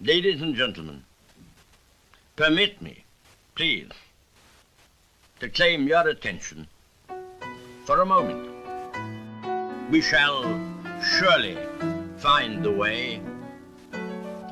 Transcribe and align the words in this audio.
Ladies 0.00 0.40
and 0.40 0.54
gentlemen, 0.54 1.02
permit 2.36 2.80
me, 2.80 3.02
please, 3.56 3.90
to 5.40 5.48
claim 5.48 5.88
your 5.88 6.06
attention 6.06 6.68
for 7.84 8.00
a 8.00 8.06
moment. 8.06 8.48
We 9.90 10.00
shall 10.00 10.44
surely 11.02 11.58
find 12.16 12.64
the 12.64 12.70
way 12.70 13.20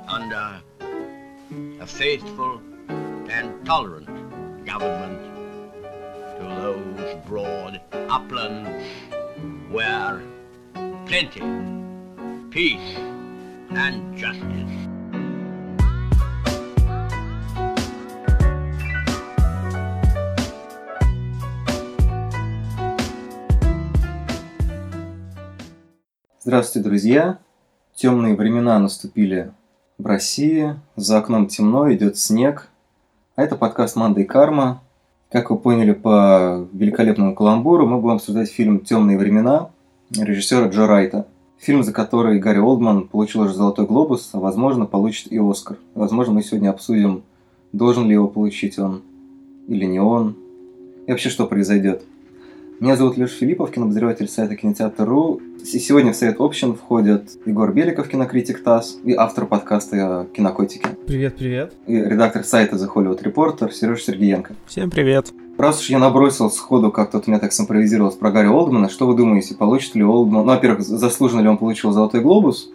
under 0.09 0.61
a 1.78 1.87
faithful 1.87 2.60
and 3.31 3.65
tolerant 3.65 4.08
government 4.67 5.22
to 6.40 6.42
those 6.60 7.15
broad 7.24 7.81
uplands 7.92 8.85
where 9.71 10.21
plenty, 11.06 12.51
peace, 12.51 12.97
and 13.71 14.19
justice 14.19 14.86
Здравствуйте, 26.47 26.89
друзья! 26.89 27.39
Темные 27.97 28.37
времена 28.37 28.79
наступили 28.79 29.51
в 29.99 30.07
России. 30.07 30.77
За 30.95 31.19
окном 31.19 31.49
темно, 31.49 31.93
идет 31.93 32.19
снег. 32.19 32.69
А 33.35 33.43
это 33.43 33.57
подкаст 33.57 33.97
«Манда 33.97 34.21
и 34.21 34.25
карма». 34.25 34.81
Как 35.33 35.51
вы 35.51 35.59
поняли 35.59 35.93
по 35.93 36.65
великолепному 36.73 37.35
каламбуру, 37.35 37.89
мы 37.89 38.01
будем 38.01 38.15
обсуждать 38.15 38.49
фильм 38.49 38.79
«Темные 38.79 39.19
времена» 39.19 39.71
режиссера 40.11 40.69
Джо 40.69 40.87
Райта. 40.87 41.27
Фильм, 41.59 41.83
за 41.83 41.93
который 41.93 42.39
Гарри 42.39 42.61
Олдман 42.61 43.09
получил 43.09 43.41
уже 43.41 43.53
«Золотой 43.53 43.85
глобус», 43.85 44.31
а 44.33 44.39
возможно 44.39 44.87
получит 44.87 45.33
и 45.33 45.41
«Оскар». 45.41 45.79
Возможно, 45.97 46.35
мы 46.35 46.45
сегодня 46.45 46.71
обсудим, 46.71 47.25
должен 47.73 48.07
ли 48.07 48.13
его 48.13 48.29
получить 48.29 48.79
он 48.79 49.03
или 49.66 49.85
не 49.85 49.99
он, 49.99 50.37
и 51.09 51.10
вообще 51.10 51.29
что 51.29 51.49
произойдет. 51.49 52.05
Меня 52.79 52.95
зовут 52.95 53.16
Леша 53.16 53.35
Филиппов, 53.37 53.71
кинообозреватель 53.71 54.29
сайта 54.29 54.55
Кинотеатр.ру. 54.55 55.41
И 55.60 55.79
сегодня 55.79 56.13
в 56.13 56.16
Совет 56.16 56.37
Общин 56.41 56.74
входят 56.74 57.30
Егор 57.46 57.73
Беликов, 57.73 58.07
кинокритик 58.07 58.63
ТАСС, 58.63 58.99
и 59.02 59.15
автор 59.15 59.46
подкаста 59.46 60.27
«Кинокотики». 60.35 60.87
Привет, 61.07 61.37
привет. 61.37 61.73
И 61.87 61.95
редактор 61.97 62.45
сайта 62.45 62.77
The 62.77 62.87
Hollywood 62.95 63.23
Reporter 63.23 63.73
Сереж 63.73 64.04
Сергеенко. 64.04 64.56
Всем 64.66 64.91
привет. 64.91 65.32
Раз 65.56 65.80
уж 65.80 65.88
я 65.88 65.98
набросил 65.98 66.50
сходу, 66.50 66.92
как 66.92 67.10
тут 67.10 67.27
меня 67.28 67.38
так 67.38 67.54
симпровизировалось 67.54 68.16
про 68.16 68.30
Гарри 68.30 68.48
Олдмана, 68.48 68.91
что 68.91 69.06
вы 69.06 69.16
думаете, 69.16 69.54
получит 69.54 69.94
ли 69.94 70.04
Олдман... 70.04 70.44
Ну, 70.44 70.52
во-первых, 70.52 70.82
заслуженно 70.82 71.41
ли 71.41 71.48
он 71.48 71.56
получил 71.56 71.92
«Золотой 71.92 72.20
глобус», 72.20 72.70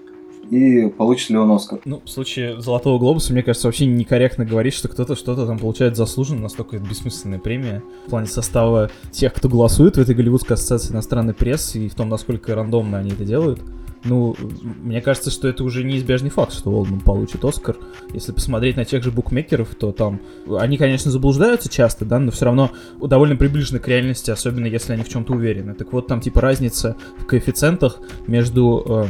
и 0.51 0.89
получит 0.89 1.29
ли 1.29 1.37
он 1.37 1.49
Оскар. 1.51 1.79
Ну, 1.85 2.01
в 2.03 2.09
случае 2.09 2.59
Золотого 2.59 2.99
Глобуса, 2.99 3.31
мне 3.31 3.41
кажется, 3.41 3.69
вообще 3.69 3.85
некорректно 3.85 4.45
говорить, 4.45 4.73
что 4.73 4.89
кто-то 4.89 5.15
что-то 5.15 5.47
там 5.47 5.57
получает 5.57 5.95
заслуженно, 5.95 6.41
настолько 6.41 6.75
это 6.75 6.85
бессмысленная 6.85 7.39
премия 7.39 7.81
в 8.05 8.09
плане 8.09 8.27
состава 8.27 8.91
тех, 9.11 9.33
кто 9.33 9.47
голосует 9.47 9.95
в 9.95 10.01
этой 10.01 10.13
Голливудской 10.13 10.55
ассоциации 10.55 10.91
иностранной 10.91 11.33
прессы 11.33 11.85
и 11.85 11.89
в 11.89 11.95
том, 11.95 12.09
насколько 12.09 12.53
рандомно 12.53 12.97
они 12.97 13.11
это 13.11 13.23
делают. 13.23 13.61
Ну, 14.03 14.35
мне 14.81 14.99
кажется, 14.99 15.29
что 15.29 15.47
это 15.47 15.63
уже 15.63 15.83
неизбежный 15.83 16.31
факт, 16.31 16.53
что 16.53 16.71
Олдман 16.71 17.01
получит 17.01 17.45
Оскар. 17.45 17.77
Если 18.13 18.31
посмотреть 18.31 18.75
на 18.75 18.83
тех 18.83 19.03
же 19.03 19.11
букмекеров, 19.11 19.75
то 19.75 19.91
там... 19.91 20.19
Они, 20.57 20.77
конечно, 20.77 21.11
заблуждаются 21.11 21.69
часто, 21.69 22.03
да, 22.03 22.17
но 22.17 22.31
все 22.31 22.45
равно 22.45 22.71
довольно 22.99 23.35
приближены 23.35 23.79
к 23.79 23.87
реальности, 23.87 24.31
особенно 24.31 24.65
если 24.65 24.93
они 24.93 25.03
в 25.03 25.09
чем-то 25.09 25.33
уверены. 25.33 25.75
Так 25.75 25.93
вот, 25.93 26.07
там 26.07 26.19
типа 26.19 26.41
разница 26.41 26.97
в 27.19 27.25
коэффициентах 27.25 27.99
между 28.25 28.83
э, 28.87 29.05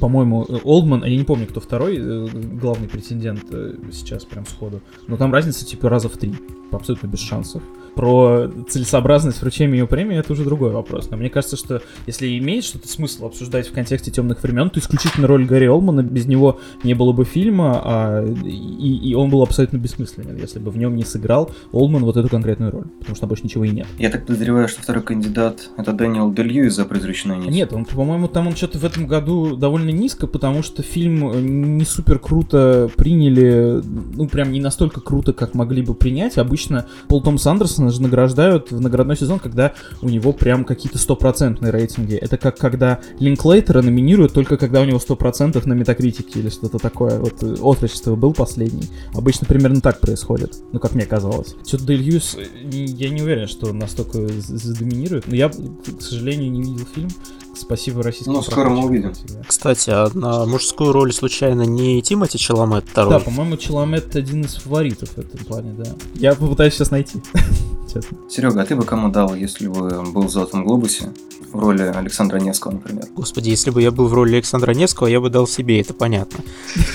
по-моему, 0.00 0.46
Олдман, 0.64 1.04
я 1.04 1.16
не 1.16 1.24
помню, 1.24 1.46
кто 1.46 1.60
второй 1.60 1.96
э, 1.98 2.28
главный 2.60 2.88
претендент 2.88 3.44
э, 3.50 3.74
сейчас 3.92 4.24
прям 4.24 4.46
сходу, 4.46 4.80
но 5.06 5.16
там 5.16 5.32
разница 5.32 5.64
типа 5.64 5.88
раза 5.88 6.08
в 6.08 6.16
три, 6.16 6.34
абсолютно 6.70 7.06
без 7.06 7.20
шансов. 7.20 7.62
Про 7.94 8.50
целесообразность 8.68 9.40
вручения 9.40 9.74
ее 9.74 9.86
премии 9.86 10.18
это 10.18 10.32
уже 10.32 10.44
другой 10.44 10.70
вопрос. 10.70 11.10
Но 11.10 11.16
мне 11.16 11.30
кажется, 11.30 11.56
что 11.56 11.82
если 12.06 12.38
имеет 12.38 12.64
что-то 12.64 12.88
смысл 12.88 13.26
обсуждать 13.26 13.68
в 13.68 13.72
контексте 13.72 14.10
темных 14.10 14.42
времен, 14.42 14.70
то 14.70 14.80
исключительно 14.80 15.26
роль 15.26 15.44
Гарри 15.44 15.66
Олмана 15.66 16.02
без 16.02 16.26
него 16.26 16.60
не 16.82 16.94
было 16.94 17.12
бы 17.12 17.24
фильма, 17.24 17.80
а, 17.84 18.26
и, 18.44 19.10
и 19.10 19.14
он 19.14 19.30
был 19.30 19.42
абсолютно 19.42 19.76
бессмысленен, 19.78 20.36
если 20.36 20.58
бы 20.58 20.70
в 20.70 20.76
нем 20.76 20.96
не 20.96 21.04
сыграл 21.04 21.50
Олман 21.72 22.04
вот 22.04 22.16
эту 22.16 22.28
конкретную 22.28 22.72
роль, 22.72 22.86
потому 22.98 23.16
что 23.16 23.26
больше 23.26 23.44
ничего 23.44 23.64
и 23.64 23.70
нет. 23.70 23.86
Я 23.98 24.10
так 24.10 24.26
подозреваю, 24.26 24.68
что 24.68 24.82
второй 24.82 25.02
кандидат 25.02 25.70
это 25.76 25.92
Дэниел 25.92 26.32
Делью 26.32 26.66
из-за 26.66 26.84
призрачной 26.84 27.38
нити. 27.38 27.50
Нет, 27.50 27.72
он, 27.72 27.84
по-моему, 27.84 28.28
там 28.28 28.48
он 28.48 28.56
что-то 28.56 28.78
в 28.78 28.84
этом 28.84 29.06
году 29.06 29.56
довольно 29.56 29.90
низко, 29.90 30.26
потому 30.26 30.62
что 30.62 30.82
фильм 30.82 31.76
не 31.76 31.84
супер 31.84 32.18
круто 32.18 32.90
приняли, 32.96 33.80
ну 34.14 34.28
прям 34.28 34.52
не 34.52 34.60
настолько 34.60 35.00
круто, 35.00 35.32
как 35.32 35.54
могли 35.54 35.82
бы 35.82 35.94
принять. 35.94 36.38
Обычно 36.38 36.86
Пол 37.08 37.22
Томас 37.22 37.46
Андерсон 37.46 37.83
же 37.90 38.02
награждают 38.02 38.70
в 38.70 38.80
наградной 38.80 39.16
сезон, 39.16 39.38
когда 39.38 39.74
у 40.02 40.08
него 40.08 40.32
прям 40.32 40.64
какие-то 40.64 40.98
стопроцентные 40.98 41.72
рейтинги. 41.72 42.14
Это 42.14 42.36
как 42.36 42.58
когда 42.58 43.00
Линклейтера 43.18 43.82
номинируют 43.82 44.32
только 44.32 44.56
когда 44.56 44.80
у 44.80 44.84
него 44.84 44.98
сто 44.98 45.16
процентов 45.16 45.66
на 45.66 45.72
метакритике 45.74 46.40
или 46.40 46.48
что-то 46.48 46.78
такое. 46.78 47.18
Вот 47.18 47.42
э, 47.42 47.54
отрочество 47.60 48.16
был 48.16 48.32
последний. 48.32 48.88
Обычно 49.14 49.46
примерно 49.46 49.80
так 49.80 50.00
происходит, 50.00 50.56
ну 50.72 50.78
как 50.80 50.94
мне 50.94 51.06
казалось. 51.06 51.54
Что-то 51.66 51.84
Дель 51.84 52.02
Юс, 52.02 52.36
э, 52.36 52.46
я 52.70 53.08
не 53.10 53.22
уверен, 53.22 53.48
что 53.48 53.72
настолько 53.72 54.18
задоминирует, 54.28 55.28
но 55.28 55.36
я, 55.36 55.48
к 55.48 56.00
сожалению, 56.00 56.50
не 56.50 56.62
видел 56.62 56.86
фильм. 56.94 57.08
Спасибо 57.56 58.02
российскому. 58.02 58.36
Ну, 58.36 58.42
скоро 58.42 58.68
мы 58.68 58.84
увидим. 58.84 59.12
Кстати, 59.46 59.90
а 59.90 60.10
на 60.12 60.44
мужскую 60.46 60.92
роль 60.92 61.12
случайно 61.12 61.62
не 61.62 62.02
Тимати 62.02 62.38
Челомет 62.38 62.84
второй? 62.88 63.14
Да, 63.14 63.20
по-моему, 63.20 63.56
Челомет 63.56 64.16
один 64.16 64.42
из 64.42 64.54
фаворитов 64.56 65.10
в 65.10 65.18
этом 65.18 65.44
плане, 65.44 65.74
да. 65.78 65.94
Я 66.14 66.34
попытаюсь 66.34 66.74
сейчас 66.74 66.90
найти. 66.90 67.22
честно. 67.94 68.18
Серега, 68.28 68.62
а 68.62 68.66
ты 68.66 68.76
бы 68.76 68.84
кому 68.84 69.08
дал, 69.10 69.34
если 69.34 69.68
бы 69.68 70.02
был 70.12 70.22
в 70.22 70.30
Золотом 70.30 70.64
Глобусе? 70.64 71.12
В 71.52 71.58
роли 71.58 71.82
Александра 71.82 72.38
Невского, 72.38 72.72
например. 72.72 73.04
Господи, 73.14 73.50
если 73.50 73.70
бы 73.70 73.80
я 73.80 73.92
был 73.92 74.08
в 74.08 74.14
роли 74.14 74.34
Александра 74.34 74.72
Невского, 74.72 75.06
я 75.06 75.20
бы 75.20 75.30
дал 75.30 75.46
себе, 75.46 75.80
это 75.80 75.94
понятно. 75.94 76.40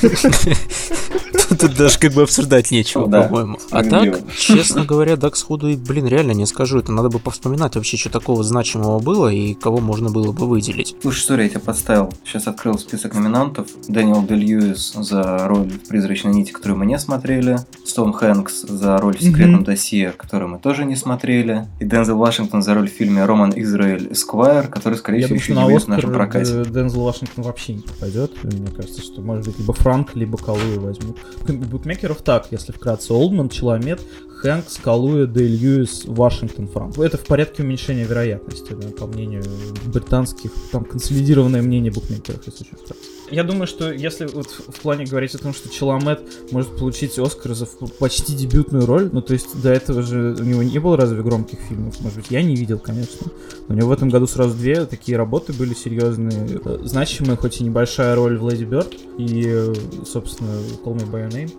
Тут 1.48 1.74
даже 1.74 1.98
как 1.98 2.12
бы 2.12 2.22
обсуждать 2.22 2.70
нечего, 2.70 3.08
да, 3.08 3.22
по-моему. 3.22 3.58
А 3.70 3.82
так, 3.82 4.20
честно 4.36 4.84
говоря, 4.84 5.16
так 5.16 5.34
сходу, 5.36 5.76
блин, 5.76 6.06
реально 6.06 6.32
не 6.32 6.46
скажу. 6.46 6.78
Это 6.78 6.92
надо 6.92 7.08
бы 7.08 7.18
повспоминать 7.18 7.74
вообще, 7.74 7.96
что 7.96 8.10
такого 8.10 8.44
значимого 8.44 9.00
было 9.00 9.28
и 9.28 9.54
кого 9.54 9.78
можно 9.78 10.10
было 10.10 10.30
бы 10.30 10.46
выделить. 10.46 10.94
Слушай, 11.00 11.18
что 11.18 11.40
я 11.40 11.48
тебя 11.48 11.60
подставил. 11.60 12.12
Сейчас 12.24 12.46
открыл 12.46 12.78
список 12.78 13.14
номинантов. 13.14 13.66
Дэниел 13.88 14.22
Де 14.24 14.34
Льюис 14.34 14.92
за 14.92 15.48
роль 15.48 15.70
в 15.70 15.88
«Призрачной 15.88 16.32
нити», 16.32 16.52
которую 16.52 16.78
мы 16.78 16.86
не 16.86 16.98
смотрели. 16.98 17.58
Том 17.98 18.12
Хэнкс 18.12 18.62
за 18.62 18.98
роль 18.98 19.16
в 19.16 19.20
«Секретном 19.20 19.64
досье», 19.64 20.12
которую 20.16 20.50
мы 20.50 20.58
тоже 20.68 20.84
не 20.84 20.96
смотрели. 20.96 21.66
И 21.80 21.86
Дензел 21.86 22.18
Вашингтон 22.18 22.60
за 22.60 22.74
роль 22.74 22.90
в 22.90 22.92
фильме 22.92 23.24
«Роман 23.24 23.54
Израиль 23.56 24.12
Эсквайр», 24.12 24.68
который, 24.68 24.98
скорее 24.98 25.24
всего, 25.24 25.36
еще 25.36 25.54
не 25.54 25.64
будет 25.64 25.84
в 25.84 25.88
нашем 25.88 26.12
прокате. 26.12 26.62
Дензел 26.66 27.04
Вашингтон 27.04 27.44
вообще 27.44 27.72
не 27.72 27.80
попадет. 27.80 28.44
Мне 28.44 28.70
кажется, 28.76 29.00
что, 29.00 29.22
может 29.22 29.46
быть, 29.46 29.58
либо 29.58 29.72
Франк, 29.72 30.14
либо 30.14 30.36
Калуи 30.36 30.76
возьмут 30.76 31.16
букмекеров 31.48 32.20
так, 32.20 32.48
если 32.50 32.72
вкратце. 32.72 33.14
Олдман, 33.14 33.48
Челомет, 33.48 34.02
Хэнкс, 34.42 34.76
Калуя, 34.84 35.24
Дэй 35.24 35.48
Льюис, 35.48 36.04
Вашингтон, 36.04 36.68
Франк. 36.68 36.98
Это 36.98 37.16
в 37.16 37.24
порядке 37.24 37.62
уменьшения 37.62 38.04
вероятности, 38.04 38.74
да, 38.74 38.88
по 38.88 39.06
мнению 39.06 39.44
британских, 39.86 40.50
там, 40.70 40.84
консолидированное 40.84 41.62
мнение 41.62 41.90
букмекеров, 41.90 42.42
если 42.46 42.64
вкратце. 42.64 43.17
Я 43.30 43.44
думаю, 43.44 43.66
что 43.66 43.92
если 43.92 44.26
вот 44.26 44.46
в 44.46 44.80
плане 44.80 45.04
говорить 45.04 45.34
о 45.34 45.38
том, 45.38 45.52
что 45.52 45.68
Челомет 45.68 46.20
может 46.50 46.76
получить 46.76 47.18
Оскар 47.18 47.54
за 47.54 47.66
почти 47.98 48.34
дебютную 48.34 48.86
роль, 48.86 49.10
ну 49.12 49.20
то 49.22 49.32
есть 49.32 49.60
до 49.60 49.70
этого 49.70 50.02
же 50.02 50.36
у 50.38 50.44
него 50.44 50.62
не 50.62 50.78
было 50.78 50.96
разве 50.96 51.22
громких 51.22 51.58
фильмов, 51.68 52.00
может 52.00 52.18
быть, 52.18 52.30
я 52.30 52.42
не 52.42 52.56
видел, 52.56 52.78
конечно. 52.78 53.26
Но 53.68 53.74
у 53.74 53.78
него 53.78 53.88
в 53.88 53.92
этом 53.92 54.08
году 54.08 54.26
сразу 54.26 54.56
две 54.56 54.86
такие 54.86 55.16
работы 55.16 55.52
были 55.52 55.74
серьезные, 55.74 56.60
э, 56.64 56.78
значимые, 56.84 57.36
хоть 57.36 57.60
и 57.60 57.64
небольшая 57.64 58.14
роль 58.14 58.38
в 58.38 58.48
Леди 58.48 58.64
Бёрд 58.64 58.94
и, 59.18 59.72
собственно, 60.06 60.50
Call 60.84 60.96
Me 60.96 61.10
By 61.10 61.28
Your 61.28 61.30
Name. 61.30 61.52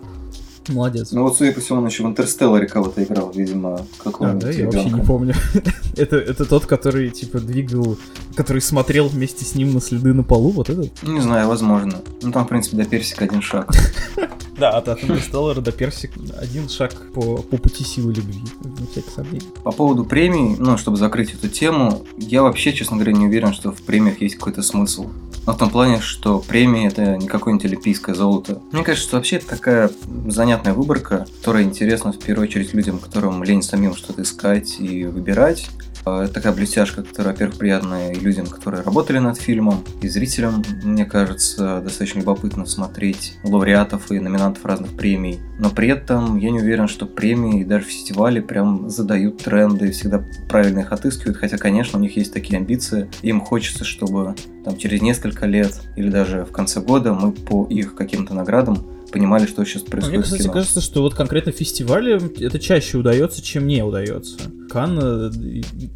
Молодец. 0.74 1.12
Ну 1.12 1.24
вот, 1.24 1.38
судя 1.38 1.52
по 1.52 1.62
всему, 1.62 1.80
он 1.80 1.88
еще 1.88 2.04
в 2.04 2.08
Интерстелларе 2.08 2.68
кого-то 2.68 3.04
играл, 3.04 3.32
видимо, 3.32 3.86
какого-нибудь 4.04 4.44
а, 4.44 4.48
да, 4.48 4.52
я 4.52 4.66
вообще 4.66 4.90
не 4.90 5.02
помню. 5.02 5.34
это, 6.00 6.18
это 6.18 6.46
тот, 6.46 6.66
который, 6.66 7.10
типа, 7.10 7.40
двигал, 7.40 7.98
который 8.36 8.62
смотрел 8.62 9.08
вместе 9.08 9.46
с 9.46 9.56
ним 9.56 9.74
на 9.74 9.82
следы 9.82 10.14
на 10.14 10.24
полу, 10.24 10.50
вот 10.52 10.70
этот? 10.70 11.04
Не 11.04 11.22
знаю, 11.22 11.48
возможно. 11.48 12.02
Ну 12.22 12.32
там, 12.32 12.46
в 12.46 12.50
принципе, 12.50 12.78
до 12.78 12.86
персика 12.86 13.26
один 13.26 13.42
шаг. 13.42 13.72
Да, 14.60 14.72
от 14.72 14.90
Интерстеллара 14.90 15.62
до 15.62 15.72
Персик 15.72 16.12
один 16.38 16.68
шаг 16.68 16.94
по, 17.14 17.38
по 17.38 17.56
пути 17.56 17.86
силы 17.86 18.12
любви, 18.12 18.42
не 18.78 18.88
всяких 18.88 19.10
сомнений. 19.10 19.48
По 19.64 19.72
поводу 19.72 20.04
премий, 20.04 20.58
ну, 20.60 20.78
чтобы 20.78 20.98
закрыть 20.98 21.34
эту 21.34 21.48
тему, 21.48 22.06
я 22.18 22.44
вообще, 22.44 22.74
честно 22.74 22.98
говоря, 22.98 23.14
не 23.14 23.26
уверен, 23.26 23.54
что 23.54 23.72
в 23.72 23.82
премиях 23.82 24.20
есть 24.20 24.36
какой-то 24.36 24.62
смысл. 24.62 25.12
Но 25.46 25.54
в 25.54 25.58
том 25.58 25.70
плане, 25.70 26.02
что 26.02 26.40
премии 26.40 26.88
это 26.88 27.16
не 27.16 27.28
какое-нибудь 27.28 27.66
олимпийское 27.66 28.14
золото. 28.14 28.62
Мне 28.74 28.84
кажется, 28.84 29.08
что 29.08 29.18
вообще 29.18 29.38
это 29.38 29.48
такая 29.48 29.90
занятная 30.28 30.74
выборка, 30.74 31.26
которая 31.38 31.64
интересна 31.64 32.12
в 32.12 32.20
первую 32.20 32.48
очередь 32.48 32.74
людям, 32.74 33.00
которым 33.00 33.44
лень 33.44 33.64
самим 33.64 33.96
что-то 33.96 34.24
искать 34.24 34.76
и 34.80 35.06
выбирать. 35.06 35.70
Это 36.24 36.34
такая 36.34 36.54
блестяшка, 36.54 37.04
которая, 37.04 37.34
во-первых, 37.34 37.58
приятная 37.58 38.14
и 38.14 38.20
людям, 38.20 38.48
которые 38.48 38.84
работали 38.84 39.20
над 39.20 39.38
фильмом, 39.38 39.84
и 40.02 40.08
зрителям, 40.08 40.64
мне 40.84 41.06
кажется, 41.06 41.82
достаточно 41.82 42.20
любопытно 42.20 42.66
смотреть 42.66 43.38
лауреатов 43.44 44.12
и 44.12 44.20
номинантов 44.20 44.66
разных 44.66 44.96
премий. 44.96 45.40
Но 45.58 45.70
при 45.70 45.90
этом 45.90 46.38
я 46.38 46.52
не 46.52 46.60
уверен, 46.60 46.88
что 46.88 47.06
премии 47.06 47.62
и 47.62 47.66
даже 47.66 47.86
фестивали 47.86 48.40
прям 48.40 48.90
задают 48.90 49.44
тренды, 49.44 49.92
всегда 49.92 50.24
правильно 50.48 50.80
их 50.80 50.92
отыскивают, 50.92 51.38
хотя, 51.38 51.58
конечно, 51.58 52.00
у 52.00 52.02
них 52.02 52.18
есть 52.18 52.34
такие 52.34 52.58
амбиции, 52.58 53.10
им 53.22 53.42
хочется, 53.42 53.84
чтобы 53.84 54.36
там 54.64 54.78
через 54.78 55.02
несколько 55.02 55.46
лет 55.46 55.82
или 55.96 56.10
даже 56.10 56.46
в 56.46 56.52
конце 56.52 56.82
года 56.82 57.14
мы 57.14 57.32
по 57.32 57.66
их 57.66 57.96
каким-то 57.96 58.34
наградам 58.34 58.86
понимали, 59.10 59.46
что 59.46 59.64
сейчас 59.66 59.84
происходит. 59.84 60.18
Мне, 60.18 60.24
кстати, 60.24 60.48
кажется, 60.48 60.82
что 60.82 61.02
вот 61.02 61.14
конкретно 61.14 61.52
фестивале 61.52 62.20
это 62.40 62.60
чаще 62.60 62.98
удается, 62.98 63.42
чем 63.42 63.68
не 63.68 63.84
удается. 63.84 64.38
Кан 64.70 65.00
э, 65.02 65.32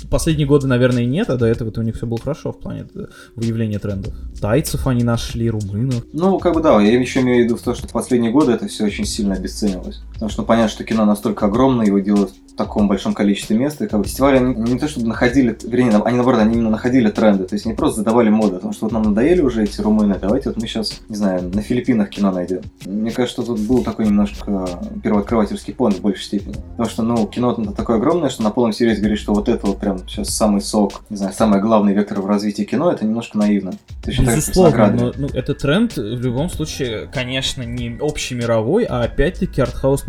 последние 0.10 0.48
годы, 0.48 0.68
наверное, 0.68 1.06
нет, 1.06 1.30
а 1.30 1.38
до 1.38 1.46
этого 1.46 1.72
у 1.76 1.82
них 1.82 1.96
все 1.96 2.06
было 2.06 2.20
хорошо 2.20 2.52
в 2.52 2.60
плане 2.60 2.88
э, 2.96 3.06
выявления 3.36 3.80
трендов. 3.80 4.14
Тайцев 4.40 4.88
они 4.88 5.04
нашли, 5.04 5.50
румынов. 5.50 6.04
Ну, 6.12 6.40
как 6.40 6.54
бы 6.54 6.62
да, 6.62 6.82
я 6.82 7.00
еще 7.00 7.22
имею 7.22 7.44
в 7.44 7.46
виду 7.46 7.58
в 7.58 7.62
то, 7.62 7.74
что 7.76 7.88
в 7.88 7.92
последние 7.92 8.32
годы 8.32 8.52
это 8.52 8.68
все 8.68 8.86
очень 8.86 9.06
сильно 9.06 9.36
обесценивалось. 9.36 10.02
Потому 10.14 10.30
что 10.30 10.44
понятно, 10.44 10.70
что 10.70 10.84
кино 10.84 11.06
настолько 11.06 11.46
огромное, 11.46 11.86
его 11.86 12.00
делают 12.00 12.34
в 12.54 12.56
таком 12.56 12.88
большом 12.88 13.14
количестве 13.14 13.58
мест, 13.58 13.82
и 13.82 13.88
как 13.88 14.00
бы 14.00 14.06
фестивали 14.06 14.38
они 14.38 14.74
не 14.74 14.80
то 14.80 14.88
чтобы 14.88 15.08
находили, 15.08 15.58
вернее, 15.64 15.98
они 16.06 16.18
наоборот, 16.18 16.42
они 16.42 16.54
именно 16.54 16.70
находили 16.70 17.10
тренды, 17.10 17.46
то 17.46 17.56
есть 17.56 17.66
они 17.66 17.74
просто 17.76 17.98
задавали 17.98 18.30
моды, 18.30 18.56
потому 18.56 18.74
что 18.74 18.86
вот 18.86 18.92
нам 18.92 19.04
надоели 19.04 19.42
уже 19.42 19.64
эти 19.64 19.82
румыны, 19.82 20.18
давайте 20.22 20.50
вот 20.50 20.62
мы 20.62 20.68
сейчас, 20.68 21.02
не 21.10 21.16
знаю, 21.16 21.50
на 21.52 21.62
Филиппинах 21.62 22.10
кино 22.10 22.32
найдем. 22.32 22.62
Мне 22.86 23.12
кажется, 23.12 23.42
что 23.42 23.54
тут 23.54 23.62
был 23.62 23.84
такой 23.84 24.06
немножко 24.06 24.68
первооткрывательский 25.04 25.74
понт 25.74 25.96
в 25.96 26.02
большей 26.02 26.24
степени. 26.24 26.56
Потому 26.72 26.90
что, 26.90 27.04
ну, 27.04 27.28
кино 27.28 27.54
такое 27.76 27.98
огромное, 27.98 28.30
что 28.30 28.44
на 28.44 28.52
полном 28.52 28.72
серьезе 28.72 29.00
говорить, 29.00 29.20
что 29.20 29.34
вот 29.34 29.50
это 29.50 29.66
вот 29.66 29.80
прям 29.80 30.08
сейчас 30.08 30.30
самый 30.30 30.62
сок, 30.62 31.02
не 31.10 31.18
знаю, 31.18 31.34
самый 31.34 31.60
главный 31.60 31.94
вектор 31.94 32.22
в 32.22 32.28
развитии 32.28 32.64
кино, 32.64 32.92
это 32.92 33.04
немножко 33.04 33.38
наивно. 33.38 33.74
Точно 34.04 34.24
Безусловно, 34.24 34.92
но 34.92 35.12
ну, 35.18 35.28
это 35.34 35.56
тренд 35.56 35.96
в 35.96 36.22
любом 36.22 36.50
случае, 36.50 37.10
конечно, 37.12 37.64
не 37.64 37.98
общемировой, 38.00 38.84
а 38.84 39.02
опять-таки 39.02 39.62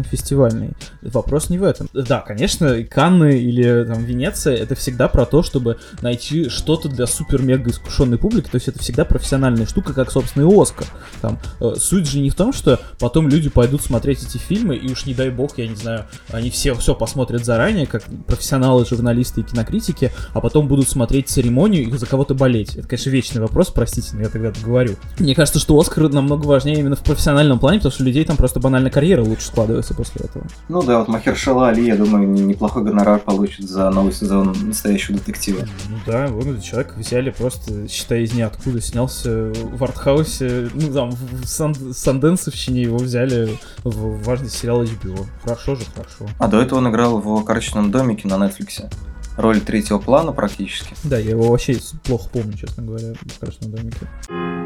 артхаусно-фестивальный. 0.04 0.72
Вопрос 1.02 1.50
не 1.50 1.58
в 1.58 1.64
этом. 1.64 1.88
Да, 1.92 2.20
конечно, 2.20 2.82
Канны 2.84 3.38
или 3.38 3.84
там 3.84 4.04
Венеция 4.04 4.56
это 4.56 4.74
всегда 4.74 5.08
про 5.08 5.26
то, 5.26 5.42
чтобы 5.42 5.78
найти 6.02 6.48
что-то 6.48 6.88
для 6.88 7.06
супер-мега 7.06 7.70
искушенной 7.70 8.18
публики, 8.18 8.48
то 8.48 8.56
есть 8.56 8.68
это 8.68 8.78
всегда 8.78 9.04
профессиональная 9.04 9.66
штука, 9.66 9.92
как, 9.92 10.10
собственно, 10.10 10.48
Оскар. 10.60 10.86
Там, 11.20 11.38
э, 11.60 11.74
суть 11.76 12.08
же 12.08 12.20
не 12.20 12.30
в 12.30 12.34
том, 12.34 12.52
что 12.52 12.80
потом 12.98 13.28
люди 13.28 13.48
пойдут 13.48 13.82
смотреть 13.82 14.22
эти 14.22 14.38
фильмы, 14.38 14.76
и 14.76 14.90
уж 14.90 15.06
не 15.06 15.14
дай 15.14 15.30
бог, 15.30 15.58
я 15.58 15.66
не 15.66 15.76
знаю, 15.76 16.06
они 16.30 16.50
все 16.50 16.74
все 16.74 16.94
посмотрят 16.94 17.44
заранее, 17.44 17.86
как 17.86 18.04
профессионалы, 18.26 18.84
журналисты 18.86 19.40
и 19.40 19.44
кинокритики, 19.44 20.12
а 20.32 20.40
потом 20.40 20.68
будут 20.68 20.88
смотреть 20.88 21.28
церемонию 21.28 21.84
и 21.84 21.96
за 21.96 22.06
кого-то 22.06 22.34
болеть. 22.34 22.76
Это, 22.76 22.88
конечно, 22.88 23.10
вечный 23.10 23.40
вопрос, 23.40 23.70
простите, 23.70 24.10
но 24.14 24.22
я 24.22 24.28
тогда 24.28 24.52
говорю. 24.64 24.96
Мне 25.18 25.34
кажется, 25.34 25.58
что 25.58 25.78
Оскар 25.78 26.08
намного 26.08 26.46
важнее 26.46 26.78
именно 26.78 26.96
в 26.96 27.02
профессиональном 27.02 27.58
плане, 27.58 27.78
потому 27.78 27.92
что 27.92 28.04
людей 28.04 28.24
там 28.24 28.36
просто 28.36 28.60
банально 28.60 28.90
карьера 28.90 29.22
лучше 29.22 29.46
складывается 29.46 29.83
после 29.92 30.22
этого. 30.24 30.46
Ну 30.68 30.82
да, 30.82 31.00
вот 31.00 31.08
Махершала 31.08 31.68
Али, 31.68 31.84
я 31.84 31.96
думаю, 31.96 32.26
неплохой 32.28 32.84
гонорар 32.84 33.18
получит 33.18 33.68
за 33.68 33.90
новый 33.90 34.12
сезон 34.12 34.54
настоящего 34.62 35.18
детектива. 35.18 35.66
Ну 35.88 35.96
да, 36.06 36.26
этот 36.26 36.62
человек 36.62 36.96
взяли 36.96 37.30
просто, 37.30 37.88
считай, 37.88 38.22
из 38.22 38.32
ниоткуда, 38.32 38.80
снялся 38.80 39.52
в 39.52 39.82
артхаусе, 39.82 40.70
ну 40.72 40.92
там, 40.92 41.10
в 41.10 41.44
Сан 41.44 41.74
Санденсовщине 41.74 42.82
его 42.82 42.98
взяли 42.98 43.58
в 43.82 44.22
важный 44.22 44.48
сериал 44.48 44.84
HBO. 44.84 45.26
Хорошо 45.42 45.74
же, 45.74 45.82
хорошо. 45.94 46.26
А 46.38 46.48
до 46.48 46.60
этого 46.60 46.78
он 46.78 46.88
играл 46.88 47.18
в 47.18 47.44
«Карточном 47.44 47.90
домике» 47.90 48.28
на 48.28 48.34
Netflix 48.34 48.88
роль 49.36 49.60
третьего 49.60 49.98
плана 49.98 50.32
практически. 50.32 50.94
Да, 51.04 51.18
я 51.18 51.30
его 51.30 51.50
вообще 51.50 51.76
плохо 52.04 52.28
помню, 52.32 52.52
честно 52.56 52.84
говоря, 52.84 53.14
в 53.14 53.38
«Красном 53.38 53.72
домике». 53.72 54.63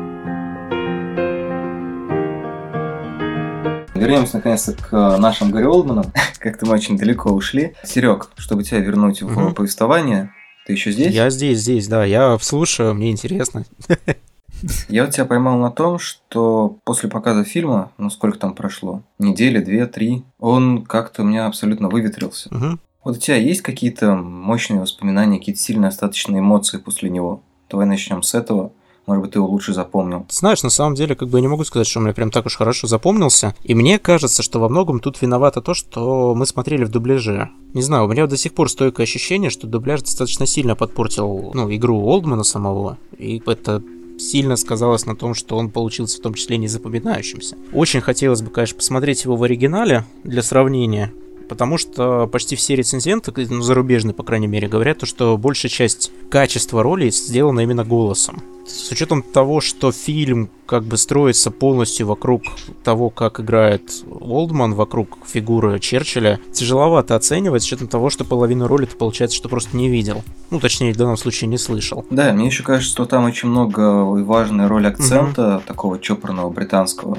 Вернемся 3.99 4.37
наконец-то 4.37 4.73
к 4.73 5.19
нашим 5.19 5.50
Гарри 5.50 5.67
Олдманам. 5.67 6.12
Как-то 6.39 6.67
мы 6.67 6.75
очень 6.75 6.97
далеко 6.97 7.31
ушли. 7.31 7.75
Серег, 7.85 8.31
чтобы 8.37 8.62
тебя 8.62 8.81
вернуть 8.81 9.23
в 9.23 9.27
угу. 9.27 9.55
повествование, 9.55 10.33
ты 10.67 10.73
еще 10.73 10.93
здесь? 10.93 11.15
Я 11.15 11.31
здесь, 11.31 11.61
здесь, 11.61 11.89
да. 11.89 12.05
Я 12.05 12.39
слушаю, 12.41 12.95
мне 12.95 13.11
интересно. 13.11 13.65
Я 14.89 15.05
вот 15.05 15.15
тебя 15.15 15.25
поймал 15.25 15.56
на 15.59 15.71
том, 15.71 15.99
что 15.99 16.79
после 16.85 17.09
показа 17.09 17.45
фильма, 17.45 17.93
ну 17.97 18.11
сколько 18.11 18.39
там 18.39 18.55
прошло, 18.55 19.03
недели, 19.19 19.61
две, 19.61 19.87
три, 19.87 20.25
он 20.39 20.85
как-то 20.85 21.23
у 21.23 21.25
меня 21.25 21.47
абсолютно 21.47 21.89
выветрился. 21.89 22.49
Угу. 22.55 22.79
Вот 23.05 23.17
у 23.17 23.21
тебя 23.21 23.37
есть 23.37 23.62
какие-то 23.62 24.15
мощные 24.15 24.81
воспоминания, 24.81 25.39
какие-то 25.39 25.61
сильные 25.61 25.89
остаточные 25.89 26.41
эмоции 26.41 26.79
после 26.79 27.09
него? 27.09 27.43
Давай 27.71 27.87
начнем 27.87 28.23
с 28.23 28.35
этого. 28.35 28.73
Может 29.09 29.23
быть, 29.23 29.33
ты 29.33 29.39
его 29.39 29.49
лучше 29.49 29.73
запомнил. 29.73 30.27
Знаешь, 30.29 30.63
на 30.63 30.69
самом 30.69 30.95
деле, 30.95 31.15
как 31.15 31.31
бы 31.31 31.39
я 31.39 31.43
не 31.43 31.49
могу 31.49 31.65
сказать, 31.65 31.87
что 31.87 31.99
он 31.99 32.05
мне 32.05 32.13
прям 32.13 32.31
так 32.31 32.45
уж 32.45 32.57
хорошо 32.57 32.87
запомнился. 32.87 33.55
И 33.65 33.75
мне 33.75 33.99
кажется, 33.99 34.43
что 34.43 34.61
во 34.61 34.69
многом 34.69 35.01
тут 35.01 35.23
виновато 35.23 35.63
то, 35.63 35.73
что 35.73 36.35
мы 36.35 36.45
смотрели 36.45 36.85
в 36.85 36.91
дубляже. 36.91 37.49
Не 37.73 37.81
знаю, 37.81 38.05
у 38.05 38.09
меня 38.09 38.27
до 38.27 38.37
сих 38.37 38.53
пор 38.53 38.69
стойкое 38.69 39.05
ощущение, 39.05 39.49
что 39.49 39.67
дубляж 39.67 40.03
достаточно 40.03 40.45
сильно 40.45 40.77
подпортил 40.77 41.53
ну, 41.55 41.75
игру 41.75 42.05
Олдмана 42.05 42.45
самого. 42.45 42.99
И 43.17 43.43
это 43.47 43.83
сильно 44.19 44.57
сказалось 44.57 45.07
на 45.07 45.17
том, 45.17 45.33
что 45.33 45.57
он 45.57 45.71
получился 45.71 46.19
в 46.19 46.23
том 46.23 46.35
числе 46.35 46.59
незапоминающимся. 46.59 47.57
Очень 47.73 48.03
хотелось 48.03 48.43
бы, 48.43 48.51
конечно, 48.51 48.77
посмотреть 48.77 49.25
его 49.25 49.37
в 49.37 49.43
оригинале 49.43 50.05
для 50.23 50.43
сравнения, 50.43 51.15
потому 51.49 51.79
что 51.79 52.27
почти 52.27 52.56
все 52.56 52.77
рецензенты, 52.77 53.33
ну, 53.49 53.62
зарубежные, 53.62 54.15
по 54.15 54.23
крайней 54.23 54.47
мере, 54.47 54.69
говорят, 54.69 55.06
что 55.06 55.37
большая 55.37 55.71
часть 55.71 56.12
качества 56.31 56.83
роли 56.83 57.11
сделана 57.11 57.61
именно 57.61 57.85
голосом. 57.85 58.43
С 58.67 58.91
учетом 58.91 59.23
того, 59.23 59.62
что 59.62 59.93
фильм 59.93 60.50
как 60.67 60.85
бы 60.85 60.99
строится 60.99 61.50
полностью 61.50 62.06
вокруг 62.06 62.43
того, 62.85 63.09
как 63.09 63.41
играет 63.41 64.05
Олдман, 64.21 64.75
вокруг 64.75 65.19
фигуры 65.27 65.79
Черчилля, 65.81 66.39
тяжеловато 66.53 67.17
оценивать, 67.17 67.62
с 67.62 67.67
учетом 67.67 67.89
того, 67.89 68.11
что 68.11 68.25
половину 68.25 68.67
роли 68.67 68.85
ты, 68.85 68.95
получается, 68.95 69.39
что 69.39 69.49
просто 69.49 69.75
не 69.75 69.89
видел. 69.89 70.23
Ну, 70.50 70.61
точнее, 70.61 70.93
в 70.93 70.99
данном 70.99 71.17
случае 71.17 71.49
не 71.49 71.56
слышал. 71.56 72.05
Да, 72.11 72.33
мне 72.33 72.47
еще 72.47 72.62
кажется, 72.62 72.93
что 72.93 73.06
там 73.06 73.25
очень 73.25 73.49
много 73.49 73.83
и 74.19 74.23
важная 74.23 74.69
роль 74.69 74.87
акцента, 74.87 75.56
угу. 75.56 75.62
такого 75.67 75.99
чопорного 75.99 76.50
британского 76.50 77.17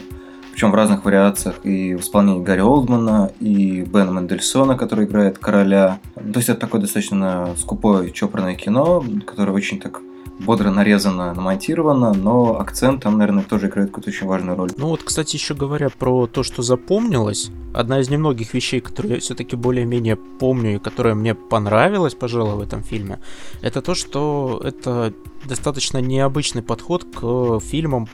причем 0.60 0.72
в 0.72 0.76
разных 0.76 1.06
вариациях, 1.06 1.56
и 1.64 1.96
в 1.96 2.02
исполнении 2.02 2.44
Гарри 2.44 2.60
Олдмана, 2.60 3.32
и 3.40 3.84
Бена 3.84 4.12
Мендельсона, 4.12 4.76
который 4.76 5.06
играет 5.06 5.38
короля. 5.38 6.00
То 6.16 6.36
есть 6.36 6.50
это 6.50 6.60
такое 6.60 6.82
достаточно 6.82 7.56
скупое 7.58 8.12
чопорное 8.12 8.56
кино, 8.56 9.02
которое 9.26 9.54
очень 9.54 9.80
так 9.80 10.02
бодро 10.38 10.70
нарезано, 10.70 11.34
намонтировано, 11.34 12.14
но 12.14 12.60
акцент 12.60 13.04
там, 13.04 13.18
наверное, 13.18 13.46
тоже 13.46 13.68
играет 13.68 13.88
какую-то 13.88 14.10
очень 14.10 14.28
важную 14.28 14.58
роль. 14.58 14.72
Ну 14.76 14.88
вот, 14.88 15.02
кстати, 15.02 15.38
еще 15.38 15.54
говоря 15.54 15.88
про 15.98 16.28
то, 16.28 16.44
что 16.44 16.62
запомнилось, 16.62 17.52
одна 17.74 18.02
из 18.02 18.10
немногих 18.10 18.54
вещей, 18.54 18.82
которые 18.82 19.14
я 19.14 19.20
все-таки 19.22 19.56
более-менее 19.56 20.18
помню 20.18 20.76
и 20.76 20.80
которая 20.80 21.16
мне 21.16 21.36
понравилась, 21.36 22.16
пожалуй, 22.16 22.56
в 22.56 22.62
этом 22.62 22.84
фильме, 22.84 23.20
это 23.62 23.82
то, 23.82 23.96
что 23.96 24.60
это 24.62 25.14
достаточно 25.46 26.00
необычный 26.00 26.64
подход 26.64 27.06
к 27.06 27.62
фильмам 27.62 28.10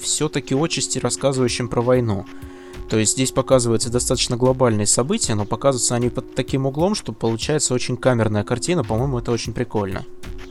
все-таки 0.00 0.54
отчасти 0.54 0.98
рассказывающим 0.98 1.68
про 1.68 1.80
войну. 1.80 2.26
То 2.88 2.98
есть 2.98 3.12
здесь 3.12 3.32
показываются 3.32 3.90
достаточно 3.90 4.36
глобальные 4.36 4.86
события, 4.86 5.34
но 5.34 5.44
показываются 5.44 5.94
они 5.94 6.08
под 6.08 6.34
таким 6.34 6.66
углом, 6.66 6.94
что 6.94 7.12
получается 7.12 7.74
очень 7.74 7.96
камерная 7.96 8.44
картина. 8.44 8.82
По-моему, 8.82 9.18
это 9.18 9.30
очень 9.30 9.52
прикольно. 9.52 10.04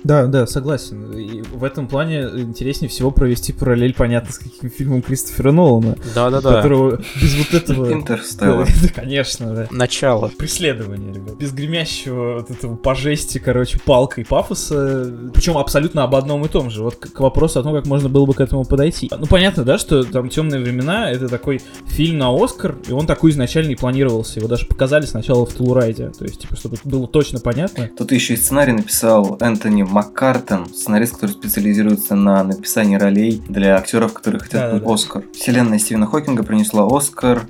Да, 0.03 0.27
да, 0.27 0.47
согласен. 0.47 1.11
И 1.17 1.41
в 1.41 1.63
этом 1.63 1.87
плане 1.87 2.21
интереснее 2.35 2.87
всего 2.89 3.11
провести 3.11 3.51
параллель, 3.51 3.93
понятно, 3.93 4.31
с 4.31 4.37
каким 4.37 4.69
фильмом 4.69 5.01
Кристофера 5.01 5.51
Нолана. 5.51 5.97
Да-да-да. 6.15 6.55
Которого 6.55 7.01
без 7.21 7.35
вот 7.35 7.53
этого... 7.53 7.91
Интерстеллар. 7.91 8.67
Конечно, 8.95 9.53
да. 9.53 9.67
Начало. 9.71 10.31
Преследование, 10.37 11.13
ребят. 11.13 11.37
Без 11.37 11.51
гремящего 11.51 12.35
вот 12.35 12.51
этого 12.51 12.75
по 12.75 12.95
жести, 12.95 13.39
короче, 13.39 13.79
палкой 13.83 14.23
пафоса. 14.23 15.11
Причем 15.33 15.57
абсолютно 15.57 16.03
об 16.03 16.15
одном 16.15 16.45
и 16.45 16.47
том 16.47 16.69
же. 16.69 16.83
Вот 16.83 16.95
к 16.95 17.19
вопросу 17.19 17.59
о 17.59 17.63
том, 17.63 17.73
как 17.73 17.85
можно 17.85 18.07
было 18.07 18.25
бы 18.25 18.33
к 18.33 18.39
этому 18.39 18.63
подойти. 18.63 19.09
Ну, 19.17 19.25
понятно, 19.25 19.63
да, 19.63 19.77
что 19.77 20.03
там 20.03 20.29
«Темные 20.29 20.61
времена»— 20.61 21.11
это 21.11 21.27
такой 21.27 21.61
фильм 21.87 22.19
на 22.19 22.26
Оскар, 22.29 22.75
и 22.87 22.91
он 22.91 23.07
такой 23.07 23.31
изначально 23.31 23.71
и 23.71 23.75
планировался. 23.75 24.39
Его 24.39 24.47
даже 24.47 24.65
показали 24.65 25.05
сначала 25.05 25.45
в 25.45 25.53
Тулурайде. 25.53 26.09
То 26.09 26.25
есть, 26.25 26.41
типа, 26.41 26.55
чтобы 26.55 26.77
было 26.83 27.07
точно 27.07 27.39
понятно. 27.39 27.89
Тут 27.97 28.11
еще 28.11 28.33
и 28.33 28.37
сценарий 28.37 28.73
написал 28.73 29.37
Энтони 29.39 29.83
Маккартон, 29.83 30.67
сценарист, 30.67 31.15
который 31.15 31.31
специализируется 31.31 32.15
на 32.15 32.43
написании 32.43 32.95
ролей 32.95 33.41
для 33.47 33.77
актеров, 33.77 34.13
которые 34.13 34.41
хотят 34.41 34.71
да, 34.71 34.79
да, 34.79 34.93
Оскар. 34.93 35.23
Вселенная 35.33 35.79
Стивена 35.79 36.05
Хокинга 36.05 36.43
принесла 36.43 36.87
Оскар. 36.89 37.47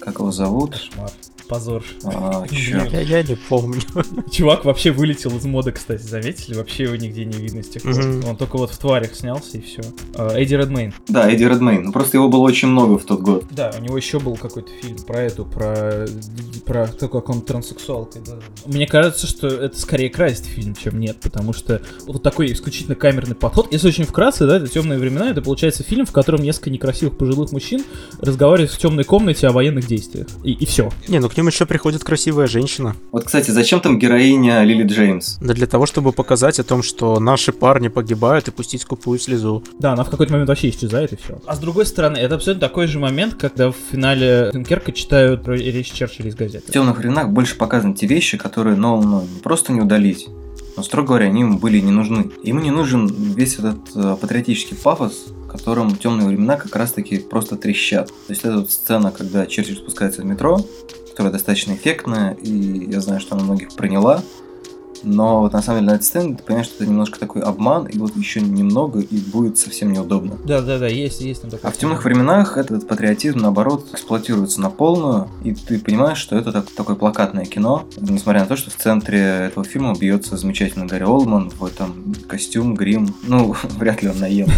Как 0.00 0.18
его 0.18 0.30
зовут? 0.30 0.72
Кошмар. 0.72 1.10
Позор. 1.48 1.84
А? 2.04 2.44
Я, 2.50 3.00
я 3.00 3.22
не 3.22 3.36
помню. 3.36 3.80
Чувак 4.30 4.64
вообще 4.64 4.90
вылетел 4.90 5.36
из 5.36 5.44
моды, 5.44 5.72
кстати, 5.72 6.02
заметили? 6.02 6.54
Вообще 6.56 6.84
его 6.84 6.96
нигде 6.96 7.24
не 7.24 7.38
видно 7.38 7.62
с 7.62 7.68
тех 7.68 7.82
пор. 7.82 7.94
Он 8.28 8.36
только 8.36 8.56
вот 8.58 8.70
в 8.70 8.78
тварях 8.78 9.14
снялся 9.14 9.58
и 9.58 9.60
все. 9.60 9.82
Эдди 10.16 10.54
Редмейн. 10.54 10.94
Да, 11.08 11.30
Эдди 11.30 11.44
Редмейн. 11.44 11.84
Ну, 11.84 11.92
просто 11.92 12.16
его 12.16 12.28
было 12.28 12.40
очень 12.42 12.68
много 12.68 12.98
в 12.98 13.04
тот 13.04 13.20
год. 13.20 13.44
Да, 13.50 13.72
у 13.78 13.82
него 13.82 13.96
еще 13.96 14.18
был 14.18 14.36
какой-то 14.36 14.70
фильм 14.82 14.96
про 14.98 15.20
эту, 15.22 15.44
про, 15.44 16.06
про 16.64 16.88
то, 16.88 17.08
как 17.08 17.28
он 17.28 17.42
транссексуал. 17.42 18.06
когда- 18.06 18.38
Мне 18.66 18.86
кажется, 18.86 19.26
что 19.26 19.46
это 19.46 19.78
скорее 19.78 20.10
красит 20.10 20.44
фильм, 20.46 20.74
чем 20.74 20.98
нет, 20.98 21.18
потому 21.20 21.52
что 21.52 21.80
вот 22.06 22.22
такой 22.22 22.52
исключительно 22.52 22.96
камерный 22.96 23.34
подход. 23.36 23.68
Если 23.72 23.86
очень 23.88 24.04
вкратце, 24.04 24.46
да, 24.46 24.56
это 24.56 24.66
темные 24.68 24.98
времена, 24.98 25.30
это 25.30 25.42
получается 25.42 25.82
фильм, 25.84 26.06
в 26.06 26.12
котором 26.12 26.42
несколько 26.42 26.70
некрасивых 26.70 27.16
пожилых 27.16 27.52
мужчин 27.52 27.84
разговаривают 28.20 28.72
в 28.72 28.78
темной 28.78 29.04
комнате 29.04 29.46
о 29.46 29.52
военных 29.52 29.86
действиях. 29.86 30.26
И, 30.42 30.52
и 30.52 30.66
все. 30.66 30.90
Не, 31.08 31.20
ну 31.20 31.28
к 31.36 31.38
ним 31.38 31.48
еще 31.48 31.66
приходит 31.66 32.02
красивая 32.02 32.46
женщина. 32.46 32.96
Вот, 33.12 33.24
кстати, 33.24 33.50
зачем 33.50 33.80
там 33.80 33.98
героиня 33.98 34.62
Лили 34.62 34.84
Джеймс? 34.84 35.36
Да 35.38 35.52
для 35.52 35.66
того, 35.66 35.84
чтобы 35.84 36.12
показать 36.12 36.58
о 36.58 36.64
том, 36.64 36.82
что 36.82 37.20
наши 37.20 37.52
парни 37.52 37.88
погибают 37.88 38.48
и 38.48 38.50
пустить 38.50 38.80
скупую 38.80 39.18
слезу. 39.18 39.62
Да, 39.78 39.92
она 39.92 40.04
в 40.04 40.08
какой-то 40.08 40.32
момент 40.32 40.48
вообще 40.48 40.70
исчезает 40.70 41.12
и 41.12 41.16
все. 41.16 41.38
А 41.44 41.54
с 41.54 41.58
другой 41.58 41.84
стороны, 41.84 42.16
это 42.16 42.36
абсолютно 42.36 42.66
такой 42.66 42.86
же 42.86 42.98
момент, 42.98 43.34
когда 43.34 43.70
в 43.70 43.76
финале 43.92 44.48
Дюнкерка 44.54 44.92
читают 44.92 45.44
про 45.44 45.54
речь 45.58 45.92
Черчилля 45.92 46.30
из 46.30 46.36
В 46.36 46.38
газеты. 46.38 46.72
темных 46.72 46.96
временах 46.96 47.28
больше 47.28 47.56
показаны 47.56 47.92
те 47.94 48.06
вещи, 48.06 48.38
которые 48.38 48.76
Нолану 48.76 49.20
не 49.20 49.40
просто 49.42 49.74
не 49.74 49.82
удалить, 49.82 50.28
но, 50.74 50.82
строго 50.82 51.08
говоря, 51.08 51.26
они 51.26 51.40
ему 51.40 51.58
были 51.58 51.80
не 51.80 51.90
нужны. 51.92 52.30
Ему 52.44 52.60
не 52.60 52.70
нужен 52.70 53.08
весь 53.08 53.58
этот 53.58 53.76
э, 53.94 54.16
патриотический 54.18 54.76
пафос, 54.76 55.26
которым 55.50 55.96
темные 55.96 56.28
времена 56.28 56.56
как 56.56 56.74
раз-таки 56.76 57.18
просто 57.18 57.56
трещат. 57.56 58.08
То 58.08 58.14
есть 58.30 58.42
это 58.42 58.56
вот 58.58 58.70
сцена, 58.70 59.10
когда 59.10 59.44
Черчилль 59.46 59.76
спускается 59.76 60.22
в 60.22 60.24
метро, 60.24 60.64
которая 61.16 61.32
достаточно 61.32 61.72
эффектная, 61.72 62.32
и 62.34 62.90
я 62.92 63.00
знаю, 63.00 63.20
что 63.20 63.36
она 63.36 63.44
многих 63.44 63.72
приняла, 63.72 64.22
но 65.02 65.40
вот 65.40 65.54
на 65.54 65.62
самом 65.62 65.80
деле 65.80 65.92
на 65.92 66.02
сцене 66.02 66.34
ты 66.36 66.42
понимаешь, 66.42 66.66
что 66.66 66.76
это 66.82 66.86
немножко 66.92 67.18
такой 67.18 67.40
обман, 67.40 67.86
и 67.86 67.96
вот 67.96 68.14
еще 68.16 68.42
немного, 68.42 69.00
и 69.00 69.16
будет 69.18 69.56
совсем 69.56 69.94
неудобно. 69.94 70.36
Да, 70.44 70.60
да, 70.60 70.78
да, 70.78 70.88
есть, 70.88 71.22
есть 71.22 71.40
там 71.40 71.50
такой. 71.50 71.70
А 71.70 71.72
в 71.72 71.76
темных 71.78 72.04
временах 72.04 72.58
этот 72.58 72.86
патриотизм, 72.86 73.38
наоборот, 73.38 73.86
эксплуатируется 73.94 74.60
на 74.60 74.68
полную, 74.68 75.28
и 75.42 75.54
ты 75.54 75.78
понимаешь, 75.78 76.18
что 76.18 76.36
это 76.36 76.52
так- 76.52 76.70
такое 76.70 76.96
плакатное 76.96 77.46
кино, 77.46 77.86
несмотря 77.98 78.40
на 78.42 78.46
то, 78.46 78.56
что 78.56 78.70
в 78.70 78.76
центре 78.76 79.20
этого 79.20 79.64
фильма 79.64 79.94
бьется 79.94 80.36
замечательный 80.36 80.86
Гарри 80.86 81.04
Олман 81.04 81.48
в 81.48 81.64
этом 81.64 82.14
костюм, 82.28 82.74
грим. 82.74 83.14
Ну, 83.22 83.54
вряд 83.78 84.02
ли 84.02 84.10
он 84.10 84.18
наел. 84.18 84.48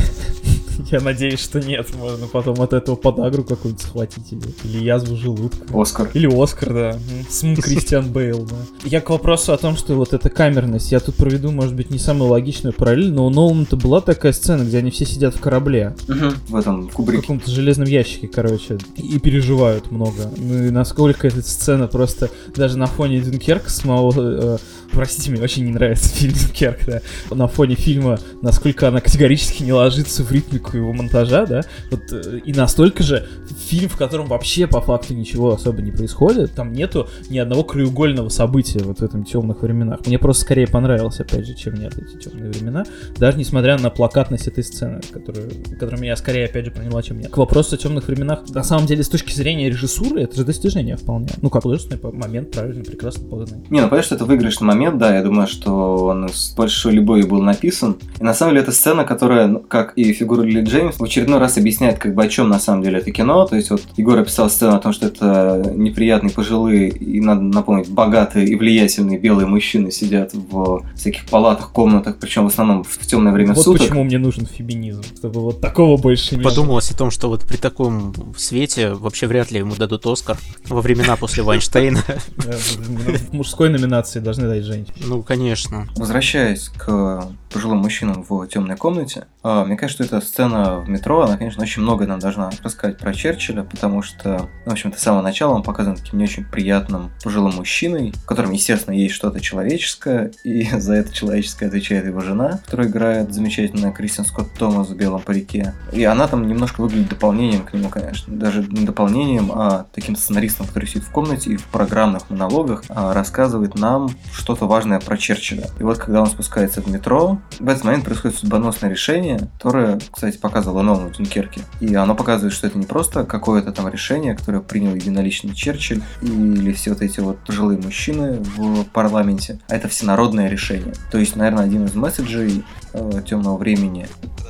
Я 0.90 1.00
надеюсь, 1.00 1.40
что 1.40 1.60
нет. 1.60 1.88
Можно 1.94 2.26
потом 2.26 2.60
от 2.60 2.72
этого 2.72 2.96
подагру 2.96 3.44
какую-нибудь 3.44 3.82
схватить 3.82 4.32
или, 4.32 4.42
или 4.64 4.84
язву 4.84 5.16
желудка. 5.16 5.66
Оскар. 5.78 6.10
Или 6.14 6.26
Оскар, 6.26 6.72
да. 6.72 6.98
См 7.30 7.62
Кристиан 7.68 8.10
Бейл, 8.12 8.44
да. 8.44 8.56
Я 8.84 9.00
к 9.00 9.10
вопросу 9.10 9.52
о 9.52 9.58
том, 9.58 9.76
что 9.76 9.94
вот 9.94 10.12
эта 10.12 10.30
камерность, 10.30 10.92
я 10.92 11.00
тут 11.00 11.16
проведу, 11.16 11.50
может 11.50 11.74
быть, 11.74 11.90
не 11.90 11.98
самую 11.98 12.30
логичную 12.30 12.72
параллель, 12.72 13.12
но 13.12 13.26
у 13.26 13.30
Нолана-то 13.30 13.76
была 13.76 14.00
такая 14.00 14.32
сцена, 14.32 14.62
где 14.62 14.78
они 14.78 14.90
все 14.90 15.04
сидят 15.06 15.34
в 15.34 15.40
корабле, 15.40 15.94
В 16.06 16.56
этом 16.56 16.88
в 16.88 16.90
в 16.90 16.94
кубрике. 16.94 17.22
каком-то 17.22 17.50
железном 17.50 17.88
ящике, 17.88 18.28
короче, 18.28 18.78
и 18.96 19.18
переживают 19.18 19.90
много. 19.90 20.30
Ну 20.36 20.64
и 20.64 20.70
насколько 20.70 21.26
эта 21.26 21.42
сцена 21.42 21.86
просто 21.88 22.30
даже 22.54 22.76
на 22.78 22.86
фоне 22.86 23.20
Дюнкерка 23.20 23.70
самого... 23.70 24.12
э, 24.16 24.58
простите, 24.92 25.30
мне 25.30 25.40
очень 25.42 25.64
не 25.64 25.72
нравится 25.72 26.08
фильм 26.14 26.32
Дюнкерк, 26.34 26.80
да. 26.86 27.00
На 27.30 27.48
фоне 27.48 27.74
фильма, 27.74 28.18
насколько 28.42 28.88
она 28.88 29.00
категорически 29.00 29.62
не 29.62 29.72
ложится 29.72 30.22
в 30.22 30.30
ритмику 30.32 30.67
его 30.74 30.92
монтажа, 30.92 31.46
да. 31.46 31.62
Вот, 31.90 32.12
э, 32.12 32.40
и 32.44 32.52
настолько 32.52 33.02
же 33.02 33.26
фильм, 33.58 33.88
в 33.88 33.96
котором 33.96 34.26
вообще 34.26 34.66
по 34.66 34.80
факту 34.80 35.14
ничего 35.14 35.52
особо 35.52 35.82
не 35.82 35.90
происходит, 35.90 36.52
там 36.52 36.72
нету 36.72 37.08
ни 37.30 37.38
одного 37.38 37.64
краеугольного 37.64 38.28
события 38.28 38.80
вот 38.82 38.98
в 38.98 39.02
этом 39.02 39.24
темных 39.24 39.62
временах. 39.62 40.06
Мне 40.06 40.18
просто 40.18 40.42
скорее 40.42 40.66
понравилось, 40.66 41.20
опять 41.20 41.46
же, 41.46 41.54
чем 41.54 41.74
нет 41.74 41.94
эти 41.98 42.28
темные 42.28 42.50
времена, 42.50 42.84
даже 43.16 43.38
несмотря 43.38 43.78
на 43.78 43.90
плакатность 43.90 44.48
этой 44.48 44.64
сцены, 44.64 45.00
которую, 45.12 45.50
которая 45.78 46.00
меня 46.00 46.16
скорее, 46.16 46.46
опять 46.46 46.66
же, 46.66 46.70
поняла, 46.70 47.02
чем 47.02 47.18
нет. 47.18 47.30
К 47.30 47.36
вопросу 47.36 47.74
о 47.74 47.78
темных 47.78 48.08
временах, 48.08 48.48
на 48.50 48.62
самом 48.62 48.86
деле, 48.86 49.02
с 49.02 49.08
точки 49.08 49.32
зрения 49.32 49.68
режиссуры, 49.68 50.22
это 50.22 50.36
же 50.36 50.44
достижение 50.44 50.96
вполне. 50.96 51.28
Ну, 51.42 51.50
как 51.50 51.62
художественный 51.62 52.00
момент, 52.12 52.50
правильно, 52.52 52.84
прекрасно 52.84 53.28
поданный. 53.28 53.58
Не, 53.70 53.80
ну 53.80 53.88
понятно, 53.88 54.02
что 54.02 54.14
это 54.14 54.24
выигрышный 54.24 54.66
момент, 54.66 54.98
да, 54.98 55.14
я 55.14 55.22
думаю, 55.22 55.46
что 55.46 55.96
он 55.96 56.28
с 56.28 56.54
большой 56.54 56.92
любовью 56.92 57.26
был 57.26 57.42
написан. 57.42 57.96
И 58.18 58.24
на 58.24 58.34
самом 58.34 58.52
деле 58.52 58.62
это 58.62 58.72
сцена, 58.72 59.04
которая, 59.04 59.46
ну, 59.46 59.60
как 59.60 59.92
и 59.96 60.12
фигура 60.12 60.42
Лили 60.58 60.66
Джеймс, 60.66 60.98
в 60.98 61.04
очередной 61.04 61.38
раз 61.38 61.56
объясняет, 61.56 61.98
как 61.98 62.14
бы 62.14 62.24
о 62.24 62.28
чем 62.28 62.48
на 62.48 62.58
самом 62.58 62.82
деле 62.82 62.98
это 62.98 63.10
кино. 63.10 63.46
То 63.46 63.56
есть 63.56 63.70
вот 63.70 63.82
Егор 63.96 64.18
описал 64.18 64.50
сцену 64.50 64.76
о 64.76 64.78
том, 64.78 64.92
что 64.92 65.06
это 65.06 65.72
неприятные 65.74 66.32
пожилые 66.32 66.88
и, 66.88 67.20
надо 67.20 67.42
напомнить, 67.42 67.88
богатые 67.88 68.46
и 68.46 68.54
влиятельные 68.54 69.18
белые 69.18 69.46
мужчины 69.46 69.90
сидят 69.90 70.32
в 70.34 70.84
всяких 70.96 71.26
палатах, 71.26 71.70
комнатах, 71.72 72.18
причем 72.18 72.44
в 72.44 72.48
основном 72.48 72.84
в 72.84 72.98
темное 73.06 73.32
время 73.32 73.54
вот 73.54 73.64
суток. 73.64 73.82
почему 73.82 74.04
мне 74.04 74.18
нужен 74.18 74.46
феминизм, 74.46 75.02
чтобы 75.16 75.40
вот 75.40 75.60
такого 75.60 75.96
больше 76.00 76.36
не 76.36 76.42
было. 76.42 76.50
Подумалось 76.50 76.90
о 76.90 76.96
том, 76.96 77.10
что 77.10 77.28
вот 77.28 77.44
при 77.44 77.56
таком 77.56 78.14
свете 78.36 78.92
вообще 78.92 79.26
вряд 79.26 79.50
ли 79.50 79.58
ему 79.58 79.74
дадут 79.74 80.06
Оскар 80.06 80.36
во 80.68 80.80
времена 80.80 81.16
после 81.16 81.42
Вайнштейна. 81.42 82.02
В 82.36 83.32
мужской 83.32 83.68
номинации 83.68 84.20
должны 84.20 84.48
дать 84.48 84.64
женщине. 84.64 84.94
Ну, 85.06 85.22
конечно. 85.22 85.88
Возвращаясь 85.96 86.68
к 86.68 87.28
пожилым 87.52 87.78
мужчинам 87.78 88.24
в 88.28 88.46
темной 88.46 88.76
комнате, 88.76 89.26
а, 89.42 89.64
мне 89.64 89.76
кажется, 89.76 90.04
что 90.04 90.16
эта 90.16 90.24
сцена 90.24 90.47
в 90.52 90.88
метро, 90.88 91.22
она, 91.22 91.36
конечно, 91.36 91.62
очень 91.62 91.82
много 91.82 92.06
нам 92.06 92.18
должна 92.18 92.50
рассказать 92.62 92.98
про 92.98 93.12
Черчилля, 93.12 93.62
потому 93.62 94.02
что, 94.02 94.48
ну, 94.64 94.70
в 94.70 94.72
общем-то, 94.72 94.98
с 94.98 95.02
самого 95.02 95.22
начала 95.22 95.54
он 95.54 95.62
показан 95.62 95.96
таким 95.96 96.18
не 96.18 96.24
очень 96.24 96.44
приятным 96.44 97.10
пожилым 97.22 97.56
мужчиной, 97.56 98.12
в 98.12 98.26
котором, 98.26 98.52
естественно, 98.52 98.94
есть 98.94 99.14
что-то 99.14 99.40
человеческое, 99.40 100.32
и 100.44 100.68
за 100.78 100.94
это 100.94 101.12
человеческое 101.12 101.66
отвечает 101.66 102.06
его 102.06 102.20
жена, 102.20 102.60
которая 102.64 102.88
играет 102.88 103.32
замечательная 103.32 103.92
Кристин 103.92 104.24
Скотт 104.24 104.52
Томас 104.58 104.88
в 104.88 104.96
белом 104.96 105.20
парике. 105.22 105.74
И 105.92 106.04
она 106.04 106.28
там 106.28 106.46
немножко 106.46 106.80
выглядит 106.80 107.08
дополнением 107.08 107.64
к 107.64 107.72
нему, 107.72 107.88
конечно. 107.88 108.34
Даже 108.34 108.62
не 108.62 108.84
дополнением, 108.84 109.50
а 109.52 109.86
таким 109.92 110.16
сценаристом, 110.16 110.66
который 110.66 110.86
сидит 110.86 111.04
в 111.04 111.10
комнате 111.10 111.50
и 111.50 111.56
в 111.56 111.64
программных 111.64 112.30
монологах 112.30 112.84
а, 112.88 113.12
рассказывает 113.14 113.74
нам 113.74 114.10
что-то 114.32 114.66
важное 114.66 115.00
про 115.00 115.16
Черчилля. 115.16 115.68
И 115.78 115.82
вот 115.82 115.98
когда 115.98 116.20
он 116.20 116.26
спускается 116.26 116.82
в 116.82 116.88
метро, 116.88 117.38
в 117.58 117.68
этот 117.68 117.84
момент 117.84 118.04
происходит 118.04 118.36
судьбоносное 118.36 118.90
решение, 118.90 119.38
которое, 119.54 119.98
кстати, 120.10 120.27
показывало 120.36 120.82
Нолану 120.82 121.08
в 121.08 121.16
Дюнкерке. 121.16 121.62
И 121.80 121.94
оно 121.94 122.14
показывает, 122.14 122.52
что 122.52 122.66
это 122.66 122.78
не 122.78 122.86
просто 122.86 123.24
какое-то 123.24 123.72
там 123.72 123.88
решение, 123.88 124.34
которое 124.34 124.60
принял 124.60 124.94
единолично 124.94 125.54
Черчилль 125.54 126.02
или 126.20 126.72
все 126.72 126.90
вот 126.90 127.02
эти 127.02 127.20
вот 127.20 127.38
пожилые 127.40 127.78
мужчины 127.80 128.38
в 128.56 128.84
парламенте, 128.84 129.60
а 129.68 129.76
это 129.76 129.88
всенародное 129.88 130.48
решение. 130.48 130.94
То 131.10 131.18
есть, 131.18 131.36
наверное, 131.36 131.64
один 131.64 131.86
из 131.86 131.94
месседжей 131.94 132.64
э, 132.92 133.22
темного 133.26 133.56
времени 133.56 134.08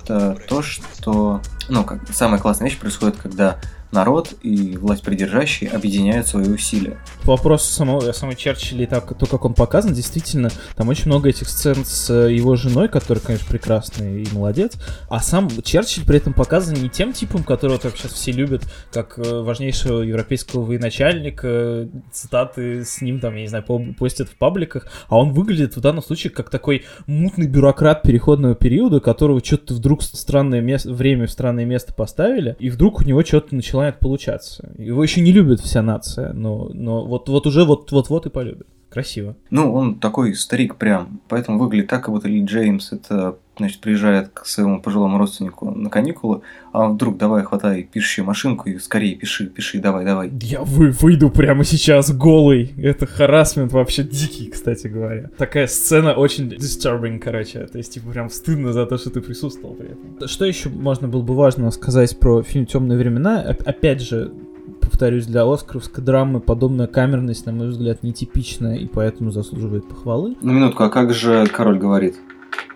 это 0.08 0.36
то, 0.48 0.62
что, 0.62 1.40
ну, 1.68 1.84
как 1.84 2.00
самая 2.12 2.40
классная 2.40 2.68
вещь 2.68 2.78
происходит, 2.78 3.16
когда 3.16 3.58
народ 3.92 4.34
и 4.42 4.76
власть 4.76 5.02
придержащие 5.02 5.70
объединяют 5.70 6.26
свои 6.26 6.48
усилия. 6.48 6.98
По 7.24 7.32
вопросу 7.32 7.72
самого, 7.72 8.12
самой 8.12 8.36
Черчилля 8.36 8.84
и 8.84 8.86
так, 8.86 9.16
то, 9.16 9.26
как 9.26 9.44
он 9.44 9.54
показан, 9.54 9.92
действительно, 9.92 10.50
там 10.76 10.88
очень 10.88 11.06
много 11.06 11.28
этих 11.28 11.48
сцен 11.48 11.84
с 11.84 12.10
э, 12.10 12.32
его 12.32 12.56
женой, 12.56 12.88
которая, 12.88 13.22
конечно, 13.24 13.46
прекрасная 13.48 14.18
и 14.18 14.26
молодец, 14.32 14.74
а 15.08 15.20
сам 15.20 15.48
Черчилль 15.62 16.04
при 16.04 16.18
этом 16.18 16.32
показан 16.32 16.74
не 16.74 16.88
тем 16.88 17.12
типом, 17.12 17.44
которого 17.44 17.78
так 17.78 17.96
сейчас 17.96 18.12
все 18.12 18.32
любят, 18.32 18.62
как 18.92 19.18
э, 19.18 19.40
важнейшего 19.40 20.02
европейского 20.02 20.64
военачальника, 20.64 21.88
цитаты 22.12 22.84
с 22.84 23.00
ним 23.00 23.20
там, 23.20 23.34
я 23.34 23.42
не 23.42 23.48
знаю, 23.48 23.64
по- 23.64 23.78
постят 23.98 24.28
в 24.28 24.36
пабликах, 24.36 24.86
а 25.08 25.18
он 25.18 25.32
выглядит 25.32 25.76
в 25.76 25.80
данном 25.80 26.02
случае 26.02 26.30
как 26.30 26.50
такой 26.50 26.84
мутный 27.06 27.46
бюрократ 27.46 28.02
переходного 28.02 28.54
периода, 28.54 29.00
которого 29.00 29.44
что-то 29.44 29.74
вдруг 29.74 30.02
странное 30.02 30.60
место, 30.60 30.92
время 30.92 31.26
в 31.26 31.30
странное 31.30 31.64
место 31.64 31.92
поставили, 31.94 32.56
и 32.58 32.70
вдруг 32.70 33.00
у 33.00 33.04
него 33.04 33.24
что-то 33.24 33.54
начинает 33.78 34.00
получаться. 34.00 34.72
Его 34.78 35.02
еще 35.02 35.20
не 35.20 35.32
любит 35.32 35.60
вся 35.60 35.82
нация, 35.82 36.32
но, 36.32 36.70
но 36.72 37.04
вот, 37.04 37.28
вот 37.28 37.46
уже 37.46 37.64
вот-вот-вот 37.64 38.26
и 38.26 38.30
полюбит. 38.30 38.66
Красиво. 38.90 39.36
Ну, 39.50 39.74
он 39.74 39.98
такой 40.00 40.34
старик 40.34 40.76
прям, 40.76 41.20
поэтому 41.28 41.58
выглядит 41.58 41.88
так, 41.88 42.04
как 42.04 42.14
будто 42.14 42.28
Ли 42.28 42.42
Джеймс 42.42 42.92
это, 42.92 43.36
значит, 43.58 43.80
приезжает 43.80 44.28
к 44.30 44.46
своему 44.46 44.80
пожилому 44.80 45.18
родственнику 45.18 45.70
на 45.70 45.90
каникулы, 45.90 46.40
а 46.72 46.84
он 46.84 46.94
вдруг 46.94 47.16
давай 47.18 47.42
хватай 47.42 47.82
пишущую 47.82 48.24
машинку 48.24 48.68
и 48.68 48.78
скорее 48.78 49.14
пиши, 49.14 49.46
пиши, 49.46 49.78
давай, 49.78 50.04
давай. 50.04 50.30
Я 50.42 50.62
вы, 50.62 50.90
выйду 50.90 51.30
прямо 51.30 51.64
сейчас 51.64 52.12
голый. 52.12 52.72
Это 52.78 53.06
харасмент 53.06 53.72
вообще 53.72 54.02
дикий, 54.02 54.50
кстати 54.50 54.86
говоря. 54.86 55.30
Такая 55.36 55.66
сцена 55.66 56.14
очень 56.14 56.48
disturbing, 56.48 57.18
короче. 57.18 57.66
То 57.66 57.78
есть, 57.78 57.94
типа, 57.94 58.10
прям 58.10 58.30
стыдно 58.30 58.72
за 58.72 58.86
то, 58.86 58.96
что 58.96 59.10
ты 59.10 59.20
присутствовал 59.20 59.74
при 59.74 59.88
этом. 59.88 60.28
Что 60.28 60.44
еще 60.44 60.68
можно 60.68 61.08
было 61.08 61.22
бы 61.22 61.34
важно 61.34 61.70
сказать 61.70 62.18
про 62.18 62.42
фильм 62.42 62.66
«Темные 62.66 62.98
времена»? 62.98 63.44
Оп- 63.48 63.62
Опять 63.66 64.00
же, 64.02 64.32
повторюсь, 64.80 65.26
для 65.26 65.44
оскаровской 65.50 66.02
драмы 66.02 66.40
подобная 66.40 66.86
камерность, 66.86 67.46
на 67.46 67.52
мой 67.52 67.68
взгляд, 67.68 68.02
нетипичная 68.02 68.76
и 68.76 68.86
поэтому 68.86 69.30
заслуживает 69.30 69.88
похвалы. 69.88 70.36
На 70.40 70.50
минутку, 70.50 70.84
а 70.84 70.90
как 70.90 71.12
же 71.12 71.46
король 71.46 71.78
говорит? 71.78 72.16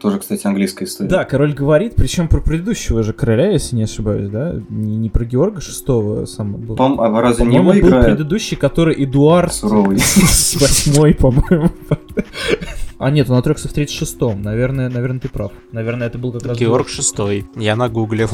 Тоже, 0.00 0.18
кстати, 0.18 0.44
английская 0.46 0.84
история. 0.86 1.08
Да, 1.08 1.24
король 1.24 1.52
говорит, 1.54 1.94
причем 1.94 2.26
про 2.26 2.40
предыдущего 2.40 3.04
же 3.04 3.12
короля, 3.12 3.50
если 3.52 3.76
не 3.76 3.84
ошибаюсь, 3.84 4.28
да? 4.28 4.60
Не, 4.68 4.96
не 4.96 5.08
про 5.10 5.24
Георга 5.24 5.60
VI 5.60 6.26
сам 6.26 6.54
был. 6.56 6.74
Пом- 6.74 6.96
а 6.98 7.20
разве 7.20 7.44
не 7.44 7.58
По-моему, 7.58 7.72
его 7.72 7.82
был 7.82 7.88
играет 7.88 8.06
предыдущий, 8.06 8.56
который 8.56 9.04
Эдуард 9.04 9.54
суровый? 9.54 9.96
восьмой, 10.60 11.14
по-моему. 11.14 11.70
А 12.98 13.10
нет, 13.10 13.30
он 13.30 13.36
отрекся 13.36 13.68
в 13.68 13.74
36-м. 13.76 14.42
Наверное, 14.42 14.88
наверное, 14.88 15.20
ты 15.20 15.28
прав. 15.28 15.52
Наверное, 15.72 16.08
это 16.08 16.18
был 16.18 16.32
как 16.32 16.46
раз... 16.46 16.58
Георг 16.58 16.88
шестой. 16.88 17.46
Я 17.56 17.76
нагуглил. 17.76 18.28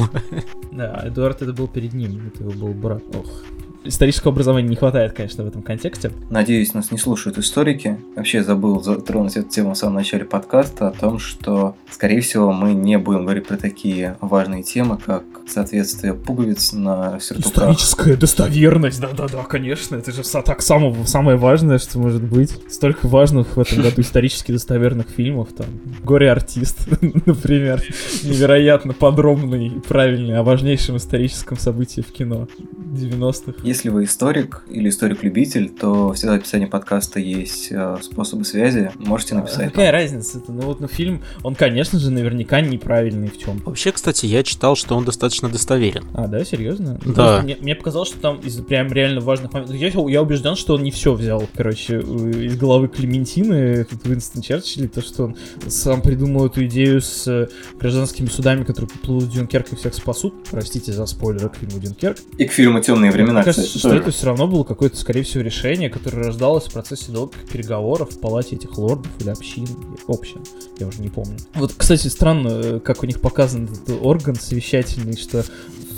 Да, 0.72 1.02
Эдуард 1.04 1.42
это 1.42 1.52
был 1.52 1.68
перед 1.68 1.92
ним, 1.92 2.30
это 2.32 2.44
его 2.44 2.52
был 2.52 2.74
брат. 2.74 3.02
Ох. 3.14 3.42
Исторического 3.84 4.32
образования 4.32 4.68
не 4.68 4.76
хватает, 4.76 5.12
конечно, 5.12 5.44
в 5.44 5.48
этом 5.48 5.62
контексте. 5.62 6.10
Надеюсь, 6.30 6.74
нас 6.74 6.90
не 6.90 6.98
слушают 6.98 7.38
историки. 7.38 7.98
Вообще 8.16 8.42
забыл 8.42 8.82
затронуть 8.82 9.36
эту 9.36 9.48
тему 9.48 9.74
в 9.74 9.78
самом 9.78 9.94
начале 9.94 10.24
подкаста 10.24 10.88
о 10.88 10.90
том, 10.90 11.18
что, 11.18 11.76
скорее 11.90 12.20
всего, 12.20 12.52
мы 12.52 12.74
не 12.74 12.98
будем 12.98 13.22
говорить 13.22 13.46
про 13.46 13.56
такие 13.56 14.16
важные 14.20 14.62
темы, 14.62 14.98
как 14.98 15.24
соответствие 15.46 16.14
пуговиц 16.14 16.72
на 16.72 17.18
сюртуках. 17.20 17.52
Историческая 17.52 18.16
достоверность, 18.16 19.00
да-да-да, 19.00 19.44
конечно. 19.44 19.96
Это 19.96 20.12
же 20.12 20.22
так 20.22 20.60
самое, 20.60 21.06
самое 21.06 21.36
важное, 21.36 21.78
что 21.78 21.98
может 21.98 22.22
быть. 22.22 22.52
Столько 22.68 23.06
важных 23.06 23.56
в 23.56 23.60
этом 23.60 23.82
году 23.82 24.02
исторически 24.02 24.52
достоверных 24.52 25.08
фильмов. 25.08 25.48
Там 25.56 25.66
«Горе-артист», 26.04 26.88
например. 27.00 27.82
Невероятно 28.22 28.92
подробный 28.92 29.68
и 29.68 29.80
правильный 29.80 30.38
о 30.38 30.42
важнейшем 30.42 30.96
историческом 30.96 31.56
событии 31.58 32.00
в 32.00 32.12
кино 32.12 32.48
90-х. 32.92 33.67
Если 33.68 33.90
вы 33.90 34.04
историк 34.04 34.62
или 34.70 34.88
историк-любитель, 34.88 35.68
то 35.68 36.14
всегда 36.14 36.32
в 36.32 36.36
описании 36.36 36.64
подкаста 36.64 37.20
есть 37.20 37.68
э, 37.70 37.98
способы 38.00 38.46
связи. 38.46 38.90
Можете 38.96 39.34
А 39.34 39.40
написать. 39.40 39.72
Какая 39.72 39.92
разница-то? 39.92 40.52
Ну 40.52 40.62
вот, 40.62 40.80
ну 40.80 40.88
фильм, 40.88 41.22
он, 41.42 41.54
конечно 41.54 41.98
же, 41.98 42.10
наверняка 42.10 42.62
неправильный 42.62 43.28
в 43.28 43.38
чем. 43.38 43.58
Вообще, 43.66 43.92
кстати, 43.92 44.24
я 44.24 44.42
читал, 44.42 44.74
что 44.74 44.96
он 44.96 45.04
достаточно 45.04 45.50
достоверен. 45.50 46.04
А, 46.14 46.28
да, 46.28 46.46
серьезно? 46.46 46.98
Ну, 47.04 47.12
Да. 47.12 47.22
просто 47.22 47.42
Мне, 47.42 47.56
мне 47.60 47.74
показалось, 47.74 48.08
что 48.08 48.18
там 48.18 48.38
из 48.38 48.56
прям 48.56 48.90
реально 48.90 49.20
важных 49.20 49.52
моментов. 49.52 49.76
Я, 49.76 49.88
я 49.88 50.22
убежден, 50.22 50.56
что 50.56 50.76
он 50.76 50.82
не 50.82 50.90
все 50.90 51.12
взял, 51.12 51.44
короче, 51.54 52.00
из 52.00 52.56
головы 52.56 52.88
Клементины, 52.88 53.52
этот 53.52 54.06
Уинстон 54.06 54.40
Черчилля, 54.40 54.88
то, 54.88 55.02
что 55.02 55.24
он 55.24 55.36
сам 55.66 56.00
придумал 56.00 56.46
эту 56.46 56.64
идею 56.64 57.02
с 57.02 57.26
э, 57.26 57.48
гражданскими 57.78 58.28
судами, 58.28 58.64
которые 58.64 58.88
поплывут 58.88 59.24
в 59.24 59.30
Дюнкерк 59.30 59.74
и 59.74 59.76
всех 59.76 59.92
спасут. 59.92 60.32
Простите 60.50 60.90
за 60.90 61.04
спойлеры 61.04 61.50
к 61.50 61.56
фильму 61.56 61.78
Дюнкерк. 61.78 62.16
И 62.38 62.46
к 62.46 62.52
фильму 62.52 62.80
«Темные 62.80 63.10
времена», 63.10 63.42
Мне 63.42 63.57
что 63.66 63.88
тоже. 63.88 64.00
это 64.00 64.10
все 64.10 64.26
равно 64.26 64.46
было 64.46 64.64
какое-то, 64.64 64.96
скорее 64.96 65.22
всего, 65.22 65.42
решение, 65.42 65.90
которое 65.90 66.24
рождалось 66.24 66.64
в 66.64 66.72
процессе 66.72 67.12
долгих 67.12 67.48
переговоров 67.50 68.10
в 68.10 68.20
палате 68.20 68.56
этих 68.56 68.76
лордов 68.78 69.10
или 69.20 69.30
общин, 69.30 69.68
общин, 70.06 70.42
я 70.78 70.86
уже 70.86 71.00
не 71.00 71.08
помню. 71.08 71.36
Вот, 71.54 71.74
кстати, 71.76 72.08
странно, 72.08 72.48
э, 72.48 72.80
как 72.80 73.02
у 73.02 73.06
них 73.06 73.20
показан 73.20 73.64
этот 73.64 74.02
орган 74.02 74.36
совещательный, 74.36 75.16
что 75.16 75.44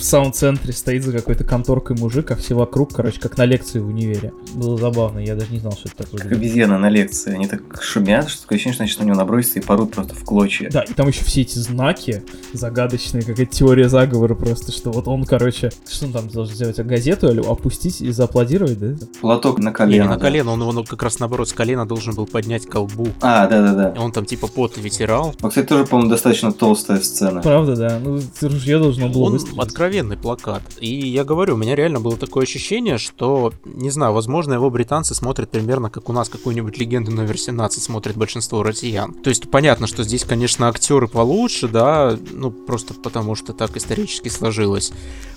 в 0.00 0.04
самом 0.04 0.32
центре 0.32 0.72
стоит 0.72 1.04
за 1.04 1.12
какой-то 1.12 1.44
конторкой 1.44 1.96
мужик, 1.96 2.30
а 2.30 2.36
все 2.36 2.54
вокруг, 2.54 2.94
короче, 2.94 3.20
как 3.20 3.36
на 3.36 3.44
лекции 3.44 3.78
в 3.80 3.86
универе. 3.86 4.32
Было 4.54 4.78
забавно, 4.78 5.18
я 5.18 5.34
даже 5.34 5.52
не 5.52 5.58
знал, 5.58 5.72
что 5.72 5.88
это 5.88 6.04
Как 6.04 6.10
такое. 6.10 6.36
обезьяна 6.36 6.78
на 6.78 6.88
лекции. 6.88 7.34
Они 7.34 7.46
так 7.46 7.60
шумят, 7.82 8.28
что 8.28 8.42
такое 8.42 8.56
ощущение, 8.56 8.74
что 8.74 8.82
значит 8.84 9.00
на 9.00 9.04
него 9.04 9.16
набросится 9.16 9.58
и 9.58 9.62
порут 9.62 9.92
просто 9.92 10.14
в 10.14 10.24
клочья. 10.24 10.70
Да, 10.70 10.82
и 10.82 10.92
там 10.92 11.08
еще 11.08 11.22
все 11.24 11.42
эти 11.42 11.58
знаки 11.58 12.22
загадочные, 12.52 13.22
какая-то 13.22 13.54
теория 13.54 13.88
заговора 13.88 14.34
просто, 14.34 14.72
что 14.72 14.90
вот 14.90 15.06
он, 15.06 15.24
короче, 15.24 15.70
что 15.88 16.06
он 16.06 16.12
там 16.12 16.28
должен 16.28 16.54
сделать, 16.54 16.78
а 16.78 16.84
газету 16.84 17.30
или 17.30 17.40
опустить 17.40 18.00
и 18.00 18.10
зааплодировать, 18.10 18.78
да? 18.78 19.06
Платок 19.20 19.58
на 19.58 19.72
колено. 19.72 20.02
не 20.02 20.08
на 20.08 20.16
да. 20.16 20.20
колено, 20.20 20.52
он 20.52 20.60
его 20.62 20.72
ну, 20.72 20.84
как 20.84 21.02
раз 21.02 21.18
наоборот 21.18 21.48
с 21.48 21.52
колена 21.52 21.86
должен 21.86 22.14
был 22.14 22.26
поднять 22.26 22.66
колбу. 22.66 23.08
А, 23.20 23.46
да-да-да. 23.46 24.00
Он 24.00 24.12
там 24.12 24.24
типа 24.24 24.46
пот 24.46 24.78
вытирал. 24.78 25.34
Ну, 25.40 25.48
кстати, 25.48 25.66
тоже, 25.66 25.84
по-моему, 25.84 26.10
достаточно 26.10 26.52
толстая 26.52 27.00
сцена. 27.00 27.42
Правда, 27.42 27.76
да. 27.76 27.98
Ну, 28.02 28.20
ружье 28.40 28.78
должно 28.78 29.08
было 29.08 29.24
Он 29.24 29.32
выстрелить. 29.32 29.56
Откровенный 29.90 30.16
плакат. 30.16 30.62
И 30.80 31.08
я 31.08 31.24
говорю, 31.24 31.54
у 31.54 31.56
меня 31.56 31.74
реально 31.74 32.00
было 32.00 32.16
такое 32.16 32.44
ощущение, 32.44 32.96
что, 32.96 33.52
не 33.64 33.90
знаю, 33.90 34.12
возможно, 34.12 34.54
его 34.54 34.70
британцы 34.70 35.14
смотрят 35.16 35.50
примерно 35.50 35.90
как 35.90 36.08
у 36.08 36.12
нас 36.12 36.28
какую-нибудь 36.28 36.78
легенду 36.78 37.10
номер 37.10 37.36
17 37.36 37.82
смотрит 37.82 38.16
большинство 38.16 38.62
россиян. 38.62 39.12
То 39.12 39.30
есть 39.30 39.50
понятно, 39.50 39.88
что 39.88 40.04
здесь, 40.04 40.24
конечно, 40.24 40.68
актеры 40.68 41.08
получше, 41.08 41.66
да, 41.66 42.16
ну 42.30 42.52
просто 42.52 42.94
потому 42.94 43.34
что 43.34 43.52
так 43.52 43.76
исторически 43.76 44.28
сложилось. 44.28 44.92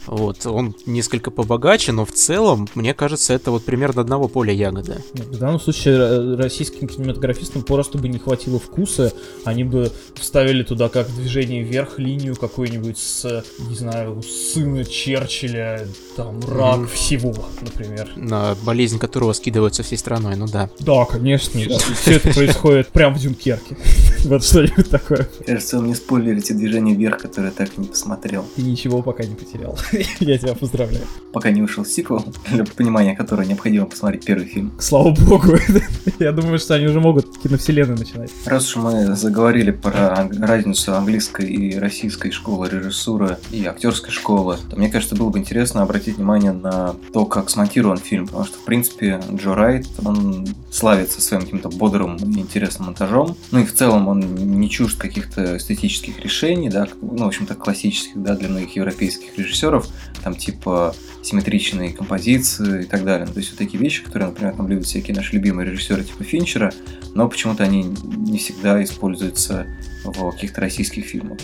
Вот, 0.05 0.45
он 0.45 0.75
несколько 0.85 1.31
побогаче, 1.31 1.91
но 1.93 2.05
в 2.05 2.11
целом, 2.11 2.67
мне 2.75 2.93
кажется, 2.93 3.33
это 3.33 3.51
вот 3.51 3.63
примерно 3.63 4.01
одного 4.01 4.27
поля 4.27 4.53
ягода. 4.53 5.01
Нет, 5.13 5.27
В 5.27 5.37
данном 5.37 5.59
случае 5.59 6.35
российским 6.35 6.87
кинематографистам 6.87 7.63
просто 7.63 7.97
бы 7.97 8.09
не 8.09 8.19
хватило 8.19 8.59
вкуса, 8.59 9.13
они 9.45 9.63
бы 9.63 9.91
вставили 10.15 10.63
туда 10.63 10.89
как 10.89 11.07
движение 11.15 11.63
вверх 11.63 11.99
линию 11.99 12.35
какую-нибудь 12.35 12.97
с, 12.97 13.45
не 13.59 13.75
знаю, 13.75 14.21
сына 14.51 14.83
Черчилля, 14.83 15.87
там, 16.17 16.39
рак 16.47 16.79
Мгм. 16.79 16.87
всего, 16.87 17.33
например. 17.61 18.09
На 18.15 18.55
болезнь 18.63 18.99
которого 18.99 19.33
скидываются 19.33 19.83
всей 19.83 19.97
страной, 19.97 20.35
ну 20.35 20.47
да. 20.47 20.69
Да, 20.79 21.05
конечно. 21.05 21.59
Все 21.59 22.15
это 22.15 22.29
происходит 22.33 22.89
прямо 22.89 23.15
в 23.15 23.19
Дюнкерке. 23.19 23.77
Вот 24.23 24.41
что-нибудь 24.45 24.89
такое. 24.89 25.27
Кажется, 25.45 25.77
вы 25.77 25.83
мне 25.83 25.95
спойлерите 25.95 26.53
движение 26.53 26.95
вверх, 26.95 27.17
которое 27.17 27.47
я 27.47 27.51
так 27.51 27.69
и 27.77 27.81
не 27.81 27.87
посмотрел. 27.87 28.45
Ты 28.55 28.61
ничего 28.61 29.01
пока 29.01 29.25
не 29.25 29.35
потерял. 29.35 29.77
Я 30.21 30.37
тебя 30.37 30.53
поздравляю. 30.53 31.03
Пока 31.33 31.51
не 31.51 31.61
вышел 31.61 31.83
сиквел, 31.83 32.23
для 32.49 32.63
понимания 32.63 33.17
которого 33.17 33.43
необходимо 33.43 33.85
посмотреть 33.85 34.23
первый 34.23 34.45
фильм. 34.45 34.71
Слава 34.79 35.11
богу. 35.13 35.57
Я 36.19 36.31
думаю, 36.31 36.57
что 36.57 36.75
они 36.75 36.85
уже 36.87 37.01
могут 37.01 37.37
киновселенную 37.37 37.97
начинать. 37.99 38.31
Раз 38.45 38.69
уж 38.69 38.77
мы 38.77 39.13
заговорили 39.13 39.71
про 39.71 40.29
разницу 40.39 40.95
английской 40.95 41.45
и 41.45 41.77
российской 41.77 42.31
школы 42.31 42.69
режиссуры 42.69 43.37
и 43.51 43.65
актерской 43.65 44.11
школы, 44.11 44.32
то 44.69 44.75
мне 44.75 44.89
кажется, 44.89 45.15
было 45.15 45.29
бы 45.29 45.39
интересно 45.39 45.81
обратить 45.81 46.17
внимание 46.17 46.51
на 46.51 46.95
то, 47.13 47.25
как 47.25 47.49
смонтирован 47.49 47.97
фильм, 47.97 48.25
потому 48.25 48.45
что, 48.45 48.57
в 48.57 48.63
принципе, 48.63 49.21
Джо 49.33 49.53
Райт, 49.53 49.87
он 50.03 50.47
славится 50.71 51.21
своим 51.21 51.43
каким-то 51.43 51.69
бодрым 51.69 52.17
и 52.17 52.39
интересным 52.39 52.87
монтажом, 52.87 53.35
ну 53.51 53.59
и 53.59 53.65
в 53.65 53.73
целом 53.73 54.07
он 54.07 54.19
не 54.19 54.69
чужд 54.69 54.97
каких-то 54.97 55.57
эстетических 55.57 56.19
решений, 56.19 56.69
да, 56.69 56.87
ну, 57.01 57.25
в 57.25 57.27
общем-то, 57.27 57.55
классических, 57.55 58.21
да, 58.21 58.35
для 58.35 58.49
многих 58.49 58.75
европейских 58.75 59.37
режиссеров, 59.37 59.87
там, 60.23 60.35
типа, 60.35 60.95
симметричные 61.21 61.93
композиции 61.93 62.83
и 62.83 62.85
так 62.85 63.03
далее. 63.03 63.25
Ну, 63.25 63.33
То 63.33 63.39
есть 63.39 63.51
вот 63.51 63.57
такие 63.57 63.81
вещи, 63.81 64.03
которые, 64.03 64.29
например, 64.29 64.55
там 64.55 64.67
любят 64.67 64.85
всякие 64.85 65.15
наши 65.15 65.33
любимые 65.33 65.69
режиссеры 65.69 66.03
типа 66.03 66.23
Финчера, 66.23 66.71
но 67.15 67.27
почему-то 67.29 67.63
они 67.63 67.83
не 67.83 68.37
всегда 68.37 68.83
используются 68.83 69.65
в 70.03 70.31
каких-то 70.31 70.61
российских 70.61 71.05
фильмах. 71.05 71.39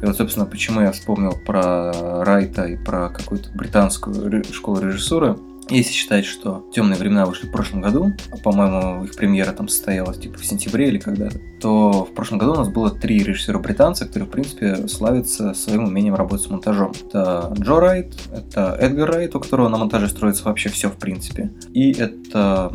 И 0.00 0.06
вот, 0.06 0.16
собственно, 0.16 0.46
почему 0.46 0.80
я 0.80 0.92
вспомнил 0.92 1.32
про 1.32 2.24
Райта 2.24 2.64
и 2.64 2.76
про 2.76 3.08
какую-то 3.08 3.50
британскую 3.52 4.44
школу 4.52 4.80
режиссуры. 4.80 5.36
Если 5.70 5.92
считать, 5.92 6.24
что 6.24 6.66
«Темные 6.72 6.98
времена» 6.98 7.26
вышли 7.26 7.46
в 7.46 7.52
прошлом 7.52 7.82
году, 7.82 8.12
а, 8.30 8.36
по-моему, 8.38 9.04
их 9.04 9.14
премьера 9.14 9.52
там 9.52 9.68
состоялась 9.68 10.18
типа 10.18 10.38
в 10.38 10.44
сентябре 10.46 10.88
или 10.88 10.98
когда-то, 10.98 11.38
то 11.60 12.04
в 12.04 12.14
прошлом 12.14 12.38
году 12.38 12.52
у 12.52 12.56
нас 12.56 12.68
было 12.68 12.90
три 12.90 13.22
режиссера 13.22 13.58
британца, 13.58 14.06
которые, 14.06 14.28
в 14.28 14.30
принципе, 14.30 14.88
славятся 14.88 15.54
своим 15.54 15.84
умением 15.84 16.14
работать 16.14 16.46
с 16.46 16.50
монтажом. 16.50 16.92
Это 17.08 17.52
Джо 17.58 17.80
Райт, 17.80 18.14
это 18.32 18.76
Эдгар 18.80 19.10
Райт, 19.10 19.34
у 19.34 19.40
которого 19.40 19.68
на 19.68 19.76
монтаже 19.76 20.08
строится 20.08 20.44
вообще 20.44 20.68
все, 20.68 20.88
в 20.88 20.96
принципе. 20.96 21.50
И 21.72 21.92
это 21.92 22.72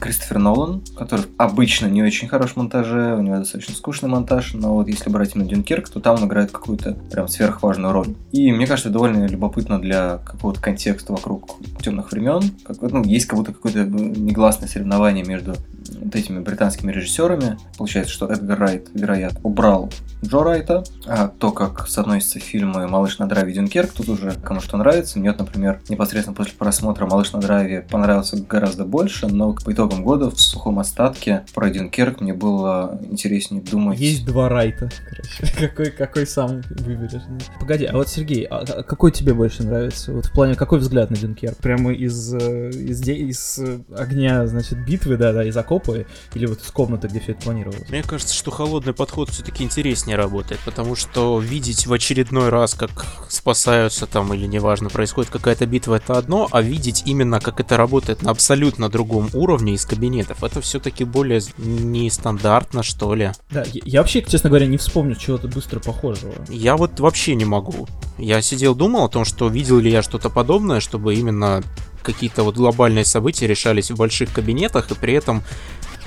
Кристофер 0.00 0.38
Нолан, 0.38 0.82
который 0.96 1.26
обычно 1.36 1.86
не 1.86 2.02
очень 2.02 2.28
хорош 2.28 2.52
в 2.52 2.56
монтаже, 2.56 3.14
у 3.16 3.22
него 3.22 3.36
достаточно 3.36 3.74
скучный 3.74 4.08
монтаж, 4.08 4.54
но 4.54 4.74
вот 4.74 4.88
если 4.88 5.10
брать 5.10 5.34
именно 5.34 5.48
Дюнкерк, 5.48 5.88
то 5.88 6.00
там 6.00 6.16
он 6.16 6.26
играет 6.26 6.50
какую-то 6.50 6.96
прям 7.10 7.28
сверхважную 7.28 7.92
роль. 7.92 8.14
И 8.32 8.50
мне 8.52 8.66
кажется, 8.66 8.90
довольно 8.90 9.26
любопытно 9.26 9.80
для 9.80 10.18
какого-то 10.18 10.60
контекста 10.60 11.12
вокруг 11.12 11.56
темных 11.82 12.10
времен. 12.10 12.31
Как, 12.64 12.80
ну, 12.80 13.04
есть 13.04 13.26
как 13.26 13.38
будто 13.38 13.52
какое-то 13.52 13.84
негласное 13.84 14.68
соревнование 14.68 15.24
между 15.24 15.54
вот 16.00 16.14
этими 16.14 16.40
британскими 16.40 16.90
режиссерами. 16.90 17.58
Получается, 17.76 18.12
что 18.12 18.26
Эдгар 18.26 18.58
Райт, 18.58 18.88
вероятно, 18.94 19.40
убрал 19.42 19.90
Джо 20.24 20.42
Райта, 20.42 20.84
а 21.06 21.28
то, 21.28 21.52
как 21.52 21.88
соотносятся 21.88 22.38
фильмы 22.38 22.88
«Малыш 22.88 23.18
на 23.18 23.28
драйве» 23.28 23.52
и 23.52 23.54
«Дюнкерк», 23.54 23.92
тут 23.92 24.08
уже 24.08 24.32
кому 24.42 24.60
что 24.60 24.76
нравится. 24.76 25.18
Мне, 25.18 25.30
вот, 25.30 25.40
например, 25.40 25.80
непосредственно 25.88 26.34
после 26.34 26.54
просмотра 26.54 27.06
«Малыш 27.06 27.32
на 27.32 27.40
драйве» 27.40 27.82
понравился 27.82 28.36
гораздо 28.36 28.84
больше, 28.84 29.26
но 29.26 29.52
по 29.52 29.72
итогам 29.72 30.02
года 30.02 30.30
в 30.30 30.40
сухом 30.40 30.78
остатке 30.78 31.44
про 31.54 31.70
«Дюнкерк» 31.70 32.20
мне 32.20 32.32
было 32.32 32.98
интереснее 33.10 33.62
думать. 33.62 33.98
Есть 33.98 34.24
два 34.24 34.48
райта, 34.48 34.90
короче. 35.08 35.54
Какой, 35.72 35.90
какой 35.90 36.26
сам 36.26 36.62
выберешь? 36.70 37.22
Ну, 37.28 37.38
Погоди, 37.60 37.84
а 37.84 37.94
вот, 37.94 38.08
Сергей, 38.08 38.44
а 38.44 38.62
а 38.68 38.82
какой 38.82 39.10
тебе 39.12 39.34
больше 39.34 39.62
нравится? 39.62 40.12
Вот 40.12 40.26
в 40.26 40.32
плане, 40.32 40.54
какой 40.54 40.78
взгляд 40.78 41.10
на 41.10 41.16
Дюнкерк? 41.16 41.56
Прямо 41.58 41.92
из, 41.92 42.21
э, 42.32 42.70
из, 42.70 43.00
де- 43.00 43.16
из 43.16 43.58
э, 43.58 43.80
огня, 43.96 44.46
значит, 44.46 44.84
битвы, 44.84 45.16
да-да, 45.16 45.44
из 45.44 45.56
окопа? 45.56 46.04
или 46.34 46.46
вот 46.46 46.60
из 46.60 46.70
комнаты, 46.70 47.08
где 47.08 47.20
все 47.20 47.32
это 47.32 47.42
планировалось? 47.42 47.88
Мне 47.88 48.02
кажется, 48.02 48.34
что 48.34 48.50
холодный 48.50 48.92
подход 48.92 49.30
все-таки 49.30 49.64
интереснее 49.64 50.16
работает, 50.16 50.60
потому 50.64 50.96
что 50.96 51.38
видеть 51.38 51.86
в 51.86 51.92
очередной 51.92 52.48
раз, 52.48 52.74
как 52.74 53.06
спасаются 53.28 54.06
там 54.06 54.32
или 54.34 54.46
неважно, 54.46 54.88
происходит 54.88 55.30
какая-то 55.30 55.66
битва, 55.66 55.96
это 55.96 56.18
одно, 56.18 56.48
а 56.50 56.62
видеть 56.62 57.02
именно, 57.06 57.40
как 57.40 57.60
это 57.60 57.76
работает 57.76 58.22
на 58.22 58.30
абсолютно 58.30 58.88
другом 58.88 59.28
уровне 59.32 59.74
из 59.74 59.84
кабинетов, 59.84 60.42
это 60.44 60.60
все-таки 60.60 61.04
более 61.04 61.40
нестандартно, 61.58 62.82
что 62.82 63.14
ли. 63.14 63.32
Да, 63.50 63.64
я, 63.72 63.82
я 63.84 64.00
вообще, 64.00 64.22
честно 64.22 64.50
говоря, 64.50 64.66
не 64.66 64.76
вспомню 64.76 65.14
чего-то 65.14 65.48
быстро 65.48 65.80
похожего. 65.80 66.32
Я 66.48 66.76
вот 66.76 66.98
вообще 67.00 67.34
не 67.34 67.44
могу. 67.44 67.86
Я 68.18 68.42
сидел, 68.42 68.74
думал 68.74 69.04
о 69.04 69.08
том, 69.08 69.24
что 69.24 69.48
видел 69.48 69.78
ли 69.78 69.90
я 69.90 70.02
что-то 70.02 70.30
подобное, 70.30 70.80
чтобы 70.80 71.14
именно 71.14 71.62
какие-то 72.02 72.42
вот 72.42 72.56
глобальные 72.56 73.04
события 73.04 73.46
решались 73.46 73.90
в 73.90 73.96
больших 73.96 74.32
кабинетах, 74.32 74.90
и 74.90 74.94
при 74.94 75.14
этом 75.14 75.42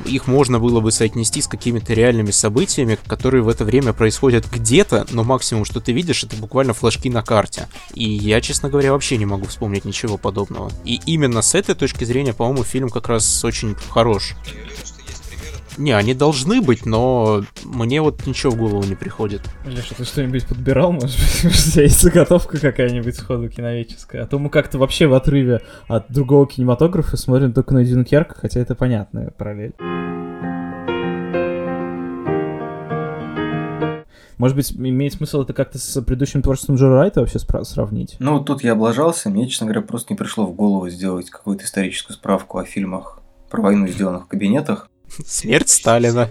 их 0.03 0.27
можно 0.27 0.59
было 0.59 0.81
бы 0.81 0.91
соотнести 0.91 1.41
с 1.41 1.47
какими-то 1.47 1.93
реальными 1.93 2.31
событиями, 2.31 2.97
которые 3.07 3.43
в 3.43 3.49
это 3.49 3.63
время 3.63 3.93
происходят 3.93 4.45
где-то, 4.51 5.05
но 5.11 5.23
максимум, 5.23 5.65
что 5.65 5.79
ты 5.79 5.93
видишь, 5.93 6.23
это 6.23 6.35
буквально 6.35 6.73
флажки 6.73 7.09
на 7.09 7.23
карте. 7.23 7.67
И 7.93 8.03
я, 8.03 8.41
честно 8.41 8.69
говоря, 8.69 8.91
вообще 8.91 9.17
не 9.17 9.25
могу 9.25 9.45
вспомнить 9.45 9.85
ничего 9.85 10.17
подобного. 10.17 10.71
И 10.83 10.99
именно 11.05 11.41
с 11.41 11.55
этой 11.55 11.75
точки 11.75 12.03
зрения, 12.03 12.33
по-моему, 12.33 12.63
фильм 12.63 12.89
как 12.89 13.07
раз 13.07 13.43
очень 13.45 13.75
хорош. 13.89 14.35
Не, 15.77 15.91
они 15.91 16.13
должны 16.13 16.61
быть, 16.61 16.85
но 16.85 17.43
мне 17.63 18.01
вот 18.01 18.25
ничего 18.25 18.51
в 18.53 18.57
голову 18.57 18.83
не 18.83 18.95
приходит. 18.95 19.41
Леша, 19.65 19.95
ты 19.95 20.05
что-нибудь 20.05 20.47
подбирал, 20.47 20.91
может 20.91 21.17
быть? 21.19 21.45
У 21.45 21.71
тебя 21.71 21.83
есть 21.83 22.01
заготовка 22.01 22.59
какая-нибудь 22.59 23.15
сходу 23.15 23.49
киновеческая? 23.49 24.23
А 24.23 24.25
то 24.25 24.39
мы 24.39 24.49
как-то 24.49 24.77
вообще 24.77 25.07
в 25.07 25.13
отрыве 25.13 25.61
от 25.87 26.11
другого 26.11 26.47
кинематографа 26.47 27.17
смотрим 27.17 27.53
только 27.53 27.73
на 27.73 27.83
Дюнкерк, 27.83 28.37
хотя 28.39 28.59
это 28.59 28.75
понятная 28.75 29.31
параллель. 29.31 29.73
Может 34.37 34.57
быть, 34.57 34.73
имеет 34.73 35.13
смысл 35.13 35.43
это 35.43 35.53
как-то 35.53 35.77
с 35.77 36.01
предыдущим 36.01 36.41
творчеством 36.41 36.75
Джо 36.75 36.89
Райта 36.89 37.21
вообще 37.21 37.39
сравнить? 37.39 38.17
Ну, 38.19 38.43
тут 38.43 38.63
я 38.63 38.73
облажался, 38.73 39.29
мне, 39.29 39.47
честно 39.47 39.67
говоря, 39.67 39.81
просто 39.81 40.13
не 40.13 40.17
пришло 40.17 40.45
в 40.45 40.53
голову 40.53 40.89
сделать 40.89 41.29
какую-то 41.29 41.63
историческую 41.63 42.15
справку 42.15 42.57
о 42.57 42.65
фильмах 42.65 43.21
про 43.49 43.61
войну, 43.61 43.87
сделанных 43.87 44.25
в 44.25 44.27
кабинетах. 44.27 44.89
Смерть 45.25 45.69
Сталина. 45.69 46.29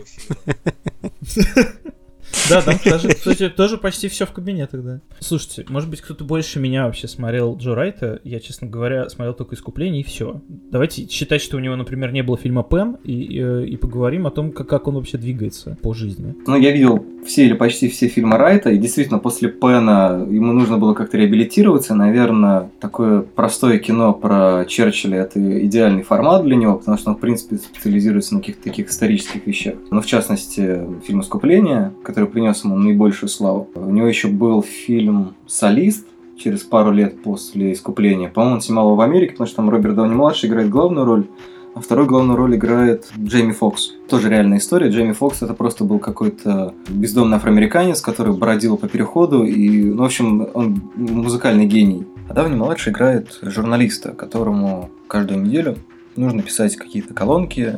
Да, 2.49 2.61
там 2.61 2.75
даже, 2.85 3.09
кстати, 3.09 3.49
тоже 3.49 3.79
почти 3.79 4.09
все 4.09 4.27
в 4.27 4.33
кабинетах, 4.33 4.85
да. 4.85 5.01
Слушайте, 5.21 5.65
может 5.69 5.89
быть, 5.89 6.01
кто-то 6.01 6.25
больше 6.25 6.61
меня 6.61 6.87
вообще 6.87 7.09
смотрел 7.09 7.57
Джо 7.57 7.75
Райта. 7.75 8.21
Я, 8.25 8.41
честно 8.41 8.67
говоря, 8.67 9.09
смотрел 9.09 9.35
только 9.35 9.55
«Искупление» 9.55 10.03
и 10.03 10.05
все. 10.05 10.43
Давайте 10.71 11.09
считать, 11.09 11.41
что 11.41 11.57
у 11.57 11.61
него, 11.61 11.77
например, 11.77 12.13
не 12.13 12.23
было 12.23 12.37
фильма 12.37 12.63
«Пэм», 12.63 12.99
и, 13.03 13.13
и, 13.13 13.41
э, 13.43 13.67
и 13.67 13.77
поговорим 13.77 14.27
о 14.27 14.31
том, 14.31 14.53
как, 14.53 14.69
как 14.69 14.89
он 14.89 14.97
вообще 14.97 15.17
двигается 15.17 15.79
по 15.83 15.95
жизни. 15.95 16.35
Ну, 16.47 16.57
я 16.57 16.71
видел 16.71 17.05
все 17.25 17.47
или 17.47 17.55
почти 17.55 17.89
все 17.89 18.09
фильмы 18.09 18.37
Райта, 18.37 18.71
и 18.71 18.79
действительно, 18.79 19.19
после 19.19 19.49
Пэна 19.49 20.27
ему 20.31 20.53
нужно 20.53 20.77
было 20.79 20.95
как-то 20.95 21.17
реабилитироваться. 21.17 21.95
Наверное, 21.95 22.71
такое 22.81 23.23
простое 23.23 23.79
кино 23.79 24.13
про 24.13 24.67
Черчилля– 24.69 25.19
это 25.23 25.41
идеальный 25.67 26.03
формат 26.03 26.45
для 26.45 26.57
него, 26.57 26.75
потому 26.75 26.99
что 26.99 27.11
он, 27.11 27.17
в 27.17 27.21
принципе, 27.21 27.57
специализируется 27.57 28.35
на 28.35 28.41
каких-то 28.41 28.65
таких 28.65 28.91
исторических 28.91 29.47
вещах. 29.47 29.75
Ну, 29.91 30.01
в 30.01 30.07
частности, 30.07 30.81
фильм 31.07 31.21
«Искупление», 31.21 31.93
который 32.05 32.29
принес 32.35 32.65
ему 32.65 32.77
наибольшую 32.77 33.31
славу. 33.31 33.71
У 33.75 33.91
него 33.91 34.07
еще 34.07 34.29
был 34.29 34.63
фильм 34.63 35.35
«Солист», 35.47 36.07
через 36.37 36.63
пару 36.63 36.91
лет 36.91 37.23
после 37.23 37.73
«Искупления». 37.73 38.29
По-моему, 38.29 38.57
он 38.57 38.61
снимал 38.61 38.87
его 38.87 38.97
в 38.97 39.01
Америке, 39.01 39.33
потому 39.33 39.47
что 39.47 39.57
там 39.57 39.71
Роберт 39.71 39.95
Дауни-младший 39.95 40.49
играет 40.49 40.69
главную 40.69 41.07
роль, 41.07 41.27
а 41.75 41.81
вторую 41.81 42.07
главную 42.07 42.37
роль 42.37 42.57
играет 42.57 43.11
Джейми 43.19 43.53
Фокс. 43.53 43.93
Тоже 44.09 44.29
реальная 44.29 44.59
история. 44.59 44.91
Джейми 44.91 45.13
Фокс 45.13 45.43
это 45.43 45.55
просто 45.55 45.85
был 45.85 45.99
какой-то 45.99 46.75
бездомный 46.89 47.37
афроамериканец, 47.37 48.01
который 48.01 48.35
бродил 48.35 48.77
по 48.77 48.89
переходу, 48.89 49.45
и, 49.45 49.85
ну, 49.85 50.03
в 50.03 50.07
общем, 50.07 50.49
он 50.55 50.83
музыкальный 50.97 51.67
гений. 51.67 52.05
А 52.29 52.35
Дауни-младший 52.35 52.93
играет 52.93 53.39
журналиста, 53.43 54.11
которому 54.11 54.91
каждую 55.07 55.43
неделю 55.43 55.77
нужно 56.17 56.43
писать 56.43 56.77
какие-то 56.77 57.15
колонки. 57.15 57.77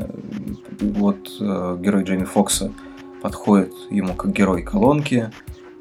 Вот 0.80 1.36
э, 1.40 1.78
герой 1.80 2.04
Джейми 2.04 2.24
Фокса– 2.24 2.72
подходит 3.22 3.72
ему 3.90 4.14
как 4.14 4.32
герой 4.32 4.62
колонки, 4.62 5.30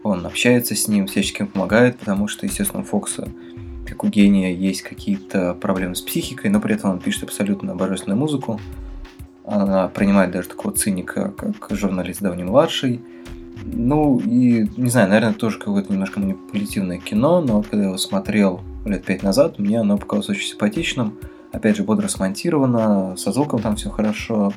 он 0.06 0.24
общается 0.26 0.76
с 0.76 0.88
ним, 0.88 1.08
всячески 1.08 1.44
помогает, 1.44 1.98
потому 1.98 2.28
что, 2.28 2.46
естественно, 2.46 2.84
у 2.84 2.86
Фокса, 2.86 3.28
как 3.88 4.04
у 4.04 4.08
гения, 4.08 4.54
есть 4.54 4.84
какие-то 4.84 5.56
проблемы 5.56 5.96
с 5.96 6.02
психикой, 6.02 6.52
но 6.52 6.62
при 6.62 6.76
этом 6.76 6.92
он 6.92 7.00
пишет 7.00 7.24
абсолютно 7.24 7.76
божественную 7.76 8.20
музыку. 8.20 8.60
Она 9.44 9.88
принимает 9.88 10.30
даже 10.30 10.50
такого 10.50 10.76
циника, 10.76 11.34
как 11.36 11.76
журналист 11.76 12.22
давний 12.22 12.44
младший. 12.44 13.02
Ну, 13.64 14.20
и, 14.20 14.70
не 14.78 14.90
знаю, 14.90 15.10
наверное, 15.10 15.34
тоже 15.34 15.58
какое-то 15.58 15.92
немножко 15.92 16.20
манипулятивное 16.20 17.00
кино, 17.00 17.42
но 17.42 17.64
когда 17.64 17.80
я 17.80 17.88
его 17.88 17.98
смотрел 17.98 18.62
лет 18.86 19.04
пять 19.06 19.24
назад, 19.24 19.58
мне 19.58 19.80
оно 19.80 19.98
показалось 19.98 20.30
очень 20.30 20.50
симпатичным. 20.50 21.18
Опять 21.52 21.78
же, 21.78 21.84
бодро 21.84 22.08
смонтировано, 22.08 23.16
со 23.18 23.32
звуком 23.32 23.62
там 23.62 23.76
все 23.76 23.90
хорошо. 23.90 24.54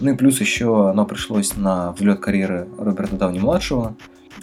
Ну 0.00 0.12
и 0.12 0.16
плюс 0.16 0.40
еще 0.40 0.90
оно 0.90 1.06
пришлось 1.06 1.56
на 1.56 1.92
взлет 1.92 2.20
карьеры 2.20 2.68
Роберта 2.78 3.16
Дауни-младшего. 3.16 3.96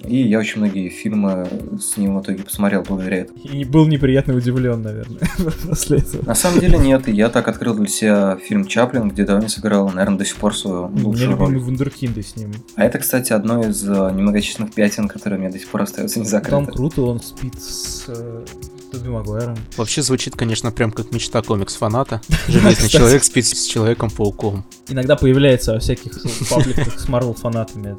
И 0.06 0.18
я 0.18 0.40
очень 0.40 0.60
многие 0.60 0.90
фильмы 0.90 1.48
с 1.80 1.98
ним 1.98 2.18
в 2.18 2.22
итоге 2.24 2.44
посмотрел 2.44 2.84
благодаря 2.84 3.18
этому. 3.18 3.40
И 3.40 3.64
был 3.64 3.88
неприятно 3.88 4.36
удивлен, 4.36 4.82
наверное, 4.82 5.22
после 5.68 6.00
этого. 6.00 6.26
На 6.26 6.36
самом 6.36 6.60
деле 6.60 6.78
нет, 6.78 7.08
я 7.08 7.30
так 7.30 7.48
открыл 7.48 7.76
для 7.76 7.88
себя 7.88 8.38
фильм 8.38 8.66
Чаплин, 8.66 9.10
где 9.10 9.24
Дауни 9.24 9.48
сыграл, 9.48 9.90
наверное, 9.90 10.18
до 10.18 10.26
сих 10.26 10.36
пор 10.38 10.56
свою 10.56 10.88
лучшую 10.88 11.38
роль. 11.38 11.58
вундеркинды 11.58 12.22
с 12.24 12.36
ним. 12.36 12.52
А 12.76 12.84
это, 12.84 13.00
кстати, 13.00 13.34
одно 13.34 13.64
из 13.64 13.88
э, 13.88 14.12
немногочисленных 14.14 14.74
пятен, 14.74 15.08
которые 15.08 15.40
мне 15.40 15.50
до 15.50 15.60
сих 15.60 15.70
пор 15.70 15.84
остается 15.84 16.20
не 16.20 16.26
закрыто. 16.26 16.58
Там 16.58 16.66
круто, 16.66 17.04
он 17.04 17.22
спит 17.22 17.56
с 17.62 18.06
э, 18.08 18.46
Тоби 18.94 19.10
Магуайром. 19.10 19.58
Вообще 19.76 20.04
звучит, 20.04 20.36
конечно, 20.36 20.72
прям 20.72 20.92
как 20.92 21.12
мечта 21.12 21.42
комикс-фаната. 21.42 22.22
Железный 22.48 22.90
человек 22.90 23.24
спит 23.24 23.48
с 23.48 23.66
Человеком-пауком. 23.66 24.64
Иногда 24.88 25.16
появляется 25.16 25.74
во 25.74 25.80
всяких 25.80 26.12
пабликах 26.48 27.00
с 27.00 27.08
Марвел 27.08 27.34
фанатами 27.34 27.98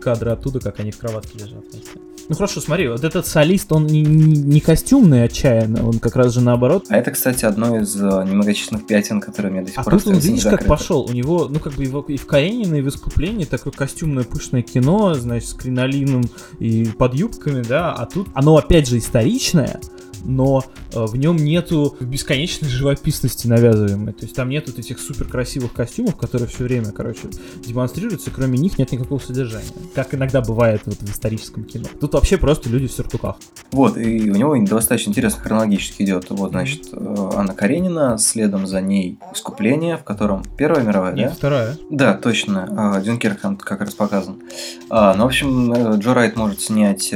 кадры 0.00 0.30
оттуда, 0.30 0.60
как 0.60 0.78
они 0.78 0.92
в 0.92 0.98
кроватке 0.98 1.38
лежат. 1.38 1.64
Ну 2.28 2.34
хорошо, 2.34 2.60
смотри, 2.60 2.88
вот 2.88 3.04
этот 3.04 3.26
солист, 3.26 3.70
он 3.72 3.86
не, 3.86 4.02
не, 4.02 4.60
костюмный 4.60 5.24
отчаянно, 5.24 5.86
он 5.86 5.98
как 5.98 6.16
раз 6.16 6.32
же 6.32 6.40
наоборот. 6.40 6.86
А 6.88 6.96
это, 6.96 7.10
кстати, 7.10 7.44
одно 7.44 7.78
из 7.78 7.94
uh, 7.96 8.26
немногочисленных 8.26 8.86
пятен, 8.86 9.20
которые 9.20 9.52
мне 9.52 9.62
до 9.62 9.68
сих 9.68 9.78
а 9.78 9.82
пор 9.82 9.94
тут 9.94 10.06
он, 10.06 10.18
видишь, 10.18 10.44
как 10.44 10.64
пошел. 10.66 11.04
У 11.04 11.12
него, 11.12 11.48
ну, 11.48 11.60
как 11.60 11.74
бы 11.74 11.82
его 11.84 12.00
и 12.00 12.16
в 12.16 12.26
Каренине, 12.26 12.78
и 12.78 12.82
в 12.82 12.88
искуплении 12.88 13.44
такое 13.44 13.72
костюмное 13.72 14.24
пышное 14.24 14.62
кино, 14.62 15.12
значит, 15.14 15.50
с 15.50 15.54
кринолином 15.54 16.24
и 16.58 16.86
под 16.86 17.14
юбками, 17.14 17.62
да, 17.62 17.92
а 17.92 18.06
тут 18.06 18.28
оно, 18.32 18.56
опять 18.56 18.88
же, 18.88 18.96
историчное, 18.98 19.80
но 20.24 20.64
э, 20.92 21.04
в 21.04 21.16
нем 21.16 21.36
нету 21.36 21.96
бесконечной 22.00 22.68
живописности 22.68 23.46
навязываемой. 23.46 24.12
То 24.12 24.24
есть 24.24 24.34
там 24.34 24.48
нету 24.48 24.72
вот 24.72 24.78
этих 24.78 24.98
супер 24.98 25.26
красивых 25.26 25.72
костюмов, 25.72 26.16
которые 26.16 26.48
все 26.48 26.64
время, 26.64 26.92
короче, 26.92 27.28
демонстрируются, 27.64 28.30
кроме 28.30 28.58
них 28.58 28.78
нет 28.78 28.92
никакого 28.92 29.18
содержания. 29.18 29.68
Как 29.94 30.14
иногда 30.14 30.40
бывает 30.40 30.82
вот 30.86 30.96
в 30.96 31.10
историческом 31.10 31.64
кино. 31.64 31.86
Тут 32.00 32.14
вообще 32.14 32.38
просто 32.38 32.68
люди 32.68 32.86
в 32.86 32.92
сюртуках. 32.92 33.36
Вот, 33.70 33.96
и 33.96 34.30
у 34.30 34.34
него 34.34 34.56
достаточно 34.64 35.10
интересно 35.10 35.42
хронологически 35.42 36.02
идет. 36.02 36.26
Вот, 36.30 36.50
значит, 36.50 36.88
э, 36.92 37.30
Анна 37.34 37.54
Каренина, 37.54 38.18
следом 38.18 38.66
за 38.66 38.80
ней 38.80 39.18
«Искупление», 39.32 39.96
в 39.96 40.04
котором 40.04 40.42
Первая 40.56 40.82
мировая, 40.82 41.14
Нет, 41.14 41.30
да? 41.30 41.34
вторая. 41.34 41.78
Да, 41.90 42.14
точно. 42.14 42.68
А, 42.76 43.00
Дюнкерк 43.00 43.40
там 43.40 43.56
как 43.56 43.80
раз 43.80 43.94
показан. 43.94 44.40
А, 44.90 45.14
ну, 45.14 45.24
в 45.24 45.26
общем, 45.26 45.72
э, 45.72 45.98
Джо 45.98 46.14
Райт 46.14 46.36
может 46.36 46.60
снять 46.60 47.12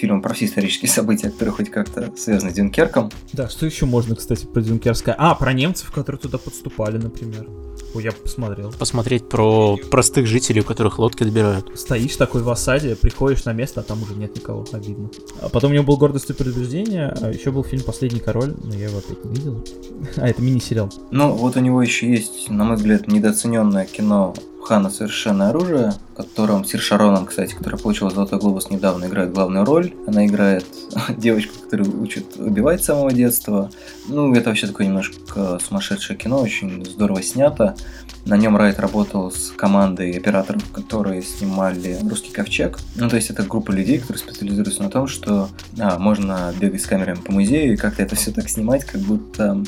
фильм 0.00 0.22
про 0.22 0.34
все 0.34 0.46
исторические 0.46 0.90
события, 0.90 1.30
которые 1.30 1.54
хоть 1.54 1.70
как-то 1.70 2.10
связаны 2.16 2.49
с 2.50 2.54
Дюнкерком. 2.54 3.10
Да, 3.32 3.48
что 3.48 3.66
еще 3.66 3.86
можно, 3.86 4.14
кстати, 4.16 4.46
про 4.46 4.60
Дюнкерское? 4.60 5.14
А, 5.18 5.34
про 5.34 5.52
немцев, 5.52 5.90
которые 5.90 6.20
туда 6.20 6.38
подступали, 6.38 6.98
например. 6.98 7.46
Ой, 7.94 8.04
я 8.04 8.12
посмотрел. 8.12 8.72
Посмотреть 8.72 9.28
про 9.28 9.76
простых 9.90 10.26
жителей, 10.26 10.60
у 10.60 10.64
которых 10.64 10.98
лодки 10.98 11.24
добирают. 11.24 11.72
Стоишь 11.78 12.16
такой 12.16 12.42
в 12.42 12.50
осаде, 12.50 12.94
приходишь 12.94 13.44
на 13.44 13.52
место, 13.52 13.80
а 13.80 13.82
там 13.82 14.02
уже 14.02 14.14
нет 14.14 14.34
никого, 14.36 14.64
обидно. 14.72 15.10
А 15.40 15.48
потом 15.48 15.72
у 15.72 15.74
него 15.74 15.84
был 15.84 15.96
«Гордость 15.96 16.30
и 16.30 16.32
предубеждение», 16.32 17.14
а 17.20 17.30
еще 17.30 17.50
был 17.50 17.64
фильм 17.64 17.82
«Последний 17.82 18.20
король», 18.20 18.54
но 18.62 18.74
я 18.74 18.88
его 18.88 18.98
опять 18.98 19.24
не 19.24 19.34
видел. 19.34 19.64
А, 20.16 20.28
это 20.28 20.42
мини-сериал. 20.42 20.90
Ну, 21.10 21.32
вот 21.32 21.56
у 21.56 21.60
него 21.60 21.82
еще 21.82 22.10
есть, 22.10 22.48
на 22.50 22.64
мой 22.64 22.76
взгляд, 22.76 23.06
недооцененное 23.06 23.86
кино 23.86 24.34
Хана 24.62 24.90
«Совершенное 24.90 25.50
оружие», 25.50 25.92
в 26.12 26.16
котором 26.16 26.64
Сир 26.64 26.80
Шаронан, 26.80 27.26
кстати, 27.26 27.54
который 27.54 27.78
получил 27.78 28.10
«Золотой 28.10 28.38
глобус» 28.38 28.70
недавно, 28.70 29.06
играет 29.06 29.32
главную 29.32 29.64
роль. 29.64 29.92
Она 30.06 30.26
играет 30.26 30.64
девочку, 31.08 31.54
которую 31.62 32.00
учат 32.00 32.36
убивать 32.36 32.82
с 32.82 32.86
самого 32.86 33.12
детства. 33.12 33.70
Ну, 34.08 34.32
это 34.34 34.50
вообще 34.50 34.66
такое 34.66 34.86
немножко 34.86 35.58
сумасшедшее 35.58 36.16
кино, 36.16 36.40
очень 36.40 36.84
здорово 36.84 37.22
снято. 37.22 37.74
На 38.24 38.36
нем 38.36 38.56
Райт 38.56 38.78
работал 38.78 39.30
с 39.30 39.50
командой 39.56 40.16
операторов, 40.16 40.70
которые 40.72 41.22
снимали 41.22 41.98
«Русский 42.08 42.32
ковчег». 42.32 42.78
Ну, 42.96 43.08
то 43.08 43.16
есть 43.16 43.30
это 43.30 43.42
группа 43.42 43.70
людей, 43.70 43.98
которые 43.98 44.18
специализируются 44.18 44.82
на 44.82 44.90
том, 44.90 45.08
что 45.08 45.48
а, 45.78 45.98
можно 45.98 46.52
бегать 46.60 46.82
с 46.82 46.86
камерами 46.86 47.18
по 47.18 47.32
музею 47.32 47.74
и 47.74 47.76
как-то 47.76 48.02
это 48.02 48.16
все 48.16 48.30
так 48.30 48.48
снимать, 48.48 48.84
как 48.84 49.00
будто 49.00 49.62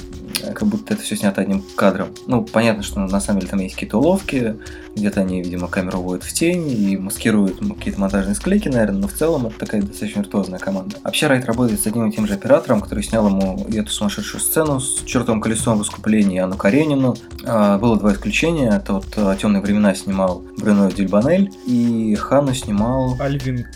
как 0.54 0.66
будто 0.66 0.94
это 0.94 1.02
все 1.02 1.16
снято 1.16 1.40
одним 1.40 1.62
кадром. 1.76 2.08
Ну, 2.26 2.42
понятно, 2.42 2.82
что 2.82 3.00
на 3.00 3.20
самом 3.20 3.40
деле 3.40 3.50
там 3.50 3.60
есть 3.60 3.74
какие-то 3.74 3.98
уловки, 3.98 4.56
где-то 4.96 5.20
они, 5.20 5.42
видимо, 5.42 5.68
камеру 5.68 5.98
уводят 5.98 6.24
в 6.24 6.32
тень 6.32 6.68
и 6.68 6.96
маскируют 6.96 7.58
какие-то 7.58 8.00
монтажные 8.00 8.34
склейки, 8.34 8.68
наверное, 8.68 9.00
но 9.00 9.08
в 9.08 9.12
целом 9.12 9.46
это 9.46 9.58
такая 9.58 9.82
достаточно 9.82 10.20
виртуозная 10.20 10.58
команда. 10.58 10.96
Вообще 11.04 11.28
Райт 11.28 11.46
работает 11.46 11.80
с 11.80 11.86
одним 11.86 12.08
и 12.08 12.12
тем 12.12 12.26
же 12.26 12.34
оператором, 12.34 12.80
который 12.80 13.04
снял 13.04 13.26
ему 13.26 13.66
эту 13.72 13.90
сумасшедшую 13.90 14.40
сцену 14.40 14.80
с 14.80 15.02
чертовым 15.04 15.40
колесом 15.40 15.78
в 15.78 15.82
искуплении 15.82 16.38
Анну 16.38 16.56
Каренину. 16.56 17.16
А, 17.44 17.78
было 17.78 17.98
два 17.98 18.12
исключения. 18.12 18.41
Это 18.42 18.94
вот 18.94 19.06
а, 19.16 19.36
«Темные 19.36 19.62
времена» 19.62 19.94
снимал 19.94 20.44
Бруно 20.58 20.90
Дюльбанель, 20.90 21.52
и 21.64 22.16
Хану 22.16 22.52
снимал... 22.54 23.16
Альвин 23.20 23.66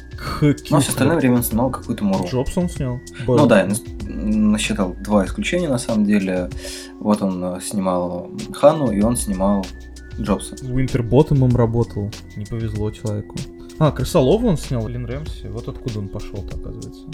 Ну, 0.40 0.80
все 0.80 0.90
остальное 0.90 1.18
время 1.18 1.36
он 1.36 1.44
снимал 1.44 1.70
какую-то 1.70 2.02
муру. 2.02 2.26
Джобсон 2.26 2.68
снял. 2.68 2.98
Ну 3.28 3.46
да, 3.46 3.68
насчитал 4.08 4.96
два 5.04 5.24
исключения 5.24 5.68
на 5.68 5.78
самом 5.78 6.04
деле. 6.04 6.50
Вот 6.98 7.22
он 7.22 7.44
а, 7.44 7.60
снимал 7.60 8.28
Хану, 8.54 8.90
и 8.90 9.00
он 9.02 9.16
снимал 9.16 9.64
Джобса. 10.18 10.56
Уинтерботтомом 10.64 11.54
работал. 11.54 12.10
Не 12.34 12.44
повезло 12.44 12.90
человеку. 12.90 13.36
А, 13.78 13.92
Крысолова 13.92 14.46
он 14.46 14.56
снял, 14.56 14.88
Лин 14.88 15.06
Рэмси. 15.06 15.46
Вот 15.46 15.68
откуда 15.68 16.00
он 16.00 16.08
пошел-то, 16.08 16.56
оказывается. 16.56 17.04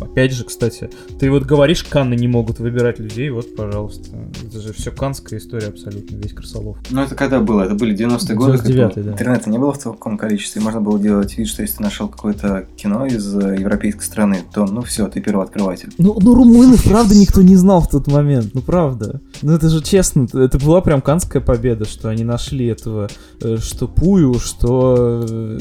Опять 0.00 0.32
же, 0.32 0.44
кстати, 0.44 0.90
ты 1.18 1.30
вот 1.30 1.44
говоришь, 1.44 1.84
Канны 1.84 2.14
не 2.14 2.28
могут 2.28 2.58
выбирать 2.58 2.98
людей, 2.98 3.30
вот, 3.30 3.54
пожалуйста. 3.56 4.10
Это 4.46 4.60
же 4.60 4.72
все 4.72 4.90
канская 4.90 5.38
история 5.38 5.68
абсолютно, 5.68 6.16
весь 6.16 6.32
Крысолов. 6.32 6.78
Ну, 6.90 7.02
это 7.02 7.14
когда 7.14 7.40
было? 7.40 7.62
Это 7.62 7.74
были 7.74 7.96
90-е 7.96 8.36
годы. 8.36 8.58
99 8.58 9.04
да. 9.04 9.12
Интернета 9.12 9.50
не 9.50 9.58
было 9.58 9.72
в 9.72 9.78
таком 9.78 10.16
количестве. 10.16 10.62
Можно 10.62 10.80
было 10.80 10.98
делать 10.98 11.36
вид, 11.36 11.48
что 11.48 11.62
если 11.62 11.76
ты 11.76 11.82
нашел 11.82 12.08
какое-то 12.08 12.66
кино 12.76 13.06
из 13.06 13.34
э, 13.36 13.56
европейской 13.58 14.02
страны, 14.02 14.42
то, 14.52 14.66
ну, 14.66 14.82
все, 14.82 15.08
ты 15.08 15.20
первооткрыватель. 15.20 15.92
Ну, 15.98 16.16
ну, 16.20 16.34
румынов, 16.34 16.84
правда, 16.84 17.14
никто 17.14 17.42
не 17.42 17.56
знал 17.56 17.80
в 17.80 17.88
тот 17.88 18.06
момент. 18.06 18.54
Ну, 18.54 18.60
правда. 18.60 19.20
Ну, 19.42 19.52
это 19.52 19.68
же 19.68 19.82
честно, 19.82 20.26
это 20.32 20.58
была 20.58 20.80
прям 20.80 21.00
канская 21.00 21.42
победа, 21.42 21.86
что 21.86 22.08
они 22.08 22.24
нашли 22.24 22.66
этого, 22.66 23.08
э, 23.40 23.56
что 23.58 23.88
Пую, 23.88 24.38
что 24.38 25.24
э, 25.28 25.58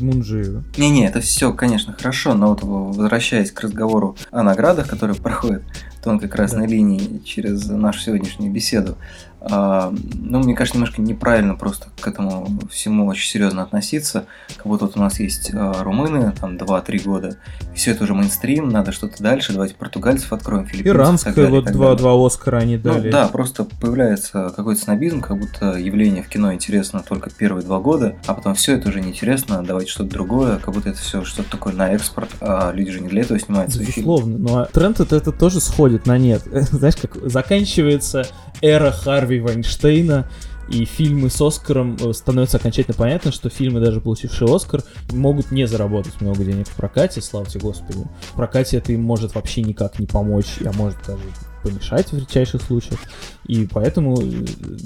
Мунджию. 0.00 0.64
Не-не, 0.76 1.06
это 1.06 1.20
все, 1.20 1.52
конечно, 1.52 1.94
хорошо, 1.98 2.34
но 2.34 2.48
вот 2.48 2.62
возвращаясь 2.62 3.50
к 3.50 3.60
разговору 3.60 3.77
разговору 3.78 4.16
о 4.30 4.42
наградах, 4.42 4.88
которые 4.88 5.16
проходят 5.16 5.62
тонкой 6.02 6.28
красной 6.28 6.66
линии 6.66 7.20
через 7.24 7.68
нашу 7.68 8.00
сегодняшнюю 8.00 8.52
беседу. 8.52 8.96
А, 9.40 9.92
ну, 10.14 10.40
мне 10.40 10.54
кажется, 10.54 10.78
немножко 10.78 11.00
неправильно 11.00 11.54
просто 11.54 11.88
к 12.00 12.08
этому 12.08 12.48
всему 12.70 13.06
очень 13.06 13.28
серьезно 13.28 13.62
относиться. 13.62 14.26
Как 14.56 14.66
будто 14.66 14.86
вот 14.86 14.96
у 14.96 15.00
нас 15.00 15.20
есть 15.20 15.52
а, 15.54 15.82
румыны, 15.82 16.32
там 16.40 16.56
2-3 16.56 17.04
года, 17.04 17.36
и 17.72 17.76
все 17.76 17.92
это 17.92 18.04
уже 18.04 18.14
мейнстрим, 18.14 18.68
надо 18.68 18.90
что-то 18.92 19.22
дальше, 19.22 19.52
давайте 19.52 19.76
португальцев 19.76 20.32
откроем, 20.32 20.66
филиппинцев 20.66 20.96
Иранская, 20.96 21.34
далее, 21.34 21.50
вот 21.60 21.72
два, 21.72 21.94
два 21.94 22.26
Оскара 22.26 22.58
они 22.58 22.76
ну 22.76 22.82
дали. 22.82 23.06
Ну, 23.06 23.12
да, 23.12 23.28
просто 23.28 23.64
появляется 23.64 24.52
какой-то 24.54 24.80
снобизм, 24.80 25.20
как 25.20 25.38
будто 25.38 25.78
явление 25.78 26.22
в 26.22 26.28
кино 26.28 26.52
интересно 26.52 27.04
только 27.06 27.30
первые 27.30 27.64
два 27.64 27.78
года, 27.78 28.16
а 28.26 28.34
потом 28.34 28.54
все 28.54 28.74
это 28.74 28.88
уже 28.88 29.00
неинтересно, 29.00 29.62
давайте 29.62 29.90
что-то 29.92 30.10
другое, 30.10 30.58
как 30.58 30.74
будто 30.74 30.90
это 30.90 30.98
все 30.98 31.22
что-то 31.24 31.50
такое 31.50 31.74
на 31.74 31.92
экспорт, 31.92 32.30
а 32.40 32.72
люди 32.72 32.90
же 32.90 33.00
не 33.00 33.08
для 33.08 33.22
этого 33.22 33.38
снимаются. 33.38 33.78
Безусловно, 33.78 34.38
но 34.38 34.48
ну, 34.48 34.58
а 34.58 34.64
тренд 34.66 34.98
это, 34.98 35.14
это 35.14 35.30
тоже 35.30 35.60
сходит 35.60 36.06
на 36.06 36.18
нет. 36.18 36.42
Знаешь, 36.52 36.96
как 36.96 37.16
заканчивается 37.28 38.26
эра 38.60 38.90
Харви 38.90 39.27
Вайнштейна, 39.36 40.26
и 40.70 40.84
фильмы 40.84 41.30
с 41.30 41.40
Оскаром 41.40 41.96
э, 42.00 42.12
становится 42.12 42.58
окончательно 42.58 42.96
понятно, 42.96 43.32
что 43.32 43.48
фильмы, 43.48 43.80
даже 43.80 44.00
получившие 44.00 44.54
Оскар, 44.54 44.82
могут 45.10 45.50
не 45.50 45.66
заработать 45.66 46.20
много 46.20 46.44
денег 46.44 46.68
в 46.68 46.74
прокате, 46.74 47.20
славьте 47.20 47.58
Господи. 47.58 48.04
В 48.32 48.34
прокате 48.34 48.76
это 48.76 48.92
им 48.92 49.02
может 49.02 49.34
вообще 49.34 49.62
никак 49.62 49.98
не 49.98 50.06
помочь, 50.06 50.58
а 50.64 50.72
может 50.72 50.98
даже 51.06 51.22
помешать 51.62 52.12
в 52.12 52.18
редчайших 52.18 52.62
случаях. 52.62 53.00
И 53.46 53.66
поэтому 53.66 54.20
э, 54.20 54.24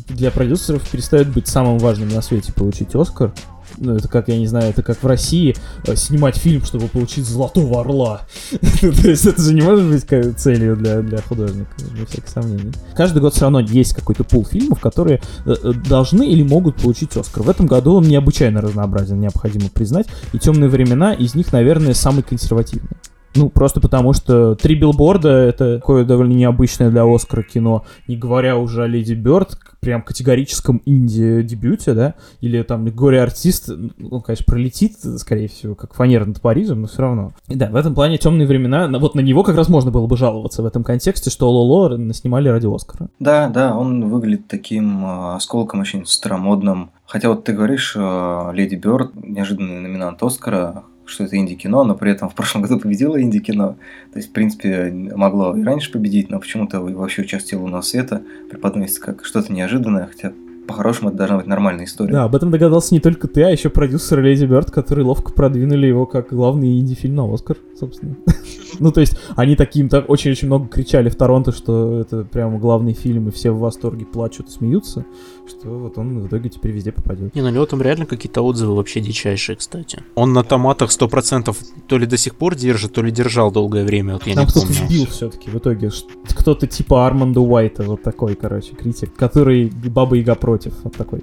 для 0.09 0.31
продюсеров 0.31 0.89
перестает 0.89 1.29
быть 1.29 1.49
самым 1.49 1.79
важным 1.79 2.09
на 2.09 2.23
свете 2.23 2.53
получить 2.53 2.95
Оскар, 2.95 3.33
ну, 3.79 3.97
это 3.97 4.09
как, 4.09 4.29
я 4.29 4.39
не 4.39 4.47
знаю, 4.47 4.71
это 4.71 4.83
как 4.83 5.03
в 5.03 5.07
России 5.07 5.57
э, 5.87 5.97
снимать 5.97 6.37
фильм, 6.37 6.63
чтобы 6.65 6.89
получить 6.89 7.27
Золотого 7.27 7.81
Орла. 7.81 8.23
То 8.81 9.09
есть 9.09 9.27
это 9.27 9.41
же 9.43 9.55
не 9.55 9.63
может 9.63 9.85
быть 9.85 10.05
целью 10.39 10.77
для, 10.77 11.01
для 11.01 11.19
художника, 11.19 11.71
без 11.99 12.09
всяких 12.09 12.29
сомнений. 12.29 12.73
Каждый 12.97 13.21
год 13.21 13.35
все 13.35 13.43
равно 13.43 13.61
есть 13.61 13.95
какой-то 13.95 14.25
пул 14.25 14.45
фильмов, 14.45 14.81
которые 14.81 15.21
э, 15.47 15.55
э, 15.63 15.73
должны 15.73 16.29
или 16.29 16.43
могут 16.43 16.77
получить 16.77 17.17
Оскар. 17.17 17.43
В 17.43 17.51
этом 17.51 17.67
году 17.67 17.95
он 17.97 18.05
необычайно 18.05 18.61
разнообразен, 18.61 19.21
необходимо 19.21 19.69
признать. 19.69 20.07
И 20.33 20.39
«Темные 20.39 20.69
времена» 20.69 21.15
из 21.15 21.35
них, 21.35 21.53
наверное, 21.53 21.95
самый 21.95 22.23
консервативный. 22.23 22.91
Ну, 23.35 23.49
просто 23.49 23.81
потому 23.81 24.13
что 24.13 24.55
«Три 24.55 24.75
билборда»— 24.75 25.29
это 25.31 25.77
такое 25.77 26.05
довольно 26.05 26.33
необычное 26.33 26.91
для 26.91 27.05
Оскара 27.05 27.43
кино, 27.43 27.85
не 28.07 28.17
говоря 28.17 28.57
уже 28.57 28.83
о 28.83 28.87
«Леди 28.87 29.15
Бёрд», 29.15 29.59
прям 29.81 30.03
категорическом 30.03 30.81
инди-дебюте, 30.85 31.93
да, 31.95 32.15
или 32.41 32.63
там 32.63 32.85
горе-артист, 32.85 33.71
ну, 33.99 34.21
конечно, 34.21 34.45
пролетит, 34.47 34.97
скорее 35.17 35.49
всего, 35.49 35.75
как 35.75 35.95
фанера 35.95 36.25
над 36.25 36.41
Парижем, 36.41 36.83
но 36.83 36.87
все 36.87 37.03
равно. 37.03 37.33
И 37.49 37.57
да, 37.57 37.69
в 37.69 37.77
этом 37.77 37.95
плане 37.95 38.19
«Темные 38.19 38.47
времена», 38.47 38.89
вот 38.99 39.15
на 39.15 39.21
него 39.21 39.43
как 39.43 39.57
раз 39.57 39.69
можно 39.69 39.91
было 39.91 40.07
бы 40.07 40.17
жаловаться 40.17 40.63
в 40.63 40.67
этом 40.67 40.85
контексте, 40.85 41.31
что 41.31 41.51
Лоло 41.51 41.99
снимали 42.13 42.49
ради 42.49 42.73
Оскара. 42.73 43.09
Да, 43.19 43.49
да, 43.49 43.77
он 43.77 44.09
выглядит 44.09 44.47
таким 44.47 45.05
э, 45.05 45.35
осколком 45.35 45.81
очень 45.81 46.07
старомодным. 46.07 46.91
Хотя 47.07 47.29
вот 47.29 47.45
ты 47.45 47.53
говоришь, 47.53 47.95
э, 47.97 48.51
«Леди 48.55 48.77
Бёрд», 48.77 49.13
неожиданный 49.17 49.81
номинант 49.81 50.23
Оскара, 50.23 50.85
что 51.05 51.25
это 51.25 51.37
инди-кино, 51.37 51.85
но 51.85 51.95
при 51.95 52.13
этом 52.13 52.29
в 52.29 52.35
прошлом 52.35 52.63
году 52.63 52.79
победило 52.79 53.21
инди-кино. 53.21 53.77
То 54.13 54.19
есть, 54.19 54.31
в 54.31 54.33
принципе, 54.33 54.91
могло 54.91 55.57
и 55.57 55.63
раньше 55.63 55.93
победить, 55.93 56.31
но 56.31 56.39
почему-то 56.39 56.81
вообще 56.81 57.23
участие 57.23 57.59
Лунного 57.61 57.83
Света 57.83 58.23
преподносится 58.51 59.01
как 59.01 59.25
что-то 59.25 59.53
неожиданное, 59.53 60.07
хотя 60.07 60.33
по-хорошему 60.67 61.09
это 61.09 61.19
должна 61.19 61.39
быть 61.39 61.47
нормальная 61.47 61.85
история. 61.85 62.13
Да, 62.13 62.25
об 62.25 62.35
этом 62.35 62.51
догадался 62.51 62.95
не 62.95 63.01
только 63.01 63.29
ты, 63.29 63.43
а 63.43 63.51
еще 63.51 63.69
продюсер 63.69 64.21
Леди 64.21 64.45
Бёрд, 64.45 64.71
которые 64.71 65.05
ловко 65.05 65.33
продвинули 65.33 65.87
его 65.87 66.07
как 66.07 66.33
главный 66.33 66.79
инди-фильм 66.79 67.17
на 67.17 67.33
Оскар, 67.33 67.57
собственно. 67.79 68.17
ну, 68.79 68.93
то 68.93 69.01
есть, 69.01 69.19
они 69.37 69.57
таким 69.57 69.89
так 69.89 70.09
очень-очень 70.09 70.47
много 70.47 70.69
кричали 70.69 71.09
в 71.09 71.17
Торонто, 71.17 71.53
что 71.53 72.01
это 72.01 72.25
прямо 72.25 72.59
главный 72.59 72.95
фильм, 72.95 73.29
и 73.29 73.31
все 73.33 73.51
в 73.51 73.59
восторге 73.59 74.07
плачут 74.07 74.49
и 74.49 74.53
смеются, 74.53 75.05
что 75.49 75.69
вот 75.69 75.99
он 75.99 76.21
в 76.21 76.27
итоге 76.27 76.49
теперь 76.49 76.73
везде 76.73 76.93
попадет. 76.93 77.35
Не, 77.35 77.43
на 77.43 77.51
него 77.51 77.67
там 77.67 77.83
реально 77.83 78.07
какие-то 78.07 78.43
отзывы 78.43 78.75
вообще 78.77 79.01
дичайшие, 79.01 79.57
кстати. 79.57 80.03
Он 80.15 80.33
на 80.33 80.43
томатах 80.43 80.91
100% 80.91 81.57
то 81.87 81.99
ли 81.99 82.07
до 82.07 82.17
сих 82.17 82.35
пор 82.35 82.55
держит, 82.55 82.93
то 82.93 83.03
ли 83.03 83.11
держал 83.11 83.51
долгое 83.51 83.85
время, 83.85 84.15
вот 84.15 84.27
я 84.27 84.35
там 84.35 84.45
не 84.45 84.51
кто-то 84.51 84.73
сбил 84.73 85.07
все-таки 85.07 85.51
в 85.51 85.57
итоге. 85.57 85.91
Кто-то 86.29 86.67
типа 86.67 87.07
Армандо 87.07 87.41
Уайта, 87.43 87.83
вот 87.83 88.03
такой, 88.03 88.35
короче, 88.35 88.75
критик, 88.75 89.15
который 89.15 89.71
Баба 89.71 90.17
Яга 90.17 90.35
против, 90.35 90.75
вот 90.85 90.97
такой. 90.97 91.23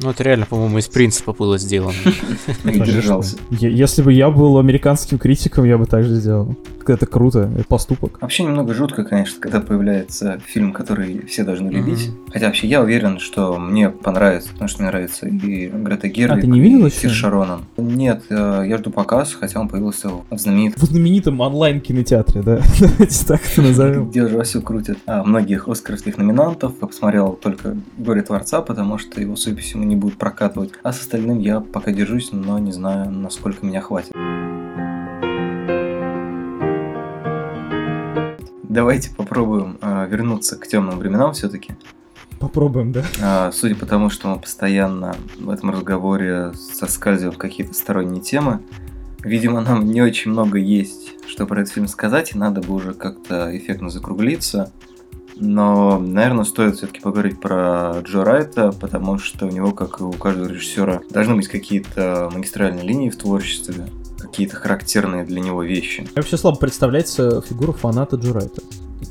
Ну, 0.00 0.10
это 0.10 0.22
реально, 0.22 0.46
по-моему, 0.46 0.78
из 0.78 0.88
принципа 0.88 1.32
было 1.32 1.58
сделано. 1.58 1.94
держался. 2.64 3.36
Если 3.50 4.02
бы 4.02 4.12
я 4.12 4.30
был 4.30 4.58
американским 4.58 5.18
критиком, 5.18 5.64
я 5.64 5.78
бы 5.78 5.86
так 5.86 6.04
же 6.04 6.14
сделал. 6.16 6.56
Это 6.86 7.06
круто, 7.06 7.50
это 7.54 7.64
поступок. 7.64 8.18
Вообще 8.20 8.42
немного 8.42 8.74
жутко, 8.74 9.04
конечно, 9.04 9.40
когда 9.40 9.60
появляется 9.60 10.38
фильм, 10.44 10.72
который 10.72 11.24
все 11.26 11.44
должны 11.44 11.70
любить. 11.70 12.10
Хотя 12.30 12.46
вообще 12.46 12.66
я 12.66 12.82
уверен, 12.82 13.18
что 13.18 13.58
мне 13.58 13.88
понравится, 13.88 14.50
потому 14.52 14.68
что 14.68 14.82
мне 14.82 14.90
нравится 14.90 15.26
и 15.26 15.68
Грета 15.68 16.08
Гервиг, 16.08 16.38
а, 16.38 16.40
ты 16.40 16.46
не 16.46 16.60
видел? 16.60 16.90
Кир 16.90 17.10
Шаронан. 17.10 17.64
Нет, 17.76 18.24
э, 18.28 18.64
я 18.66 18.78
жду 18.78 18.90
показ, 18.90 19.34
хотя 19.34 19.60
он 19.60 19.68
появился 19.68 20.10
в 20.30 20.38
знаменитом... 20.38 20.80
В 20.80 20.84
знаменитом 20.84 21.40
онлайн-кинотеатре, 21.40 22.42
да? 22.42 22.60
Давайте 22.80 23.26
так 23.26 23.40
это 23.50 23.62
назовем. 23.62 24.10
Где 24.10 24.24
уже 24.24 24.42
все 24.42 24.60
крутят 24.60 24.98
а, 25.06 25.24
многих 25.24 25.68
оскаровских 25.68 26.18
номинантов. 26.18 26.74
Я 26.80 26.86
посмотрел 26.86 27.32
только 27.32 27.76
«Горе 27.96 28.22
Творца», 28.22 28.60
потому 28.60 28.98
что 28.98 29.20
его, 29.20 29.36
судя 29.36 29.56
по 29.56 29.62
всему, 29.62 29.84
не 29.94 30.00
будут 30.00 30.18
прокатывать. 30.18 30.72
А 30.82 30.92
с 30.92 31.00
остальным 31.00 31.38
я 31.38 31.60
пока 31.60 31.92
держусь, 31.92 32.30
но 32.32 32.58
не 32.58 32.72
знаю, 32.72 33.10
насколько 33.10 33.64
меня 33.64 33.80
хватит. 33.80 34.12
Давайте 38.62 39.14
попробуем 39.14 39.78
э, 39.80 40.08
вернуться 40.10 40.58
к 40.58 40.66
темным 40.66 40.98
временам 40.98 41.32
все-таки. 41.32 41.76
Попробуем, 42.40 42.90
да. 42.90 43.04
А, 43.22 43.52
судя 43.52 43.76
по 43.76 43.86
тому, 43.86 44.10
что 44.10 44.26
мы 44.26 44.40
постоянно 44.40 45.14
в 45.38 45.48
этом 45.48 45.70
разговоре 45.70 46.52
соскальзываем 46.54 47.36
в 47.36 47.38
какие-то 47.38 47.72
сторонние 47.72 48.20
темы, 48.20 48.60
видимо, 49.22 49.60
нам 49.60 49.86
не 49.86 50.02
очень 50.02 50.32
много 50.32 50.58
есть, 50.58 51.12
что 51.28 51.46
про 51.46 51.60
этот 51.60 51.72
фильм 51.72 51.86
сказать, 51.86 52.34
и 52.34 52.38
надо 52.38 52.62
бы 52.62 52.74
уже 52.74 52.94
как-то 52.94 53.56
эффектно 53.56 53.90
закруглиться. 53.90 54.72
Но, 55.36 55.98
наверное, 55.98 56.44
стоит 56.44 56.76
все-таки 56.76 57.00
поговорить 57.00 57.40
про 57.40 58.00
Джо 58.02 58.24
Райта, 58.24 58.72
потому 58.72 59.18
что 59.18 59.46
у 59.46 59.50
него, 59.50 59.72
как 59.72 60.00
и 60.00 60.04
у 60.04 60.12
каждого 60.12 60.46
режиссера, 60.46 61.00
должны 61.10 61.34
быть 61.36 61.48
какие-то 61.48 62.30
магистральные 62.32 62.84
линии 62.84 63.10
в 63.10 63.16
творчестве, 63.16 63.86
какие-то 64.18 64.56
характерные 64.56 65.24
для 65.24 65.40
него 65.40 65.62
вещи. 65.62 66.00
Мне 66.00 66.10
вообще 66.16 66.36
слабо 66.36 66.58
представляется 66.58 67.42
фигуру 67.42 67.72
фаната 67.72 68.16
Джо 68.16 68.32
Райта. 68.32 68.62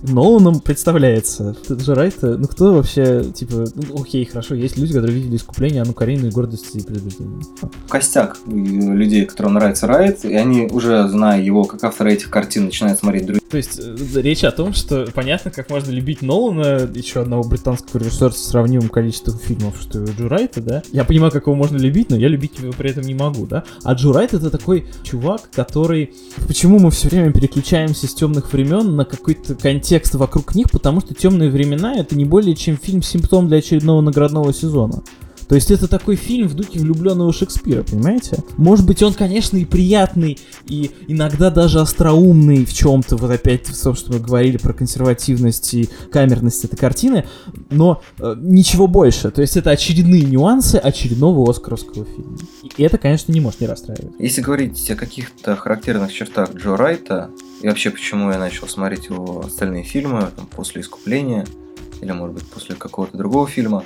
Ноланом 0.01 0.59
представляется. 0.59 1.55
Это 1.69 1.79
же 1.79 2.11
ну 2.21 2.47
кто 2.47 2.73
вообще, 2.73 3.23
типа, 3.23 3.65
ну, 3.75 4.01
окей, 4.01 4.25
хорошо, 4.25 4.55
есть 4.55 4.77
люди, 4.77 4.93
которые 4.93 5.15
видели 5.15 5.35
искупление, 5.37 5.81
Анну 5.81 5.93
Карину 5.93 6.27
и 6.27 6.31
гордость 6.31 6.75
и 6.75 6.81
предубеждение. 6.81 7.41
Костяк 7.87 8.37
людей, 8.47 9.25
которым 9.25 9.53
нравится 9.53 9.87
Райт, 9.87 10.25
и 10.25 10.35
они 10.35 10.67
уже, 10.67 11.07
зная 11.07 11.41
его 11.41 11.63
как 11.65 11.83
автора 11.83 12.09
этих 12.09 12.29
картин, 12.29 12.65
начинают 12.65 12.99
смотреть 12.99 13.25
другие. 13.25 13.43
То 13.49 13.57
есть 13.57 13.79
э, 13.79 14.21
речь 14.21 14.43
о 14.43 14.51
том, 14.51 14.73
что 14.73 15.07
понятно, 15.13 15.51
как 15.51 15.69
можно 15.69 15.91
любить 15.91 16.23
Нолана, 16.23 16.89
еще 16.93 17.21
одного 17.21 17.43
британского 17.43 17.99
режиссера 17.99 18.31
с 18.31 18.43
сравнимым 18.43 18.89
количеством 18.89 19.37
фильмов, 19.37 19.75
что 19.79 20.03
и 20.03 20.07
Джо 20.17 20.27
Райта, 20.27 20.59
да? 20.59 20.83
Я 20.91 21.03
понимаю, 21.03 21.31
как 21.31 21.45
его 21.45 21.55
можно 21.55 21.77
любить, 21.77 22.09
но 22.09 22.15
я 22.15 22.29
любить 22.29 22.57
его 22.59 22.73
при 22.73 22.89
этом 22.89 23.03
не 23.03 23.13
могу, 23.13 23.45
да? 23.45 23.63
А 23.83 23.93
Джо 23.93 24.11
Райт 24.11 24.33
это 24.33 24.49
такой 24.49 24.87
чувак, 25.03 25.49
который... 25.53 26.13
Почему 26.47 26.79
мы 26.79 26.89
все 26.89 27.09
время 27.09 27.31
переключаемся 27.31 28.07
с 28.07 28.15
темных 28.15 28.51
времен 28.53 28.95
на 28.95 29.05
какой-то 29.05 29.53
контекст 29.73 30.13
вокруг 30.15 30.53
них? 30.53 30.69
Потому 30.71 31.01
что 31.01 31.15
темные 31.15 31.49
времена 31.49 31.95
это 31.95 32.15
не 32.15 32.25
более 32.25 32.55
чем 32.55 32.77
фильм 32.77 33.01
симптом 33.01 33.47
для 33.47 33.57
очередного 33.57 34.01
наградного 34.01 34.53
сезона. 34.53 35.03
То 35.53 35.57
есть 35.57 35.69
это 35.69 35.87
такой 35.87 36.15
фильм 36.15 36.47
в 36.47 36.55
духе 36.55 36.79
влюбленного 36.79 37.31
Шекспира, 37.31 37.83
понимаете? 37.83 38.37
Может 38.57 38.87
быть, 38.87 39.03
он, 39.03 39.13
конечно, 39.13 39.55
и 39.55 39.65
приятный, 39.65 40.39
и 40.65 40.89
иногда 41.07 41.51
даже 41.51 41.79
остроумный 41.79 42.65
в 42.65 42.73
чем-то, 42.73 43.17
вот 43.17 43.29
опять 43.29 43.67
мы 44.07 44.17
говорили 44.17 44.57
про 44.57 44.73
консервативность 44.73 45.75
и 45.75 45.89
камерность 46.11 46.65
этой 46.65 46.75
картины, 46.75 47.27
но 47.69 48.01
э, 48.17 48.33
ничего 48.39 48.87
больше. 48.87 49.29
То 49.29 49.41
есть 49.41 49.55
это 49.55 49.69
очередные 49.69 50.23
нюансы 50.23 50.77
очередного 50.77 51.47
оскаровского 51.47 52.03
фильма. 52.03 52.35
И 52.75 52.81
это, 52.81 52.97
конечно, 52.97 53.31
не 53.31 53.39
может 53.39 53.61
не 53.61 53.67
расстраивать. 53.67 54.15
Если 54.17 54.41
говорить 54.41 54.89
о 54.89 54.95
каких-то 54.95 55.55
характерных 55.55 56.11
чертах 56.11 56.55
Джо 56.55 56.75
Райта, 56.75 57.29
и 57.61 57.67
вообще 57.67 57.91
почему 57.91 58.31
я 58.31 58.39
начал 58.39 58.67
смотреть 58.67 59.05
его 59.05 59.41
остальные 59.45 59.83
фильмы 59.83 60.31
там, 60.35 60.47
после 60.47 60.81
«Искупления», 60.81 61.45
или, 62.03 62.11
может 62.11 62.35
быть, 62.35 62.45
после 62.45 62.75
какого-то 62.75 63.17
другого 63.17 63.47
фильма, 63.47 63.83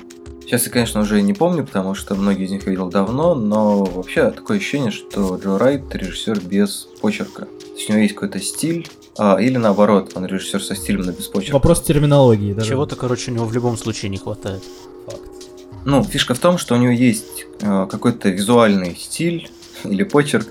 Сейчас 0.48 0.64
я, 0.64 0.72
конечно, 0.72 1.02
уже 1.02 1.20
не 1.20 1.34
помню, 1.34 1.62
потому 1.62 1.94
что 1.94 2.14
многие 2.14 2.46
из 2.46 2.50
них 2.50 2.64
я 2.64 2.70
видел 2.70 2.88
давно, 2.88 3.34
но 3.34 3.84
вообще 3.84 4.30
такое 4.30 4.56
ощущение, 4.56 4.90
что 4.90 5.36
Джо 5.36 5.58
Райт 5.58 5.94
режиссер 5.94 6.40
без 6.40 6.88
почерка. 7.02 7.42
То 7.42 7.74
есть 7.76 7.90
у 7.90 7.92
него 7.92 8.00
есть 8.00 8.14
какой-то 8.14 8.40
стиль, 8.40 8.88
а, 9.18 9.36
или 9.36 9.58
наоборот, 9.58 10.12
он 10.14 10.24
режиссер 10.24 10.62
со 10.62 10.74
стилем, 10.74 11.02
но 11.02 11.12
без 11.12 11.26
почерка. 11.26 11.52
Вопрос 11.52 11.82
терминологии, 11.82 12.54
да? 12.54 12.62
Чего-то, 12.62 12.96
короче, 12.96 13.30
у 13.30 13.34
него 13.34 13.44
в 13.44 13.52
любом 13.52 13.76
случае 13.76 14.08
не 14.10 14.16
хватает. 14.16 14.62
Факт. 15.04 15.20
Ну, 15.84 16.02
фишка 16.02 16.32
в 16.32 16.38
том, 16.38 16.56
что 16.56 16.76
у 16.76 16.78
него 16.78 16.92
есть 16.92 17.44
э, 17.60 17.86
какой-то 17.90 18.30
визуальный 18.30 18.96
стиль 18.96 19.50
или 19.84 20.02
почерк, 20.02 20.48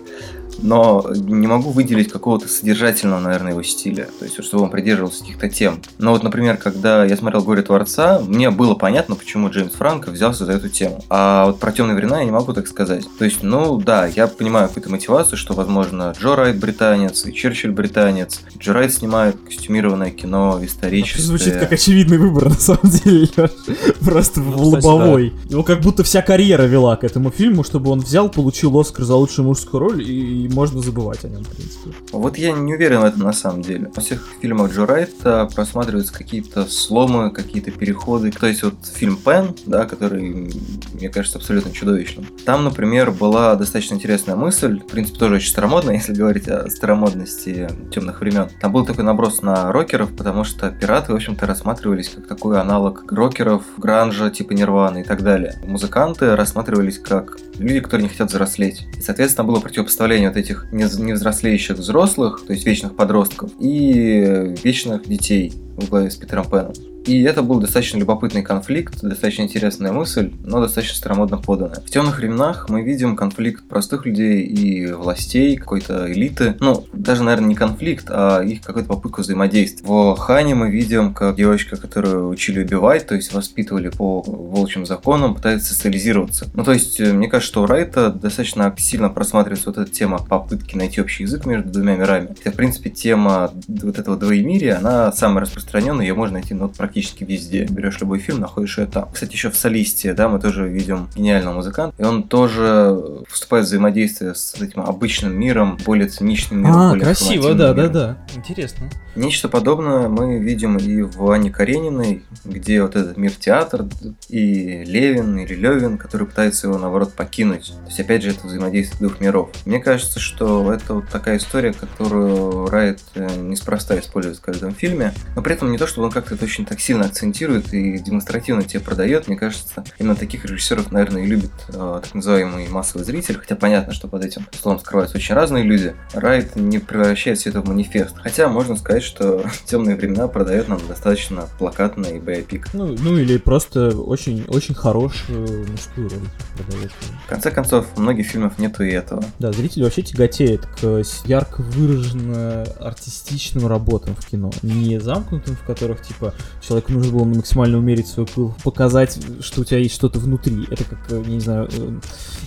но 0.59 1.05
не 1.13 1.47
могу 1.47 1.71
выделить 1.71 2.11
какого-то 2.11 2.47
содержательного, 2.47 3.19
наверное, 3.19 3.51
его 3.51 3.63
стиля, 3.63 4.07
то 4.19 4.25
есть, 4.25 4.43
чтобы 4.43 4.63
он 4.63 4.69
придерживался 4.69 5.21
каких-то 5.21 5.49
тем. 5.49 5.81
Но 5.97 6.11
вот, 6.11 6.23
например, 6.23 6.57
когда 6.57 7.05
я 7.05 7.17
смотрел 7.17 7.43
«Горе 7.43 7.61
Творца», 7.61 8.19
мне 8.25 8.49
было 8.49 8.75
понятно, 8.75 9.15
почему 9.15 9.49
Джеймс 9.49 9.73
Франко 9.73 10.11
взялся 10.11 10.45
за 10.45 10.53
эту 10.53 10.69
тему. 10.69 11.03
А 11.09 11.47
вот 11.47 11.59
про 11.59 11.71
«Темные 11.71 11.95
времена» 11.95 12.19
я 12.19 12.25
не 12.25 12.31
могу 12.31 12.53
так 12.53 12.67
сказать. 12.67 13.05
То 13.17 13.25
есть, 13.25 13.43
ну 13.43 13.77
да, 13.77 14.05
я 14.07 14.27
понимаю 14.27 14.67
какую-то 14.67 14.89
мотивацию, 14.89 15.37
что, 15.37 15.53
возможно, 15.53 16.13
Джо 16.19 16.35
Райт 16.35 16.57
британец, 16.57 17.25
и 17.25 17.33
Черчилль 17.33 17.71
британец. 17.71 18.41
Джо 18.57 18.73
Райт 18.73 18.93
снимает 18.93 19.37
костюмированное 19.45 20.11
кино 20.11 20.59
историческое. 20.61 21.21
Звучит 21.21 21.57
как 21.57 21.71
очевидный 21.71 22.17
выбор, 22.17 22.49
на 22.49 22.55
самом 22.55 22.89
деле, 22.89 23.29
Просто 24.01 24.41
в 24.41 24.57
ну, 24.57 24.69
лобовой. 24.69 25.33
Его 25.49 25.63
как 25.63 25.81
будто 25.81 26.03
вся 26.03 26.21
карьера 26.21 26.63
вела 26.63 26.95
к 26.95 27.03
этому 27.03 27.31
фильму, 27.31 27.63
чтобы 27.63 27.91
он 27.91 27.99
взял, 27.99 28.29
получил 28.29 28.77
Оскар 28.79 29.05
за 29.05 29.15
лучшую 29.15 29.47
мужскую 29.47 29.81
роль 29.81 30.03
и 30.03 30.46
можно 30.47 30.81
забывать 30.81 31.23
о 31.25 31.29
нем, 31.29 31.43
в 31.43 31.49
принципе. 31.49 31.91
Вот 32.12 32.38
я 32.38 32.51
не 32.51 32.73
уверен 32.73 33.01
в 33.01 33.05
этом 33.05 33.21
на 33.21 33.33
самом 33.33 33.62
деле. 33.62 33.91
Во 33.95 34.01
всех 34.01 34.27
фильмах 34.41 34.73
Джо 34.73 34.86
Райта 34.86 35.49
просматриваются 35.55 36.13
какие-то 36.13 36.65
сломы, 36.65 37.31
какие-то 37.31 37.71
переходы. 37.71 38.31
То 38.31 38.47
есть 38.47 38.63
вот 38.63 38.75
фильм 38.86 39.17
Пен, 39.17 39.55
да, 39.65 39.86
который, 39.86 40.51
мне 40.93 41.10
кажется, 41.10 41.38
абсолютно 41.38 41.71
чудовищным. 41.71 42.25
Там, 42.45 42.63
например, 42.63 43.12
была 43.12 43.55
достаточно 43.55 43.95
интересная 43.95 44.36
мысль, 44.36 44.79
в 44.79 44.88
принципе, 44.88 45.19
тоже 45.19 45.36
очень 45.36 45.49
старомодная, 45.49 45.93
если 45.95 46.13
говорить 46.13 46.47
о 46.47 46.69
старомодности 46.69 47.69
темных 47.91 48.21
времен. 48.21 48.49
Там 48.62 48.71
был 48.71 48.86
такой 48.86 49.03
наброс 49.03 49.41
на 49.41 49.71
рокеров, 49.71 50.15
потому 50.15 50.43
что 50.43 50.69
пираты, 50.71 51.12
в 51.12 51.15
общем-то, 51.15 51.45
рассматривались 51.45 52.10
как 52.10 52.27
такой 52.27 52.60
аналог 52.60 53.12
рокеров, 53.12 53.63
гранжа, 53.77 54.29
типа 54.29 54.53
Нирваны 54.53 55.01
и 55.01 55.03
так 55.03 55.23
далее. 55.23 55.60
Музыканты 55.63 56.36
рассматривались 56.36 56.99
как 56.99 57.38
люди, 57.57 57.79
которые 57.79 58.03
не 58.03 58.10
хотят 58.10 58.29
взрослеть. 58.29 58.88
И, 58.97 59.01
соответственно, 59.01 59.45
было 59.45 59.60
противопоставление 59.60 60.29
вот 60.29 60.37
этих 60.38 60.67
невзрослеющих 60.71 61.78
взрослых, 61.78 62.43
то 62.45 62.54
есть 62.54 62.65
вечных 62.65 62.95
подростков, 62.95 63.52
и 63.60 64.56
вечных 64.63 65.08
детей 65.08 65.54
в 65.76 65.89
главе 65.89 66.10
с 66.10 66.15
Питером 66.15 66.45
Пеном. 66.45 66.73
И 67.07 67.23
это 67.23 67.41
был 67.41 67.61
достаточно 67.61 67.97
любопытный 67.97 68.43
конфликт, 68.43 69.01
достаточно 69.01 69.43
интересная 69.43 69.93
мысль, 69.93 70.33
но 70.43 70.59
достаточно 70.59 70.97
старомодно 70.97 71.37
поданная. 71.37 71.79
В 71.79 71.89
темных 71.89 72.17
временах 72.17 72.67
мы 72.67 72.81
видим 72.81 73.15
конфликт 73.15 73.63
простых 73.63 74.05
людей 74.05 74.41
и 74.41 74.91
властей, 74.91 75.55
какой-то 75.55 76.11
элиты. 76.11 76.57
Ну, 76.59 76.85
даже, 76.91 77.23
наверное, 77.23 77.47
не 77.47 77.55
конфликт, 77.55 78.07
а 78.09 78.41
их 78.41 78.61
какую-то 78.61 78.89
попытку 78.89 79.21
взаимодействия. 79.21 79.87
В 79.87 80.17
Хане 80.17 80.53
мы 80.53 80.69
видим, 80.69 81.13
как 81.13 81.37
девочка, 81.37 81.77
которую 81.77 82.27
учили 82.27 82.61
убивать, 82.61 83.07
то 83.07 83.15
есть 83.15 83.33
воспитывали 83.33 83.87
по 83.87 84.21
волчьим 84.21 84.85
законам, 84.85 85.33
пытается 85.33 85.73
социализироваться. 85.73 86.47
Ну, 86.53 86.65
то 86.65 86.73
есть, 86.73 86.99
э, 86.99 87.13
мне 87.13 87.29
кажется, 87.29 87.47
что 87.47 87.63
у 87.63 87.67
Райта 87.67 88.09
достаточно 88.11 88.75
сильно 88.77 89.07
просматривается 89.07 89.69
вот 89.69 89.77
эта 89.77 89.89
тема 89.89 90.17
попытки 90.17 90.75
найти 90.75 90.99
общий 90.99 91.23
язык 91.23 91.45
между 91.45 91.69
двумя 91.69 91.95
мирами. 91.95 92.35
Хотя, 92.37 92.51
в 92.51 92.55
принципе, 92.55 92.89
тема 92.89 93.51
вот 93.69 93.97
этого 93.97 94.17
двоемирия, 94.17 94.77
она 94.77 95.13
самая 95.13 95.45
распространенная, 95.45 96.05
ее 96.05 96.13
можно 96.13 96.33
найти 96.39 96.53
ну, 96.53 96.67
практически 96.67 96.96
практически 96.97 97.23
везде. 97.23 97.65
Берешь 97.65 97.99
любой 97.99 98.19
фильм, 98.19 98.39
находишь 98.39 98.79
там. 98.91 99.10
Кстати, 99.12 99.33
еще 99.33 99.49
в 99.51 99.55
солисте, 99.55 100.13
да, 100.13 100.29
мы 100.29 100.39
тоже 100.39 100.67
видим 100.67 101.10
гениального 101.15 101.55
музыканта. 101.55 101.95
И 102.01 102.05
он 102.05 102.23
тоже 102.23 103.23
вступает 103.29 103.65
в 103.65 103.67
взаимодействие 103.67 104.33
с 104.33 104.55
этим 104.55 104.81
обычным 104.81 105.38
миром, 105.38 105.77
более 105.86 106.07
циничным 106.07 106.62
миром. 106.62 106.75
А, 106.75 106.89
более 106.89 107.05
красиво, 107.05 107.53
да, 107.53 107.73
миром. 107.73 107.75
да, 107.75 107.88
да. 107.89 108.17
Интересно. 108.36 108.89
Нечто 109.15 109.49
подобное 109.49 110.10
мы 110.10 110.38
видим 110.38 110.77
и 110.77 111.01
в 111.01 111.31
Анне 111.31 111.49
Карениной, 111.49 112.23
где 112.45 112.83
вот 112.83 112.95
этот 112.95 113.17
мир 113.17 113.31
театр, 113.31 113.86
и 114.29 114.83
Левин, 114.86 115.39
или 115.39 115.55
Левин, 115.55 115.97
который 115.97 116.27
пытается 116.27 116.67
его, 116.67 116.77
наоборот, 116.77 117.13
покинуть. 117.13 117.73
То 117.81 117.88
есть, 117.88 117.99
опять 117.99 118.21
же, 118.21 118.29
это 118.29 118.45
взаимодействие 118.45 119.07
двух 119.07 119.19
миров. 119.19 119.49
Мне 119.65 119.79
кажется, 119.79 120.19
что 120.19 120.71
это 120.71 120.95
вот 120.95 121.10
такая 121.10 121.38
история, 121.38 121.73
которую 121.73 122.67
Райт 122.67 122.99
э, 123.15 123.27
неспроста 123.38 123.97
использует 123.99 124.38
в 124.38 124.41
каждом 124.41 124.75
фильме, 124.75 125.13
но 125.36 125.41
при 125.41 125.53
этом 125.53 125.71
не 125.71 125.79
то, 125.79 125.88
чтобы 125.88 126.05
он 126.05 126.12
как-то 126.12 126.36
это 126.36 126.45
очень 126.45 126.65
так 126.65 126.79
сильно 126.88 127.06
акцентирует 127.06 127.73
и 127.73 127.97
демонстративно 128.00 128.63
тебе 128.63 128.80
продает. 128.80 129.28
Мне 129.28 129.36
кажется, 129.36 129.84
именно 130.00 130.15
таких 130.15 130.45
режиссеров, 130.45 130.89
наверное, 130.89 131.23
и 131.23 131.26
любит 131.26 131.52
э, 131.67 132.00
так 132.02 132.13
называемый 132.13 132.69
массовый 132.69 133.04
зритель. 133.04 133.38
Хотя 133.38 133.58
понятно, 133.58 133.91
что 133.91 134.08
под 134.08 134.23
этим 134.23 134.47
словом 134.58 134.80
скрываются 134.80 135.17
очень 135.17 135.36
разные 135.36 135.65
люди. 135.65 135.95
Райт 136.13 136.56
не 136.56 136.80
превращает 136.80 137.39
все 137.39 137.50
это 137.50 137.60
в 137.60 137.67
манифест. 137.67 138.15
Хотя 138.17 138.47
можно 138.47 138.78
сказать, 138.78 139.04
что 139.04 139.43
темные 139.65 139.97
времена 139.97 140.30
продает 140.30 140.69
нам 140.69 140.80
достаточно 140.88 141.50
плакатный 141.60 142.21
боепик. 142.21 142.73
Ну, 142.73 142.95
ну 142.97 143.17
или 143.17 143.38
просто 143.38 143.89
очень, 143.89 144.45
очень 144.47 144.73
хорошую 144.73 145.67
мужскую 145.67 146.10
роль 146.10 146.30
продает. 146.56 146.91
В 147.26 147.30
конце 147.30 147.52
концов, 147.52 147.86
многих 147.97 148.28
фильмов 148.28 148.58
нету 148.60 148.86
и 148.86 148.91
этого. 148.91 149.26
Да, 149.39 149.52
зритель 149.52 149.84
вообще 149.84 150.04
тяготеет 150.04 150.65
к 150.80 151.04
ярко 151.26 151.63
выраженно 151.63 152.63
артистичным 152.80 153.67
работам 153.67 154.15
в 154.15 154.26
кино. 154.26 154.52
Не 154.62 155.02
замкнутым, 155.02 155.58
в 155.58 155.65
которых, 155.65 156.02
типа, 156.02 156.34
человеку 156.67 156.91
нужно 156.91 157.13
было 157.13 157.23
максимально 157.23 157.77
умерить 157.77 158.08
свой 158.08 158.25
пыл, 158.25 158.53
показать, 158.63 159.17
что 159.41 159.62
у 159.62 159.63
тебя 159.63 159.80
есть 159.80 159.95
что-то 159.95 160.19
внутри. 160.19 160.67
Это 160.69 160.84
как, 160.84 160.99
э, 161.10 161.23
не 161.25 161.39
знаю, 161.39 161.69
э, 161.71 161.99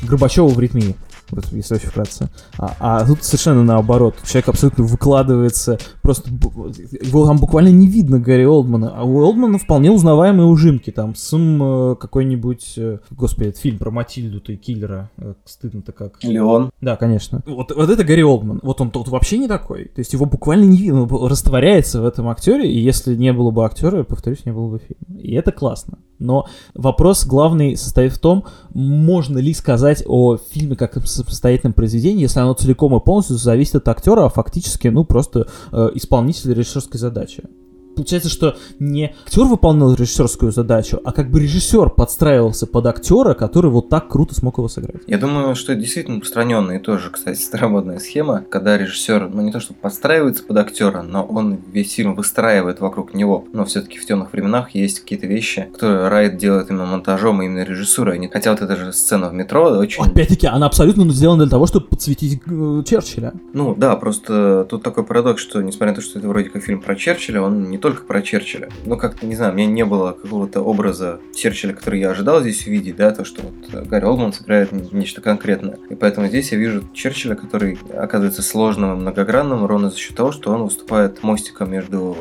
Горбачева 0.03 0.49
в 0.49 0.61
ритме 0.61 0.95
вот, 1.31 1.47
если 1.53 1.75
очень 1.75 1.89
вкратце. 1.89 2.29
А, 2.59 2.77
а 2.79 3.07
тут 3.07 3.23
совершенно 3.23 3.63
наоборот. 3.63 4.17
Человек 4.25 4.49
абсолютно 4.49 4.85
выкладывается, 4.85 5.79
просто 6.03 6.31
его 6.31 7.27
там 7.27 7.39
буквально 7.39 7.69
не 7.69 7.87
видно 7.87 8.19
Гарри 8.19 8.45
Олдмана, 8.45 8.93
а 8.97 9.05
у 9.05 9.21
Олдмана 9.21 9.59
вполне 9.59 9.91
узнаваемые 9.91 10.47
ужимки, 10.47 10.91
там, 10.91 11.15
сум 11.15 11.63
э, 11.63 11.97
какой-нибудь, 11.97 12.75
э, 12.77 12.99
господи, 13.11 13.49
этот 13.49 13.61
фильм 13.61 13.79
про 13.79 13.91
Матильду-то 13.91 14.53
и 14.53 14.57
киллера, 14.57 15.11
э, 15.17 15.35
стыдно-то 15.45 15.93
как. 15.93 16.23
Леон. 16.23 16.71
Да, 16.81 16.97
конечно. 16.97 17.43
Вот, 17.47 17.75
вот 17.75 17.91
это 17.91 18.05
Гарри 18.05 18.23
Олдман, 18.23 18.61
вот 18.63 18.81
он 18.81 18.91
тут 18.91 19.09
вообще 19.09 19.39
не 19.39 19.49
такой, 19.49 19.85
то 19.87 20.01
есть 20.01 20.13
его 20.13 20.27
буквально 20.27 20.65
не 20.65 20.79
видно, 20.79 21.03
он 21.03 21.31
растворяется 21.31 22.01
в 22.01 22.07
этом 22.07 22.29
актере, 22.29 22.71
и 22.71 22.79
если 22.79 23.15
не 23.15 23.33
было 23.33 23.51
бы 23.51 23.65
актера, 23.65 24.03
повторюсь, 24.05 24.45
не 24.45 24.53
было 24.53 24.69
бы 24.69 24.79
фильма. 24.79 25.21
И 25.21 25.33
это 25.35 25.53
классно. 25.53 25.99
Но 26.21 26.47
вопрос 26.75 27.25
главный 27.27 27.77
состоит 27.77 28.13
в 28.13 28.19
том, 28.19 28.45
можно 28.73 29.39
ли 29.39 29.53
сказать 29.53 30.05
о 30.07 30.37
фильме 30.37 30.77
как 30.77 30.97
о 30.97 31.07
самостоятельном 31.07 31.73
произведении, 31.73 32.23
если 32.23 32.39
оно 32.39 32.53
целиком 32.53 32.95
и 32.95 33.01
полностью 33.01 33.37
зависит 33.37 33.77
от 33.77 33.89
актера, 33.89 34.27
а 34.27 34.29
фактически, 34.29 34.89
ну, 34.89 35.05
просто 35.05 35.49
э, 35.73 35.91
исполнитель 35.95 36.55
режиссерской 36.55 37.01
задачи. 37.01 37.43
Получается, 37.95 38.31
что 38.31 38.57
не 38.79 39.15
актер 39.27 39.45
выполнял 39.45 39.93
режиссерскую 39.95 40.53
задачу, 40.53 41.01
а 41.05 41.13
как 41.13 41.31
бы 41.31 41.41
режиссер 41.41 41.91
подстраивался 41.91 42.67
под 42.67 42.87
актера, 42.87 43.35
который 43.35 43.71
вот 43.71 43.89
так 43.89 44.09
круто 44.09 44.35
смог 44.35 44.59
его 44.59 44.69
сыграть. 44.69 45.03
Я 45.07 45.19
думаю, 45.19 45.55
что 45.55 45.73
это 45.73 45.83
действительно 45.83 46.21
распространенная 46.31 46.79
и 46.79 46.83
тоже, 46.83 47.11
кстати, 47.11 47.41
старомодная 47.41 47.99
схема, 47.99 48.45
когда 48.49 48.79
режиссер, 48.79 49.29
ну 49.29 49.43
не 49.43 49.53
то 49.53 49.61
что 49.61 49.75
подстраивается 49.75 50.45
под 50.45 50.57
актера, 50.59 51.03
но 51.03 51.25
он 51.25 51.59
весь 51.73 51.93
фильм 51.93 52.15
выстраивает 52.15 52.81
вокруг 52.81 53.15
него. 53.15 53.45
Но 53.53 53.65
все-таки 53.65 53.99
в 53.99 54.07
темных 54.07 54.33
временах 54.33 54.71
есть 54.75 55.01
какие-то 55.01 55.27
вещи, 55.27 55.69
которые 55.73 56.09
Райт 56.09 56.37
делает 56.37 56.71
именно 56.71 56.87
монтажом 56.87 57.43
и 57.43 57.47
именно 57.47 57.65
режиссурой. 57.65 58.29
Хотя 58.33 58.53
вот 58.53 58.63
эта 58.63 58.77
же 58.77 58.93
сцена 58.93 59.29
в 59.29 59.35
метро 59.35 59.65
очень... 59.65 60.05
Опять-таки, 60.05 60.47
она 60.47 60.67
абсолютно 60.67 61.11
сделана 61.11 61.45
для 61.45 61.51
того, 61.51 61.67
чтобы 61.67 61.87
подсветить 61.87 62.41
э, 62.47 62.83
Черчилля. 62.87 63.33
Ну 63.53 63.75
да, 63.75 63.97
просто 63.97 64.67
тут 64.69 64.83
такой 64.83 65.05
парадокс, 65.05 65.43
что 65.43 65.61
несмотря 65.63 65.89
на 65.89 65.97
то, 65.97 66.03
что 66.03 66.19
это 66.19 66.29
вроде 66.29 66.51
как 66.51 66.63
фильм 66.63 66.81
про 66.81 66.95
Черчилля, 66.95 67.43
он 67.43 67.71
не 67.71 67.79
только 67.81 68.05
про 68.05 68.23
Черчилля. 68.23 68.69
Ну 68.85 68.97
как-то, 68.97 69.27
не 69.27 69.35
знаю, 69.35 69.53
у 69.53 69.57
меня 69.57 69.67
не 69.67 69.85
было 69.85 70.13
какого-то 70.13 70.61
образа 70.61 71.21
Черчилля, 71.35 71.75
который 71.75 72.01
я 72.01 72.11
ожидал 72.11 72.41
здесь 72.41 72.67
увидеть, 72.67 72.97
да, 72.97 73.11
то, 73.11 73.25
что 73.25 73.43
вот 73.43 73.87
Гарри 73.87 74.05
Олдман 74.05 74.33
сыграет 74.33 74.73
нечто 74.93 75.21
конкретное. 75.21 75.79
И 75.89 75.95
поэтому 75.95 76.29
здесь 76.29 76.53
я 76.53 76.59
вижу 76.59 76.85
Черчилля, 76.93 77.35
который 77.35 77.79
оказывается 77.97 78.43
сложным 78.43 78.93
и 78.93 79.01
многогранным 79.01 79.65
ровно 79.67 79.91
за 79.91 79.97
счет 79.97 80.17
того, 80.17 80.33
что 80.33 80.53
он 80.53 80.65
выступает 80.65 81.23
мостиком 81.23 81.71
между 81.71 82.17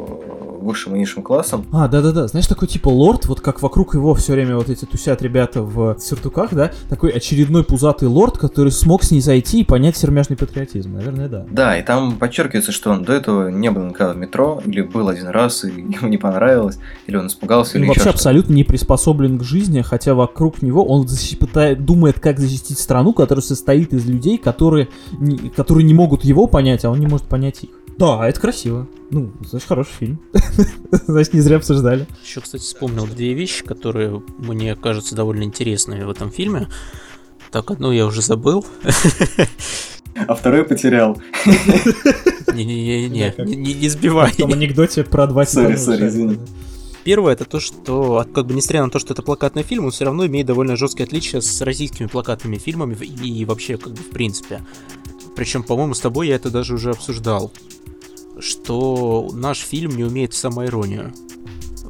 высшим 0.62 0.96
и 0.96 1.00
низшим 1.00 1.24
классом. 1.24 1.66
А, 1.72 1.88
да-да-да, 1.88 2.28
знаешь, 2.28 2.48
такой 2.48 2.68
типа 2.68 2.90
лорд, 2.90 3.26
вот 3.26 3.42
как 3.42 3.62
вокруг 3.62 3.94
его 3.94 4.14
все 4.14 4.34
время 4.34 4.56
вот 4.56 4.70
эти 4.70 4.86
тусят 4.86 5.22
ребята 5.22 5.62
в 5.62 5.98
сюртуках, 6.00 6.54
да, 6.54 6.72
такой 6.90 7.12
очередной 7.12 7.64
пузатый 7.64 8.08
лорд, 8.08 8.38
который 8.38 8.72
смог 8.72 9.04
с 9.04 9.12
ней 9.12 9.22
зайти 9.22 9.62
и 9.62 9.64
понять 9.64 9.98
сермяжный 9.98 10.38
патриотизм, 10.38 10.94
наверное, 10.94 11.28
да. 11.28 11.46
Да, 11.50 11.78
и 11.78 11.84
там 11.84 12.18
подчеркивается, 12.18 12.72
что 12.72 12.92
он 12.92 13.04
до 13.04 13.14
этого 13.14 13.50
не 13.50 13.72
был 13.72 13.84
никогда 13.84 14.14
в 14.14 14.18
метро, 14.18 14.62
или 14.66 14.82
был 14.82 15.08
один 15.08 15.28
раз, 15.28 15.49
и 15.64 15.70
ему 15.70 16.08
не 16.08 16.18
понравилось, 16.18 16.80
или 17.08 17.16
он 17.16 17.28
испугался, 17.28 17.78
или 17.78 17.86
он 17.86 17.90
вообще 17.90 18.10
абсолютно 18.10 18.54
не 18.54 18.64
приспособлен 18.64 19.38
к 19.38 19.44
жизни, 19.44 19.82
хотя 19.82 20.14
вокруг 20.14 20.62
него 20.62 20.86
он 20.86 21.08
пытает, 21.40 21.86
думает, 21.86 22.20
как 22.20 22.40
защитить 22.40 22.80
страну, 22.80 23.14
которая 23.14 23.44
состоит 23.44 23.94
из 23.94 24.06
людей, 24.06 24.38
которые 24.38 24.90
не, 25.20 25.50
которые 25.50 25.84
не 25.84 25.94
могут 25.94 26.24
его 26.24 26.48
понять, 26.48 26.86
а 26.86 26.92
он 26.92 27.00
не 27.00 27.08
может 27.08 27.28
понять 27.28 27.64
их. 27.64 27.70
Да, 27.98 28.28
это 28.28 28.40
красиво. 28.40 28.88
Ну, 29.12 29.34
значит, 29.42 29.68
хороший 29.68 29.92
фильм. 29.92 30.22
значит, 30.92 31.34
не 31.34 31.42
зря 31.42 31.58
обсуждали. 31.58 32.08
Еще, 32.24 32.40
кстати, 32.40 32.62
вспомнил 32.62 33.06
две 33.06 33.34
вещи, 33.34 33.64
которые 33.66 34.24
мне 34.38 34.76
кажутся 34.76 35.16
довольно 35.16 35.44
интересными 35.44 36.04
в 36.04 36.10
этом 36.10 36.32
фильме. 36.32 36.70
Так, 37.52 37.72
одну 37.72 37.92
я 37.92 38.06
уже 38.06 38.22
забыл. 38.22 38.66
А 40.28 40.36
второй 40.36 40.64
потерял. 40.64 41.22
Не-не-не, 42.54 43.10
не 43.10 43.74
не 43.74 43.90
сбивай. 43.90 44.32
В 44.32 44.38
том 44.38 44.54
анекдоте 44.54 45.04
про 45.04 45.28
два 45.28 45.46
Сори, 45.46 45.76
сори, 45.76 46.08
извини. 46.08 46.40
Первое 47.04 47.34
это 47.34 47.46
то, 47.46 47.60
что, 47.60 48.26
как 48.34 48.46
бы 48.46 48.54
несмотря 48.54 48.84
на 48.84 48.90
то, 48.90 49.00
что 49.00 49.14
это 49.14 49.22
плакатный 49.22 49.64
фильм, 49.64 49.86
он 49.86 49.92
все 49.92 50.06
равно 50.06 50.26
имеет 50.26 50.48
довольно 50.48 50.76
жесткие 50.76 51.06
отличия 51.06 51.40
с 51.42 51.62
российскими 51.62 52.08
плакатными 52.08 52.58
фильмами 52.58 52.96
и 52.96 53.46
вообще, 53.46 53.78
как 53.78 53.94
бы, 53.94 54.00
в 54.00 54.10
принципе. 54.10 54.62
Причем, 55.36 55.64
по-моему, 55.64 55.94
с 55.94 56.02
тобой 56.02 56.28
я 56.28 56.36
это 56.36 56.50
даже 56.50 56.74
уже 56.74 56.92
обсуждал. 56.92 57.52
Что 58.40 59.30
наш 59.34 59.60
фильм 59.60 59.96
не 59.96 60.04
умеет 60.04 60.34
самоиронию. 60.34 61.14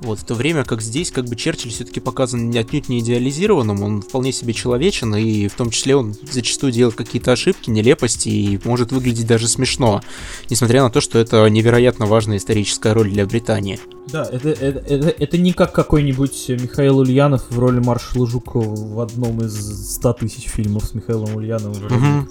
Вот, 0.01 0.19
в 0.19 0.23
то 0.23 0.33
время 0.33 0.63
как 0.63 0.81
здесь 0.81 1.11
как 1.11 1.25
бы 1.25 1.35
Черчилль 1.35 1.71
все-таки 1.71 1.99
показан 1.99 2.55
отнюдь 2.55 2.87
не 2.87 2.99
идеализированным, 2.99 3.83
он 3.83 4.01
вполне 4.01 4.31
себе 4.31 4.53
человечен, 4.53 5.13
и 5.15 5.47
в 5.47 5.55
том 5.55 5.71
числе 5.71 5.95
он 5.95 6.15
зачастую 6.29 6.71
делает 6.71 6.95
какие-то 6.95 7.33
ошибки, 7.33 7.69
нелепости, 7.69 8.29
и 8.29 8.59
может 8.63 8.91
выглядеть 8.91 9.27
даже 9.27 9.47
смешно, 9.47 10.01
несмотря 10.49 10.83
на 10.83 10.89
то, 10.89 11.01
что 11.01 11.19
это 11.19 11.45
невероятно 11.47 12.05
важная 12.05 12.37
историческая 12.37 12.93
роль 12.93 13.11
для 13.11 13.25
Британии. 13.25 13.79
Да, 14.11 14.23
это, 14.23 14.49
это, 14.49 14.79
это, 14.79 15.09
это 15.09 15.37
не 15.37 15.53
как 15.53 15.71
какой-нибудь 15.73 16.49
Михаил 16.49 16.99
Ульянов 16.99 17.49
в 17.49 17.59
роли 17.59 17.79
маршала 17.79 18.25
Жукова 18.27 18.75
в 18.75 18.99
одном 18.99 19.41
из 19.41 19.95
100 19.95 20.13
тысяч 20.13 20.45
фильмов 20.47 20.85
с 20.85 20.93
Михаилом 20.93 21.35
Ульяновым 21.35 21.81
роли 21.81 21.93
Мгм. 21.93 22.29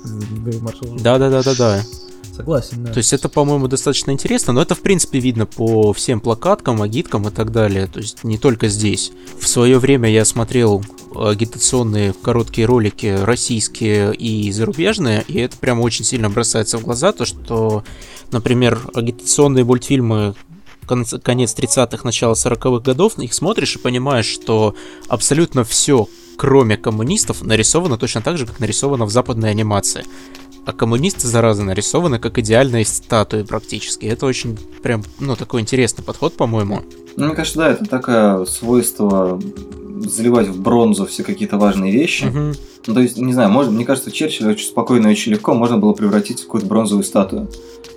маршала 0.62 0.84
Жукова. 0.84 1.00
Да-да-да-да-да. 1.00 1.82
Согласен, 2.34 2.84
да. 2.84 2.92
То 2.92 2.98
есть 2.98 3.12
это, 3.12 3.28
по-моему, 3.28 3.66
достаточно 3.66 4.12
интересно, 4.12 4.52
но 4.52 4.62
это, 4.62 4.76
в 4.76 4.80
принципе, 4.80 5.18
видно 5.18 5.44
по 5.44 5.92
всем 5.92 6.20
плакаткам, 6.20 6.82
агиткам 6.82 7.26
и 7.26 7.32
так 7.32 7.50
далее. 7.50 7.86
То 7.88 7.98
есть 7.98 8.22
не 8.22 8.38
только 8.38 8.68
здесь. 8.68 9.10
В 9.40 9.48
свое 9.48 9.78
время 9.80 10.08
я 10.08 10.24
смотрел 10.24 10.84
агитационные 11.16 12.12
короткие 12.12 12.66
ролики 12.66 13.06
российские 13.24 14.14
и 14.14 14.52
зарубежные, 14.52 15.24
и 15.26 15.38
это 15.38 15.56
прямо 15.56 15.80
очень 15.80 16.04
сильно 16.04 16.30
бросается 16.30 16.78
в 16.78 16.84
глаза, 16.84 17.10
то 17.10 17.24
что, 17.24 17.82
например, 18.30 18.78
агитационные 18.94 19.64
мультфильмы 19.64 20.34
конец, 20.88 21.14
конец 21.22 21.54
30-х, 21.56 22.00
начало 22.04 22.34
40-х 22.34 22.80
годов, 22.80 23.18
их 23.18 23.34
смотришь 23.34 23.76
и 23.76 23.78
понимаешь, 23.78 24.26
что 24.26 24.74
абсолютно 25.08 25.64
все, 25.64 26.08
кроме 26.36 26.76
коммунистов, 26.76 27.42
нарисовано 27.42 27.98
точно 27.98 28.22
так 28.22 28.38
же, 28.38 28.46
как 28.46 28.58
нарисовано 28.60 29.04
в 29.04 29.10
западной 29.10 29.50
анимации. 29.50 30.04
А 30.64 30.72
коммунисты, 30.72 31.26
зараза, 31.26 31.64
нарисованы 31.64 32.18
как 32.18 32.38
идеальные 32.38 32.84
статуи 32.84 33.42
практически. 33.42 34.04
Это 34.04 34.26
очень 34.26 34.58
прям, 34.82 35.02
ну, 35.18 35.34
такой 35.34 35.62
интересный 35.62 36.04
подход, 36.04 36.36
по-моему. 36.36 36.82
Ну, 37.16 37.26
мне 37.26 37.34
кажется, 37.34 37.58
да, 37.58 37.70
это 37.70 37.86
такое 37.86 38.44
свойство 38.44 39.40
заливать 40.00 40.48
в 40.48 40.60
бронзу 40.60 41.06
все 41.06 41.24
какие-то 41.24 41.56
важные 41.56 41.92
вещи. 41.92 42.24
Мгм. 42.24 42.54
Ну, 42.86 42.94
то 42.94 43.00
есть, 43.00 43.16
не 43.16 43.32
знаю, 43.32 43.50
может, 43.50 43.72
мне 43.72 43.84
кажется, 43.84 44.10
Черчилля 44.10 44.50
очень 44.50 44.66
спокойно 44.66 45.08
и 45.08 45.12
очень 45.12 45.32
легко 45.32 45.54
можно 45.54 45.78
было 45.78 45.92
превратить 45.92 46.40
в 46.40 46.44
какую-то 46.44 46.66
бронзовую 46.66 47.04
статую. 47.04 47.48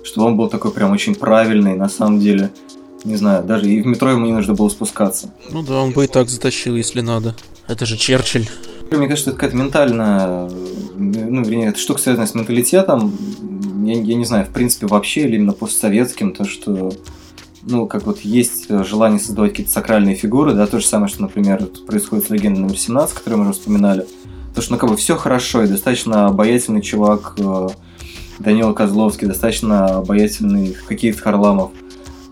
Чтобы 0.04 0.26
он 0.28 0.36
был 0.36 0.48
такой 0.48 0.72
прям 0.72 0.92
очень 0.92 1.14
правильный, 1.14 1.74
на 1.74 1.88
самом 1.88 2.20
деле. 2.20 2.50
Не 3.04 3.16
знаю, 3.16 3.44
даже 3.44 3.68
и 3.68 3.82
в 3.82 3.86
метро 3.86 4.10
ему 4.10 4.26
не 4.26 4.32
нужно 4.32 4.54
было 4.54 4.68
спускаться. 4.68 5.30
Ну 5.50 5.62
да, 5.62 5.80
он 5.80 5.92
бы 5.92 6.04
и 6.04 6.08
так 6.08 6.28
затащил, 6.28 6.76
если 6.76 7.00
надо. 7.00 7.34
Это 7.68 7.86
же 7.86 7.96
Черчилль. 7.96 8.48
Мне 8.90 9.08
кажется, 9.08 9.30
это 9.30 9.38
какая-то 9.38 9.56
ментальная, 9.56 10.48
ну, 10.48 11.42
вернее, 11.42 11.68
это 11.68 11.78
штука 11.78 12.00
связанная 12.00 12.26
с 12.26 12.34
менталитетом. 12.34 13.16
Я, 13.84 13.94
я 13.94 14.14
не 14.14 14.24
знаю, 14.24 14.46
в 14.46 14.50
принципе, 14.50 14.86
вообще, 14.86 15.22
или 15.22 15.36
именно 15.36 15.52
постсоветским, 15.52 16.34
то, 16.34 16.44
что 16.44 16.92
ну, 17.64 17.86
как 17.86 18.06
вот 18.06 18.20
есть 18.20 18.68
желание 18.68 19.20
создавать 19.20 19.52
какие-то 19.52 19.72
сакральные 19.72 20.16
фигуры, 20.16 20.52
да, 20.54 20.66
то 20.66 20.80
же 20.80 20.86
самое, 20.86 21.08
что, 21.08 21.22
например, 21.22 21.64
происходит 21.86 22.26
с 22.26 22.30
легендой 22.30 22.60
номер 22.60 22.76
17, 22.76 23.16
которую 23.16 23.38
мы 23.42 23.50
уже 23.50 23.58
вспоминали. 23.58 24.06
То, 24.54 24.60
что, 24.60 24.72
ну, 24.72 24.78
как 24.78 24.90
бы 24.90 24.96
все 24.96 25.16
хорошо, 25.16 25.62
и 25.62 25.68
достаточно 25.68 26.26
обаятельный 26.26 26.82
чувак 26.82 27.34
э, 27.38 27.68
Данила 28.38 28.72
Козловский, 28.74 29.26
достаточно 29.26 29.86
обаятельный 29.86 30.74
Хоккеист 30.74 31.20
Харламов. 31.20 31.70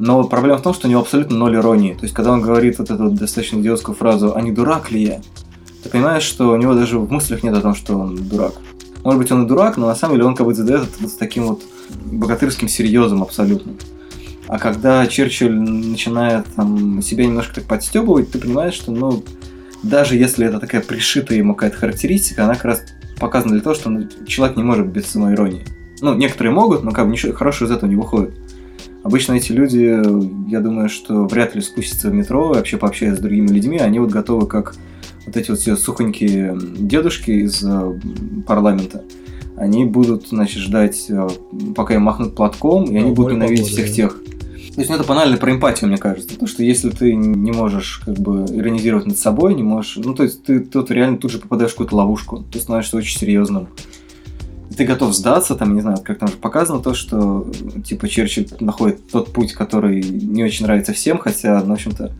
Но 0.01 0.25
проблема 0.25 0.57
в 0.57 0.63
том, 0.63 0.73
что 0.73 0.89
у 0.89 0.91
него 0.91 1.03
абсолютно 1.03 1.37
ноль 1.37 1.57
иронии. 1.57 1.93
То 1.93 2.05
есть, 2.05 2.15
когда 2.15 2.33
он 2.33 2.41
говорит 2.41 2.79
вот 2.79 2.91
эту 2.91 3.11
достаточно 3.11 3.61
идиотскую 3.61 3.95
фразу 3.95 4.35
«А 4.35 4.41
не 4.41 4.51
дурак 4.51 4.91
ли 4.91 5.03
я?», 5.03 5.21
ты 5.85 5.91
понимаешь, 5.91 6.23
что 6.23 6.53
у 6.53 6.57
него 6.57 6.73
даже 6.73 6.99
в 6.99 7.13
мыслях 7.13 7.43
нет 7.43 7.55
о 7.55 7.61
том, 7.61 7.75
что 7.75 7.99
он 7.99 8.17
дурак. 8.17 8.55
Может 9.05 9.21
быть, 9.21 9.31
он 9.31 9.45
и 9.45 9.47
дурак, 9.47 9.77
но 9.77 9.87
на 9.87 9.95
самом 9.95 10.15
деле 10.15 10.27
он 10.27 10.35
как 10.35 10.47
бы 10.47 10.55
задает 10.55 10.85
это 10.85 11.07
с 11.07 11.13
таким 11.13 11.49
вот 11.49 11.63
богатырским 12.07 12.67
серьезом 12.67 13.23
абсолютно. 13.23 13.75
А 14.49 14.59
когда 14.59 15.07
Черчилль 15.07 15.55
начинает 15.55 16.47
там, 16.57 17.03
себя 17.03 17.27
немножко 17.27 17.57
так 17.57 17.65
подстебывать, 17.65 18.31
ты 18.31 18.39
понимаешь, 18.39 18.75
что, 18.75 18.93
ну, 18.93 19.23
даже 19.83 20.17
если 20.17 20.47
это 20.47 20.61
такая 20.61 20.81
пришитая 20.81 21.37
ему 21.37 21.55
какая-то 21.55 21.77
характеристика, 21.77 22.45
она 22.45 22.55
как 22.55 22.65
раз 22.65 22.83
показана 23.19 23.53
для 23.53 23.61
того, 23.61 23.75
что 23.75 23.91
ну, 23.91 24.09
человек 24.27 24.57
не 24.57 24.63
может 24.63 24.87
без 24.87 25.09
самоиронии. 25.09 25.67
Ну, 26.01 26.15
некоторые 26.15 26.55
могут, 26.55 26.85
но 26.85 26.91
как 26.93 27.05
бы 27.05 27.13
ничего 27.13 27.35
хорошего 27.35 27.69
из 27.69 27.73
этого 27.73 27.89
не 27.89 27.97
выходит. 27.97 28.33
Обычно 29.03 29.33
эти 29.35 29.53
люди, 29.53 29.99
я 30.51 30.61
думаю, 30.61 30.89
что 30.89 31.25
вряд 31.25 31.55
ли 31.55 31.63
спустятся 31.63 32.11
в 32.11 32.15
метро 32.15 32.53
и 32.53 32.57
вообще 32.57 32.77
пообщаются 32.77 33.21
с 33.21 33.23
другими 33.23 33.49
людьми, 33.49 33.79
они 33.79 33.99
вот 33.99 34.11
готовы 34.11 34.47
как 34.47 34.75
вот 35.27 35.37
эти 35.37 35.51
вот 35.51 35.61
все 35.61 35.77
сухонькие 35.77 36.59
дедушки 36.79 37.31
из 37.31 37.63
э, 37.65 37.99
парламента. 38.47 39.03
Они 39.57 39.85
будут, 39.85 40.29
значит, 40.29 40.59
ждать, 40.59 41.07
э, 41.09 41.29
пока 41.75 41.95
им 41.95 42.03
махнут 42.03 42.35
платком, 42.35 42.85
и 42.85 42.93
Да, 42.93 42.99
они 43.01 43.13
будут 43.13 43.35
ненавидеть 43.35 43.71
погоды, 43.71 43.83
всех 43.83 43.95
тех. 43.95 44.23
То 44.75 44.81
есть 44.81 44.91
ну, 44.91 44.97
это 44.97 45.05
банально 45.05 45.37
про 45.37 45.51
эмпатию, 45.53 45.89
мне 45.89 45.99
кажется. 45.99 46.31
Потому 46.31 46.49
что 46.49 46.63
если 46.63 46.91
ты 46.91 47.15
не 47.15 47.53
можешь 47.53 48.03
как 48.05 48.19
бы 48.19 48.45
иронизировать 48.45 49.07
над 49.07 49.19
собой, 49.19 49.55
не 49.55 49.63
можешь... 49.63 49.97
Ну, 49.97 50.15
то 50.15 50.23
есть 50.23 50.45
ты 50.45 50.61
тут 50.61 50.91
реально 50.91 51.19
тут 51.19 51.33
же 51.33 51.39
попадаешь 51.39 51.73
в 51.73 51.75
какую-то 51.75 51.97
ловушку. 51.97 52.45
Ты 52.53 52.61
становишься 52.61 52.97
очень 52.97 53.19
серьезным. 53.19 53.69
Ты 54.81 54.87
готов 54.87 55.15
сдаться, 55.15 55.57
там, 55.57 55.75
не 55.75 55.83
знаю, 55.83 55.99
как 56.03 56.19
там 56.19 56.31
же 56.31 56.39
показано 56.39 56.81
то, 56.81 56.95
что 56.95 57.47
типа 57.85 58.09
Черчилль 58.09 58.49
находит 58.61 59.11
тот 59.11 59.31
путь, 59.31 59.53
который 59.53 60.01
не 60.01 60.43
очень 60.43 60.65
нравится 60.65 60.95
всем, 60.95 61.19
хотя, 61.19 61.61
ну, 61.61 61.69
в 61.69 61.73
общем-то, 61.73 62.13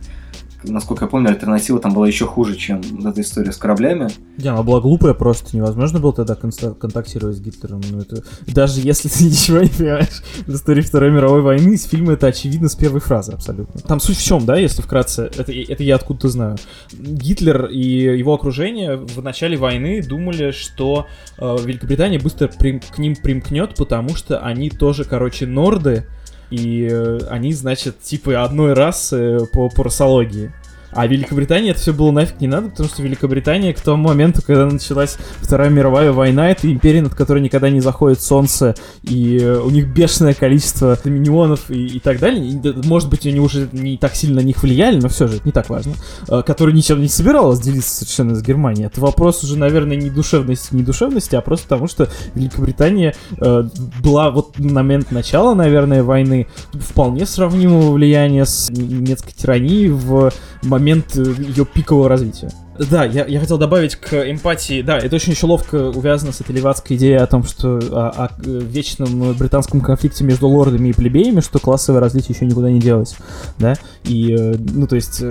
насколько 0.63 1.05
я 1.05 1.09
помню, 1.09 1.29
альтернатива 1.29 1.79
там 1.79 1.93
была 1.93 2.07
еще 2.07 2.25
хуже, 2.25 2.55
чем 2.55 2.81
вот 2.81 3.05
эта 3.05 3.21
история 3.21 3.51
с 3.51 3.57
кораблями. 3.57 4.09
Не, 4.37 4.49
она 4.49 4.63
была 4.63 4.79
глупая 4.81 5.13
просто, 5.13 5.55
невозможно 5.55 5.99
было 5.99 6.13
тогда 6.13 6.35
контактировать 6.35 7.37
с 7.37 7.39
Гитлером. 7.39 7.81
Ну, 7.89 8.01
это... 8.01 8.23
Даже 8.47 8.81
если 8.81 9.09
ты 9.09 9.23
ничего 9.25 9.59
не 9.59 9.69
понимаешь 9.69 10.21
в 10.45 10.53
истории 10.53 10.81
Второй 10.81 11.11
мировой 11.11 11.41
войны, 11.41 11.73
из 11.73 11.85
фильма 11.85 12.13
это 12.13 12.27
очевидно 12.27 12.69
с 12.69 12.75
первой 12.75 12.99
фразы 12.99 13.33
абсолютно. 13.33 13.81
Там 13.81 13.99
суть 13.99 14.17
в 14.17 14.23
чем, 14.23 14.45
да, 14.45 14.57
если 14.57 14.81
вкратце, 14.81 15.29
это, 15.37 15.51
это 15.51 15.83
я 15.83 15.95
откуда-то 15.95 16.29
знаю. 16.29 16.57
Гитлер 16.93 17.65
и 17.65 18.17
его 18.17 18.33
окружение 18.33 18.97
в 18.97 19.21
начале 19.21 19.57
войны 19.57 20.01
думали, 20.01 20.51
что 20.51 21.07
э, 21.37 21.57
Великобритания 21.63 22.19
быстро 22.19 22.47
прим- 22.47 22.79
к 22.79 22.97
ним 22.97 23.15
примкнет, 23.15 23.75
потому 23.75 24.15
что 24.15 24.39
они 24.39 24.69
тоже, 24.69 25.05
короче, 25.05 25.45
норды, 25.45 26.05
и 26.51 26.87
э, 26.91 27.19
они, 27.29 27.53
значит, 27.53 28.01
типа 28.01 28.43
одной 28.43 28.73
расы 28.73 29.47
по, 29.53 29.69
по 29.69 29.83
расологии. 29.83 30.51
А 30.93 31.07
Великобритании 31.07 31.71
это 31.71 31.79
все 31.79 31.93
было 31.93 32.11
нафиг 32.11 32.41
не 32.41 32.47
надо, 32.47 32.69
потому 32.69 32.89
что 32.89 33.01
Великобритания 33.01 33.73
к 33.73 33.81
тому 33.81 34.09
моменту, 34.09 34.41
когда 34.45 34.65
началась 34.65 35.17
Вторая 35.41 35.69
мировая 35.69 36.11
война, 36.11 36.49
это 36.49 36.71
империя, 36.71 37.01
над 37.01 37.15
которой 37.15 37.41
никогда 37.41 37.69
не 37.69 37.79
заходит 37.79 38.21
солнце, 38.21 38.75
и 39.03 39.37
э, 39.41 39.57
у 39.59 39.69
них 39.69 39.87
бешеное 39.87 40.33
количество 40.33 40.97
доминионов 41.01 41.69
и, 41.69 41.87
и 41.87 41.99
так 41.99 42.19
далее. 42.19 42.45
И, 42.45 42.87
может 42.87 43.09
быть, 43.09 43.25
они 43.25 43.39
уже 43.39 43.69
не 43.71 43.97
так 43.97 44.15
сильно 44.15 44.41
на 44.41 44.45
них 44.45 44.61
влияли, 44.61 44.99
но 44.99 45.09
все 45.09 45.27
же 45.27 45.37
это 45.37 45.45
не 45.45 45.51
так 45.51 45.69
важно. 45.69 45.93
Э, 46.27 46.43
который 46.45 46.73
ничем 46.73 47.01
не 47.01 47.07
собиралась 47.07 47.59
делиться 47.59 47.95
совершенно 47.95 48.35
с 48.35 48.41
Германией. 48.41 48.87
Это 48.87 48.99
вопрос 49.01 49.43
уже, 49.43 49.57
наверное, 49.57 49.95
не 49.95 50.09
душевности, 50.09 50.75
не 50.75 50.83
душевности, 50.83 51.35
а 51.35 51.41
просто 51.41 51.67
потому, 51.67 51.87
что 51.87 52.09
Великобритания 52.35 53.15
э, 53.39 53.63
была 54.03 54.31
вот 54.31 54.59
на 54.59 54.81
момент 54.81 55.11
начала, 55.11 55.53
наверное, 55.53 56.03
войны 56.03 56.47
вполне 56.73 57.25
сравнимого 57.25 57.91
влияния 57.91 58.45
с 58.45 58.69
немецкой 58.69 59.33
тиранией 59.33 59.89
в 59.89 60.31
момент 60.63 61.15
э, 61.15 61.21
ее 61.39 61.65
пикового 61.65 62.09
развития. 62.09 62.49
Да, 62.89 63.05
я, 63.05 63.25
я 63.25 63.39
хотел 63.39 63.57
добавить 63.57 63.95
к 63.95 64.13
эмпатии. 64.13 64.81
Да, 64.81 64.97
это 64.97 65.15
очень 65.15 65.33
еще 65.33 65.45
ловко 65.45 65.89
увязано 65.89 66.31
с 66.31 66.41
этой 66.41 66.55
левацкой 66.55 66.97
идеей 66.97 67.17
о 67.17 67.27
том, 67.27 67.43
что 67.43 67.79
о, 67.91 68.25
о 68.25 68.29
вечном 68.43 69.33
британском 69.33 69.81
конфликте 69.81 70.23
между 70.23 70.47
лордами 70.47 70.89
и 70.89 70.93
плебеями, 70.93 71.41
что 71.41 71.59
классовое 71.59 71.99
различие 71.99 72.35
еще 72.35 72.45
никуда 72.45 72.71
не 72.71 72.79
делось. 72.79 73.15
Да? 73.59 73.75
И, 74.03 74.33
э, 74.33 74.55
ну, 74.57 74.87
то 74.87 74.95
есть, 74.95 75.21
э, 75.21 75.29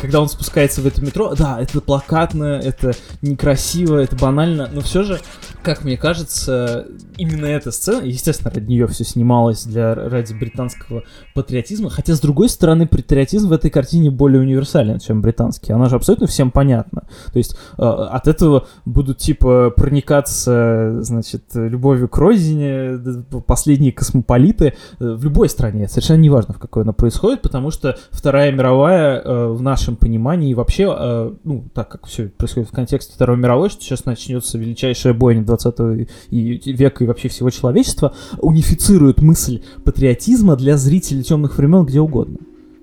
когда 0.00 0.20
он 0.20 0.28
спускается 0.28 0.82
в 0.82 0.86
это 0.86 1.00
метро, 1.02 1.34
да, 1.34 1.60
это 1.60 1.80
плакатно, 1.80 2.60
это 2.62 2.92
некрасиво, 3.22 3.98
это 3.98 4.16
банально, 4.16 4.68
но 4.72 4.82
все 4.82 5.02
же, 5.04 5.20
как 5.62 5.84
мне 5.84 5.96
кажется, 5.96 6.86
именно 7.16 7.46
эта 7.46 7.72
сцена, 7.72 8.04
естественно, 8.04 8.50
ради 8.54 8.68
нее 8.68 8.86
все 8.88 9.04
снималось 9.04 9.64
для, 9.64 9.94
ради 9.94 10.34
британского 10.34 11.04
патриотизма, 11.34 11.88
хотя, 11.88 12.14
с 12.14 12.20
другой 12.20 12.48
стороны, 12.48 12.86
патриотизм 12.86 13.48
в 13.48 13.52
этой 13.52 13.70
картине 13.70 14.10
более 14.10 14.40
универсален, 14.42 14.98
чем 14.98 15.22
британский. 15.22 15.72
Она 15.72 15.88
же 15.88 15.96
абсолютно 15.96 16.26
всем 16.26 16.50
понятно. 16.58 17.02
То 17.32 17.38
есть 17.38 17.56
э, 17.78 17.82
от 17.82 18.26
этого 18.26 18.66
будут 18.84 19.18
типа 19.18 19.72
проникаться, 19.76 20.98
значит, 21.02 21.44
любовью 21.54 22.08
к 22.08 22.18
родине 22.18 22.98
последние 23.46 23.92
космополиты 23.92 24.74
э, 24.98 25.12
в 25.12 25.22
любой 25.22 25.48
стране. 25.48 25.86
Совершенно 25.86 26.20
неважно, 26.20 26.54
в 26.54 26.58
какой 26.58 26.82
она 26.82 26.92
происходит, 26.92 27.42
потому 27.42 27.70
что 27.70 27.96
Вторая 28.10 28.50
мировая 28.50 29.20
э, 29.20 29.46
в 29.52 29.62
нашем 29.62 29.94
понимании 29.94 30.52
вообще, 30.52 30.92
э, 30.98 31.32
ну, 31.44 31.64
так 31.72 31.90
как 31.90 32.06
все 32.08 32.26
происходит 32.26 32.70
в 32.70 32.72
контексте 32.72 33.12
Второй 33.14 33.36
мировой, 33.36 33.68
что 33.68 33.84
сейчас 33.84 34.04
начнется 34.04 34.58
величайшая 34.58 35.14
бойня 35.14 35.44
20 35.44 36.08
века 36.30 37.04
и 37.04 37.06
вообще 37.06 37.28
всего 37.28 37.50
человечества, 37.50 38.14
унифицирует 38.38 39.22
мысль 39.22 39.62
патриотизма 39.84 40.56
для 40.56 40.76
зрителей 40.76 41.22
темных 41.22 41.56
времен 41.56 41.84
где 41.84 42.00
угодно. 42.00 42.38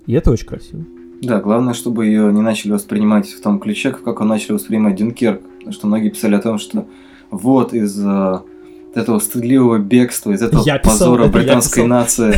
И 0.06 0.14
это 0.14 0.32
очень 0.32 0.48
красиво. 0.48 0.86
Да, 1.22 1.40
главное, 1.40 1.74
чтобы 1.74 2.06
ее 2.06 2.32
не 2.32 2.42
начали 2.42 2.72
воспринимать 2.72 3.30
в 3.30 3.42
том 3.42 3.60
ключе, 3.60 3.92
как 3.92 4.22
он 4.22 4.28
начали 4.28 4.54
воспринимать 4.54 4.96
Дюнкерк. 4.96 5.42
Потому 5.58 5.74
что 5.74 5.88
многие 5.88 6.10
писали 6.10 6.36
о 6.36 6.40
том, 6.40 6.60
что 6.60 6.86
вот 7.32 7.74
из 7.74 8.00
uh, 8.00 8.42
этого 8.94 9.20
стыдливого 9.20 9.80
бегства, 9.80 10.32
из 10.32 10.42
этого 10.42 10.64
я 10.64 10.78
позора 10.78 11.28
писал, 11.28 11.34
британской 11.34 11.84
я 11.84 11.90
нации. 11.90 12.36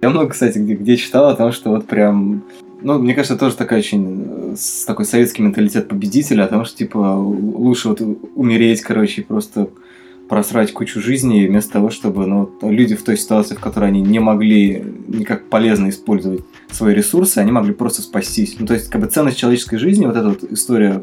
Я 0.00 0.10
много, 0.10 0.30
кстати, 0.30 0.58
где, 0.58 0.74
где 0.74 0.96
читал 0.96 1.28
о 1.28 1.34
том, 1.34 1.52
что 1.52 1.70
вот 1.70 1.86
прям 1.86 2.44
ну, 2.80 2.98
мне 2.98 3.14
кажется, 3.14 3.36
тоже 3.36 3.56
такая 3.56 3.80
очень 3.80 4.54
с 4.56 4.84
такой 4.84 5.04
советский 5.04 5.42
менталитет 5.42 5.88
победителя, 5.88 6.44
о 6.44 6.48
том, 6.48 6.64
что 6.64 6.76
типа 6.76 6.98
лучше 6.98 7.88
вот 7.88 8.00
умереть, 8.36 8.82
короче, 8.82 9.22
просто 9.22 9.68
просрать 10.28 10.72
кучу 10.72 11.00
жизни 11.00 11.46
вместо 11.46 11.72
того, 11.72 11.90
чтобы 11.90 12.26
ну, 12.26 12.50
люди 12.62 12.94
в 12.94 13.02
той 13.02 13.16
ситуации, 13.16 13.54
в 13.54 13.60
которой 13.60 13.88
они 13.88 14.02
не 14.02 14.18
могли 14.18 14.84
никак 15.08 15.48
полезно 15.48 15.88
использовать 15.88 16.42
свои 16.70 16.94
ресурсы, 16.94 17.38
они 17.38 17.50
могли 17.50 17.72
просто 17.72 18.02
спастись. 18.02 18.56
Ну, 18.58 18.66
то 18.66 18.74
есть, 18.74 18.90
как 18.90 19.00
бы 19.00 19.06
ценность 19.06 19.38
человеческой 19.38 19.78
жизни, 19.78 20.06
вот 20.06 20.16
эта 20.16 20.28
вот 20.28 20.44
история, 20.44 21.02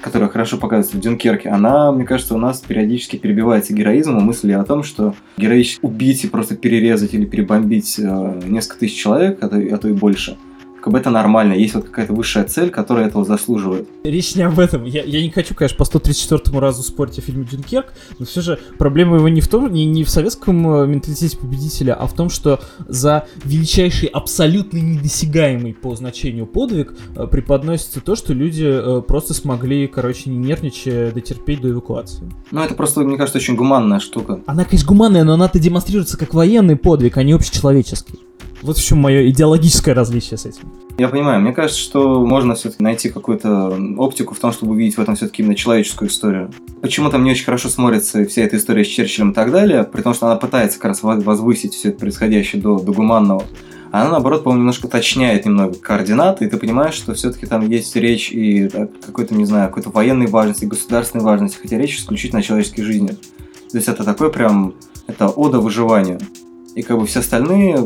которая 0.00 0.30
хорошо 0.30 0.56
показывается 0.56 0.96
в 0.96 1.00
Дюнкерке, 1.00 1.50
она, 1.50 1.92
мне 1.92 2.04
кажется, 2.04 2.34
у 2.34 2.38
нас 2.38 2.60
периодически 2.60 3.16
перебивается 3.16 3.74
героизмом 3.74 4.24
мысли 4.24 4.52
о 4.52 4.64
том, 4.64 4.82
что 4.82 5.14
героически 5.36 5.84
убить 5.84 6.24
и 6.24 6.28
просто 6.28 6.56
перерезать 6.56 7.14
или 7.14 7.26
перебомбить 7.26 7.98
э, 7.98 8.40
несколько 8.46 8.80
тысяч 8.80 9.00
человек, 9.00 9.38
а 9.42 9.48
то, 9.48 9.56
а 9.56 9.76
то 9.76 9.88
и 9.88 9.92
больше– 9.92 10.38
как 10.82 10.92
бы 10.92 10.98
это 10.98 11.10
нормально, 11.10 11.52
есть 11.52 11.74
вот 11.74 11.84
какая-то 11.84 12.12
высшая 12.12 12.44
цель, 12.44 12.70
которая 12.70 13.06
этого 13.06 13.24
заслуживает. 13.24 13.88
Речь 14.02 14.34
не 14.34 14.42
об 14.42 14.58
этом. 14.58 14.84
Я, 14.84 15.04
я 15.04 15.22
не 15.22 15.30
хочу, 15.30 15.54
конечно, 15.54 15.78
по 15.78 15.84
134 15.84 16.58
разу 16.58 16.82
спорить 16.82 17.18
о 17.18 17.22
фильме 17.22 17.44
Дюнкерк, 17.44 17.94
но 18.18 18.26
все 18.26 18.40
же 18.40 18.58
проблема 18.78 19.16
его 19.16 19.28
не 19.28 19.40
в 19.40 19.46
том, 19.46 19.72
не, 19.72 19.86
не 19.86 20.02
в 20.02 20.10
советском 20.10 20.82
э, 20.82 20.86
менталитете 20.88 21.38
победителя, 21.38 21.94
а 21.94 22.08
в 22.08 22.14
том, 22.14 22.30
что 22.30 22.58
за 22.88 23.26
величайший, 23.44 24.08
абсолютно 24.08 24.78
недосягаемый 24.78 25.72
по 25.72 25.94
значению 25.94 26.46
подвиг 26.46 26.94
э, 27.14 27.28
преподносится 27.28 28.00
то, 28.00 28.16
что 28.16 28.34
люди 28.34 28.66
э, 28.66 29.02
просто 29.02 29.34
смогли, 29.34 29.86
короче, 29.86 30.30
не 30.30 30.36
нервничая, 30.36 31.12
дотерпеть 31.12 31.60
до 31.60 31.70
эвакуации. 31.70 32.28
Ну, 32.50 32.60
это 32.60 32.74
просто, 32.74 33.00
мне 33.00 33.16
кажется, 33.16 33.38
очень 33.38 33.54
гуманная 33.54 34.00
штука. 34.00 34.40
Она, 34.46 34.64
конечно, 34.64 34.88
гуманная, 34.88 35.22
но 35.22 35.34
она-то 35.34 35.60
демонстрируется 35.60 36.18
как 36.18 36.34
военный 36.34 36.74
подвиг, 36.74 37.16
а 37.18 37.22
не 37.22 37.32
общечеловеческий. 37.32 38.18
Вот 38.62 38.78
в 38.78 38.84
чем 38.84 38.98
мое 38.98 39.28
идеологическое 39.28 39.94
различие 39.94 40.38
с 40.38 40.46
этим. 40.46 40.72
Я 40.98 41.08
понимаю, 41.08 41.40
мне 41.40 41.52
кажется, 41.52 41.80
что 41.80 42.24
можно 42.24 42.54
все-таки 42.54 42.82
найти 42.82 43.08
какую-то 43.08 43.76
оптику 43.98 44.34
в 44.34 44.38
том, 44.38 44.52
чтобы 44.52 44.72
увидеть 44.72 44.96
в 44.96 45.00
этом 45.00 45.16
все-таки 45.16 45.42
именно 45.42 45.56
человеческую 45.56 46.08
историю. 46.08 46.52
Почему 46.80 47.10
там 47.10 47.24
не 47.24 47.32
очень 47.32 47.44
хорошо 47.44 47.68
смотрится 47.68 48.24
вся 48.24 48.42
эта 48.42 48.56
история 48.56 48.84
с 48.84 48.88
Черчиллем 48.88 49.32
и 49.32 49.34
так 49.34 49.50
далее, 49.50 49.84
при 49.84 50.02
том, 50.02 50.14
что 50.14 50.26
она 50.26 50.36
пытается 50.36 50.78
как 50.78 50.90
раз 50.90 51.02
возвысить 51.02 51.74
все 51.74 51.88
это 51.88 51.98
происходящее 51.98 52.62
до, 52.62 52.78
до 52.78 52.92
гуманного. 52.92 53.44
Она, 53.90 54.10
наоборот, 54.10 54.44
по-моему, 54.44 54.60
немножко 54.60 54.86
уточняет 54.86 55.44
немного 55.44 55.74
координаты, 55.74 56.46
и 56.46 56.48
ты 56.48 56.56
понимаешь, 56.56 56.94
что 56.94 57.12
все-таки 57.14 57.46
там 57.46 57.68
есть 57.68 57.94
речь 57.96 58.30
и 58.30 58.70
какой-то, 59.04 59.34
не 59.34 59.44
знаю, 59.44 59.68
какой-то 59.68 59.90
военной 59.90 60.28
важности, 60.28 60.64
государственной 60.64 61.24
важности, 61.24 61.58
хотя 61.60 61.76
речь 61.76 61.98
исключительно 61.98 62.40
о 62.40 62.42
человеческой 62.42 62.82
жизни. 62.82 63.08
То 63.08 63.78
есть 63.78 63.88
это 63.88 64.04
такой 64.04 64.30
прям, 64.30 64.74
это 65.06 65.28
ода 65.28 65.58
выживанию. 65.58 66.20
И 66.74 66.82
как 66.82 66.98
бы 66.98 67.06
все 67.06 67.20
остальные, 67.20 67.76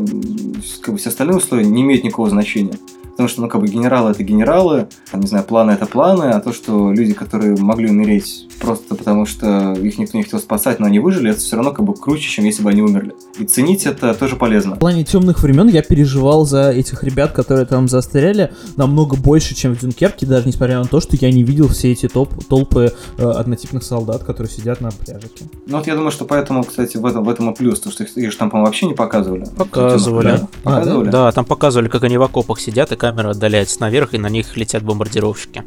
как 0.81 0.93
бы 0.93 0.97
все 0.97 1.09
остальные 1.09 1.37
условия 1.37 1.65
не 1.65 1.81
имеют 1.81 2.03
никакого 2.03 2.29
значения. 2.29 2.77
Потому 3.17 3.29
что, 3.29 3.41
ну, 3.41 3.49
как 3.49 3.61
бы 3.61 3.67
генералы 3.67 4.11
это 4.11 4.21
генералы, 4.23 4.87
там, 5.11 5.21
не 5.21 5.27
знаю, 5.27 5.43
планы 5.43 5.71
это 5.71 5.87
планы, 5.87 6.25
а 6.25 6.39
то, 6.39 6.53
что 6.53 6.91
люди, 6.93 7.13
которые 7.13 7.57
могли 7.57 7.89
умереть 7.89 8.47
просто 8.61 8.93
потому, 8.93 9.25
что 9.25 9.73
их 9.73 9.97
никто 9.97 10.19
не 10.19 10.23
хотел 10.23 10.39
спасать, 10.39 10.79
но 10.79 10.85
они 10.85 10.99
выжили, 10.99 11.31
это 11.31 11.39
все 11.39 11.55
равно 11.55 11.71
как 11.71 11.83
бы 11.83 11.95
круче, 11.95 12.29
чем 12.29 12.45
если 12.45 12.61
бы 12.61 12.69
они 12.69 12.83
умерли. 12.83 13.15
И 13.39 13.45
ценить 13.45 13.87
это 13.87 14.13
тоже 14.13 14.35
полезно. 14.35 14.75
В 14.75 14.79
плане 14.79 15.03
темных 15.03 15.41
времен 15.41 15.67
я 15.67 15.81
переживал 15.81 16.45
за 16.45 16.69
этих 16.69 17.03
ребят, 17.03 17.31
которые 17.31 17.65
там 17.65 17.87
застряли, 17.87 18.53
намного 18.75 19.15
больше, 19.15 19.55
чем 19.55 19.73
в 19.73 19.79
Дюнкерке, 19.79 20.27
даже 20.27 20.47
несмотря 20.47 20.77
на 20.77 20.85
то, 20.85 20.99
что 20.99 21.15
я 21.15 21.31
не 21.31 21.41
видел 21.41 21.69
все 21.69 21.91
эти 21.91 22.07
топ 22.07 22.29
толпы 22.45 22.93
э, 23.17 23.23
однотипных 23.23 23.81
солдат, 23.81 24.25
которые 24.25 24.51
сидят 24.51 24.79
на 24.79 24.91
пляжике. 24.91 25.45
Ну 25.65 25.77
вот 25.77 25.87
я 25.87 25.95
думаю, 25.95 26.11
что 26.11 26.25
поэтому, 26.25 26.63
кстати, 26.63 26.97
в 26.97 27.05
этом, 27.07 27.23
в 27.23 27.29
этом 27.29 27.49
и 27.49 27.55
плюс, 27.55 27.79
то, 27.79 27.89
что 27.89 28.03
их, 28.03 28.15
их 28.15 28.31
же 28.31 28.37
там, 28.37 28.51
по-моему, 28.51 28.67
вообще 28.67 28.85
не 28.85 28.93
показывали. 28.93 29.45
Показывали. 29.57 30.37
Да? 30.37 30.47
Показывали? 30.63 31.07
А, 31.07 31.11
да? 31.11 31.23
да, 31.25 31.31
там 31.31 31.45
показывали, 31.45 31.87
как 31.87 32.03
они 32.03 32.19
в 32.19 32.21
окопах 32.21 32.59
сидят 32.59 32.91
и 32.91 32.95
камера 33.07 33.31
отдаляется 33.31 33.79
наверх, 33.79 34.13
и 34.13 34.17
на 34.17 34.27
них 34.27 34.57
летят 34.57 34.83
бомбардировщики. 34.83 35.63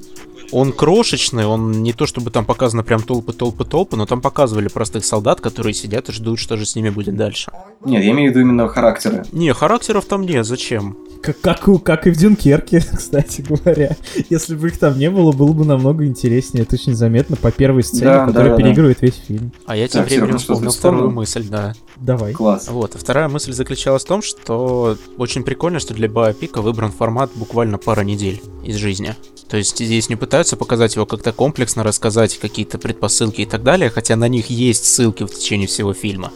Он 0.52 0.72
крошечный, 0.72 1.46
он 1.46 1.82
не 1.82 1.92
то 1.92 2.06
чтобы 2.06 2.30
там 2.30 2.44
показано 2.44 2.82
прям 2.82 3.02
толпы, 3.02 3.32
толпы, 3.32 3.64
толпы, 3.64 3.96
но 3.96 4.04
там 4.04 4.20
показывали 4.20 4.68
простых 4.68 5.04
солдат, 5.04 5.40
которые 5.40 5.74
сидят 5.74 6.08
и 6.08 6.12
ждут, 6.12 6.38
что 6.38 6.56
же 6.56 6.66
с 6.66 6.74
ними 6.76 6.90
будет 6.90 7.16
дальше. 7.16 7.50
Нет, 7.84 8.02
я 8.02 8.10
имею 8.10 8.30
в 8.30 8.34
виду 8.34 8.40
именно 8.40 8.68
характеры. 8.68 9.24
Не, 9.32 9.54
характеров 9.54 10.04
там 10.04 10.22
нет, 10.22 10.44
зачем? 10.44 10.98
Как, 11.22 11.40
как, 11.40 11.82
как 11.82 12.06
и 12.06 12.10
в 12.10 12.16
Дюнкерке, 12.16 12.80
кстати 12.96 13.42
говоря. 13.42 13.96
Если 14.28 14.54
бы 14.54 14.68
их 14.68 14.78
там 14.78 14.98
не 14.98 15.10
было, 15.10 15.32
было 15.32 15.52
бы 15.52 15.64
намного 15.64 16.04
интереснее. 16.04 16.64
Это 16.64 16.74
очень 16.74 16.94
заметно 16.94 17.36
по 17.36 17.50
первой 17.52 17.84
сцене, 17.84 18.04
да, 18.04 18.26
которая 18.26 18.50
да, 18.50 18.56
да, 18.56 18.62
переигрывает 18.62 18.98
да. 19.00 19.06
весь 19.06 19.22
фильм. 19.26 19.52
А 19.66 19.76
я 19.76 19.88
тем 19.88 20.04
временем 20.04 20.38
вспомнил 20.38 20.72
вторую 20.72 21.10
мысль, 21.10 21.46
да. 21.48 21.74
Давай. 22.00 22.32
Класс. 22.32 22.68
Вот, 22.68 22.94
а 22.94 22.98
вторая 22.98 23.28
мысль 23.28 23.52
заключалась 23.52 24.04
в 24.04 24.06
том, 24.06 24.22
что 24.22 24.96
очень 25.18 25.42
прикольно, 25.42 25.80
что 25.80 25.92
для 25.92 26.08
Биопика 26.08 26.62
выбран 26.62 26.90
формат 26.90 27.30
буквально 27.34 27.76
пара 27.76 28.00
недель 28.00 28.40
из 28.64 28.76
жизни. 28.76 29.14
То 29.50 29.58
есть 29.58 29.78
здесь 29.78 30.08
не 30.08 30.16
пытаются 30.16 30.56
показать 30.56 30.96
его 30.96 31.04
как-то 31.04 31.32
комплексно, 31.32 31.82
рассказать 31.82 32.38
какие-то 32.38 32.78
предпосылки 32.78 33.42
и 33.42 33.46
так 33.46 33.62
далее, 33.62 33.90
хотя 33.90 34.16
на 34.16 34.28
них 34.28 34.48
есть 34.48 34.86
ссылки 34.86 35.24
в 35.24 35.34
течение 35.34 35.68
всего 35.68 35.92
фильма. 35.92 36.32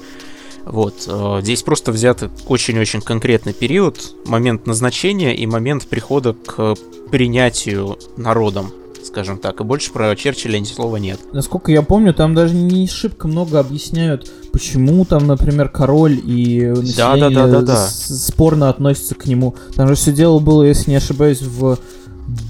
Вот, 0.67 1.05
э, 1.07 1.39
здесь 1.43 1.63
просто 1.63 1.93
взят 1.93 2.23
очень-очень 2.47 3.01
конкретный 3.01 3.53
период, 3.55 4.15
момент 4.27 4.67
назначения 4.67 5.35
и 5.35 5.47
момент 5.47 5.87
прихода 5.87 6.35
к 6.35 6.75
принятию 7.11 7.99
народом 8.17 8.73
скажем 9.07 9.39
так, 9.39 9.61
и 9.61 9.65
больше 9.65 9.93
про 9.93 10.15
Черчилля 10.17 10.59
ни 10.59 10.65
слова 10.65 10.97
нет. 10.97 11.21
Насколько 11.33 11.73
я 11.73 11.83
помню, 11.83 12.15
там 12.15 12.35
даже 12.35 12.55
не 12.55 12.87
шибко 12.87 13.29
много 13.29 13.61
объясняют, 13.61 14.31
почему 14.53 15.05
там, 15.05 15.27
например, 15.27 15.69
король 15.69 16.21
и 16.25 16.67
население 16.67 17.31
да, 17.31 17.31
да, 17.31 17.47
да, 17.47 17.61
да, 17.61 17.63
да. 17.63 17.87
спорно 17.89 18.69
относятся 18.69 19.15
к 19.15 19.27
нему. 19.27 19.55
Там 19.75 19.89
же 19.89 19.95
все 19.95 20.13
дело 20.13 20.39
было, 20.39 20.63
если 20.63 20.91
не 20.91 20.97
ошибаюсь, 20.97 21.43
в 21.43 21.79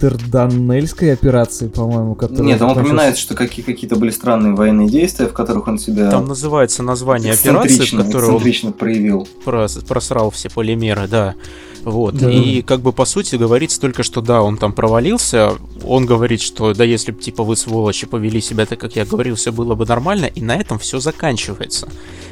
Дарданельской 0.00 1.12
операции, 1.12 1.68
по-моему, 1.68 2.14
которая... 2.14 2.44
Нет, 2.44 2.62
он 2.62 2.68
закончилась- 2.70 2.84
упоминает, 2.86 3.18
что 3.18 3.34
какие- 3.34 3.64
какие-то 3.64 3.96
были 3.96 4.10
странные 4.10 4.54
военные 4.54 4.88
действия, 4.88 5.26
в 5.26 5.32
которых 5.32 5.66
он 5.68 5.78
себя 5.78 6.10
Там 6.10 6.26
называется 6.26 6.82
название 6.82 7.32
операции, 7.32 7.84
в 7.84 7.96
которой 8.06 8.30
он 8.64 8.72
проявил. 8.72 9.28
прос- 9.44 9.84
просрал 9.86 10.30
все 10.30 10.48
полимеры, 10.50 11.08
да. 11.08 11.34
Вот. 11.82 12.16
Да. 12.16 12.30
И 12.30 12.62
как 12.62 12.80
бы 12.80 12.92
по 12.92 13.04
сути 13.04 13.36
говорится 13.36 13.78
только, 13.78 14.02
что 14.04 14.22
да, 14.22 14.40
он 14.42 14.56
там 14.56 14.72
провалился. 14.72 15.52
Он 15.84 16.06
говорит, 16.06 16.40
что 16.40 16.72
да, 16.72 16.82
если 16.82 17.12
бы 17.12 17.20
типа 17.20 17.42
вы 17.44 17.56
сволочи 17.56 18.06
повели 18.06 18.40
себя 18.40 18.64
так, 18.64 18.78
как 18.80 18.96
я 18.96 19.04
говорил, 19.04 19.34
все 19.34 19.52
было 19.52 19.74
бы 19.74 19.84
нормально, 19.84 20.24
и 20.26 20.40
на 20.40 20.56
этом 20.56 20.78
все 20.78 20.98
заканчивается. 20.98 21.88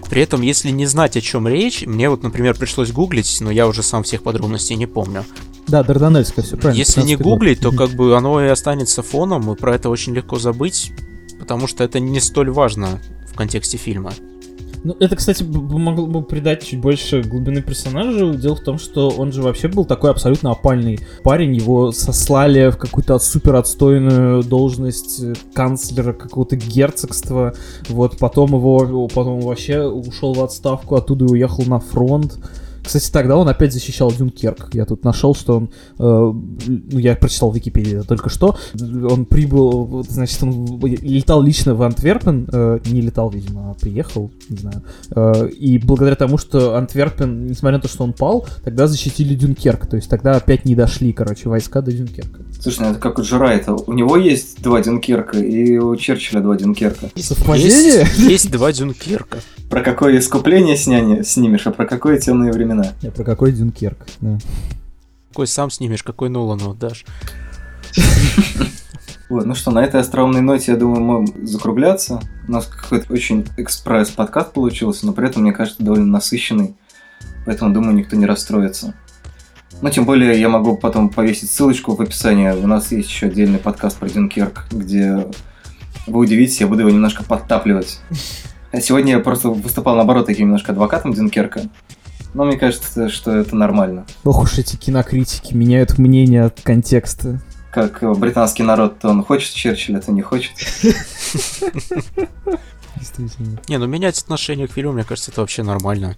При 0.09 0.23
этом, 0.23 0.41
если 0.41 0.71
не 0.71 0.87
знать, 0.87 1.17
о 1.19 1.21
чем 1.21 1.47
речь, 1.49 1.85
мне 1.87 2.09
вот, 2.09 2.23
например, 2.23 2.57
пришлось 2.57 2.93
гуглить, 2.93 3.39
но 3.41 3.51
я 3.51 3.67
уже 3.67 3.83
сам 3.83 4.05
всех 4.05 4.23
подробностей 4.23 4.75
не 4.77 4.87
помню. 4.87 5.25
Да, 5.69 5.83
Дарданельская, 5.83 6.45
все 6.45 6.57
правильно. 6.57 6.79
Если 6.79 7.03
не 7.03 7.15
15-й 7.15 7.17
год. 7.17 7.25
гуглить, 7.25 7.61
то 7.61 7.73
как 7.73 7.91
бы 7.91 8.17
оно 8.17 8.45
и 8.45 8.49
останется 8.49 9.03
фоном, 9.03 9.53
и 9.53 9.57
про 9.57 9.75
это 9.75 9.91
очень 9.91 10.15
легко 10.15 10.37
забыть, 10.37 10.93
потому 11.39 11.67
что 11.67 11.85
это 11.85 12.01
не 12.01 12.21
столь 12.21 12.51
важно 12.51 13.01
в 13.27 13.35
контексте 13.37 13.79
фильма. 13.79 14.13
Ну, 14.85 14.97
это, 14.99 15.15
кстати, 15.15 15.45
могло 15.45 16.07
бы 16.07 16.23
придать 16.23 16.65
чуть 16.65 16.81
больше 16.81 17.23
глубины 17.23 17.63
персонажу. 17.63 18.35
Дело 18.35 18.57
в 18.57 18.61
том, 18.61 18.79
что 18.79 19.11
он 19.11 19.33
же 19.33 19.41
вообще 19.41 19.69
был 19.69 19.85
такой 19.85 20.11
абсолютно 20.11 20.51
опальный 20.51 20.99
парень. 21.23 21.55
Его 21.55 21.93
сослали 21.93 22.71
в 22.71 22.77
какую-то 22.77 23.19
супер 23.21 23.55
отстойную 23.55 24.43
должность 24.43 25.23
э, 25.23 25.35
канцлера 25.55 26.13
какого-то 26.13 26.57
герцогства. 26.57 27.55
Вот, 27.89 28.19
потом 28.19 28.55
его, 28.55 29.07
потом 29.07 29.41
вообще 29.41 29.87
ушел 29.87 30.35
в 30.35 30.43
отставку, 30.43 30.97
оттуда 30.97 31.27
и 31.27 31.29
уехал 31.29 31.65
на 31.65 31.79
фронт. 31.79 32.39
Кстати, 32.85 33.11
тогда 33.11 33.37
он 33.37 33.49
опять 33.49 33.73
защищал 33.73 34.11
Дюнкерк. 34.13 34.75
Я 34.75 34.85
тут 34.85 35.05
нашел, 35.05 35.35
что 35.35 35.57
он... 35.57 35.71
э, 35.99 36.33
ну, 36.67 36.99
я 36.99 37.15
прочитал 37.17 37.51
в 37.51 37.55
Википедии 37.57 37.99
это 37.99 38.07
только 38.07 38.29
что. 38.29 38.57
Он 38.81 39.25
прибыл, 39.25 40.05
значит, 40.09 40.43
он 40.43 40.81
летал 40.81 41.43
лично 41.43 41.75
в 41.75 41.83
Антверпен. 41.83 42.49
э, 42.53 42.79
не 42.87 43.01
летал, 43.01 43.31
видимо, 43.31 43.71
а 43.71 43.75
приехал, 43.75 44.31
не 44.49 44.57
знаю. 44.57 44.83
Э, 45.11 45.49
и 45.49 45.79
благодаря 45.79 46.17
тому, 46.17 46.39
что 46.39 46.77
Антверпен, 46.77 47.47
несмотря 47.47 47.79
на 47.79 47.83
то, 47.83 47.89
что 47.89 48.05
он 48.05 48.13
пал, 48.13 48.47
тогда 48.65 48.87
защитили 48.87 49.35
Дюнкерк. 49.35 49.87
То 49.87 49.97
есть 49.97 50.09
тогда 50.09 50.37
опять 50.37 50.65
не 50.65 50.75
дошли, 50.75 51.13
короче, 51.13 51.49
войска 51.49 51.81
до 51.83 51.93
Дюнкерка. 51.93 52.41
Слушай, 52.61 52.81
ну 52.81 52.91
это 52.91 52.99
как 53.01 53.19
у 53.19 53.23
Джурайта. 53.23 53.75
У 53.75 53.93
него 53.93 54.17
есть 54.17 54.63
два 54.63 54.81
Дюнкерка, 54.83 55.39
и 55.39 55.79
у 55.79 55.95
Черчилля 55.97 56.41
два 56.41 56.57
Дюнкерка. 56.57 57.11
Совпадение? 57.17 58.01
Есть, 58.01 58.19
есть 58.19 58.51
два 58.51 58.73
Дюнкерка. 58.73 59.39
Про 59.73 59.81
какое 59.81 60.19
искупление 60.19 60.77
сняни, 60.77 61.23
снимешь, 61.23 61.67
а 61.67 61.71
про 61.71 61.87
какое 61.87 62.19
темные 62.19 62.53
времена. 62.53 62.93
Не, 63.01 63.11
про 63.11 63.25
какой 63.25 63.53
Дюнкерк? 63.53 64.07
да. 64.21 64.39
Какой 65.31 65.47
сам 65.47 65.71
снимешь, 65.71 66.03
какой 66.03 66.29
Нолану 66.29 66.73
отдашь. 66.73 67.07
Вот, 69.31 69.47
ну 69.47 69.55
что, 69.55 69.71
на 69.71 69.83
этой 69.83 69.99
остроумной 69.99 70.43
ноте, 70.43 70.73
я 70.73 70.77
думаю, 70.77 71.01
мы 71.01 71.47
закругляться. 71.47 72.21
У 72.47 72.53
нас 72.53 72.67
какой-то 72.67 73.11
очень 73.11 73.47
экспресс-подкаст 73.57 74.53
получился, 74.53 75.07
но 75.07 75.15
при 75.15 75.27
этом, 75.27 75.41
мне 75.41 75.53
кажется, 75.53 75.83
довольно 75.83 76.05
насыщенный. 76.05 76.77
Поэтому, 77.47 77.73
думаю, 77.73 77.95
никто 77.95 78.15
не 78.15 78.27
расстроится. 78.27 78.93
Ну, 79.81 79.89
тем 79.89 80.05
более, 80.05 80.39
я 80.39 80.51
могу 80.51 80.77
потом 80.77 81.09
повесить 81.09 81.51
ссылочку 81.51 81.95
в 81.97 82.03
описании. 82.03 82.51
У 82.51 82.67
нас 82.67 82.93
есть 82.93 83.09
еще 83.09 83.29
отдельный 83.29 83.59
подкаст 83.59 83.97
про 83.97 84.11
Дюнкерк, 84.11 84.67
где 84.71 85.27
вы 86.07 86.21
удивитесь, 86.21 86.61
я 86.61 86.67
буду 86.67 86.81
его 86.81 86.91
немножко 86.91 87.25
подтапливать. 87.25 88.01
Сегодня 88.81 89.13
я 89.13 89.21
просто 89.21 89.51
выступал, 89.51 89.97
наоборот, 89.97 90.27
таким 90.27 90.47
немножко 90.47 90.73
адвокатом 90.73 91.13
Дюнкерка. 91.13 91.63
Но 92.35 92.45
мне 92.45 92.57
кажется, 92.57 93.11
что 93.11 93.37
это 93.37 93.55
нормально. 93.55 94.07
Ох 94.25 94.43
уж 94.43 94.59
эти 94.59 94.77
кинокритики 94.77 95.55
меняют 95.55 95.99
мнение 95.99 96.45
от 96.45 96.61
контекста. 96.63 97.41
Как 97.71 98.03
британский 98.19 98.63
народ, 98.63 98.99
то 98.99 99.09
он 99.11 99.23
хочет 99.25 99.53
Черчилля, 99.55 100.01
то 100.01 100.13
не 100.13 100.23
хочет. 100.23 100.53
Действительно. 102.97 103.61
Не, 103.69 103.79
ну 103.79 103.87
менять 103.87 104.19
отношение 104.21 104.69
к 104.69 104.73
фильму, 104.73 104.93
мне 104.93 105.05
кажется, 105.05 105.31
это 105.31 105.41
вообще 105.41 105.63
нормально. 105.63 106.17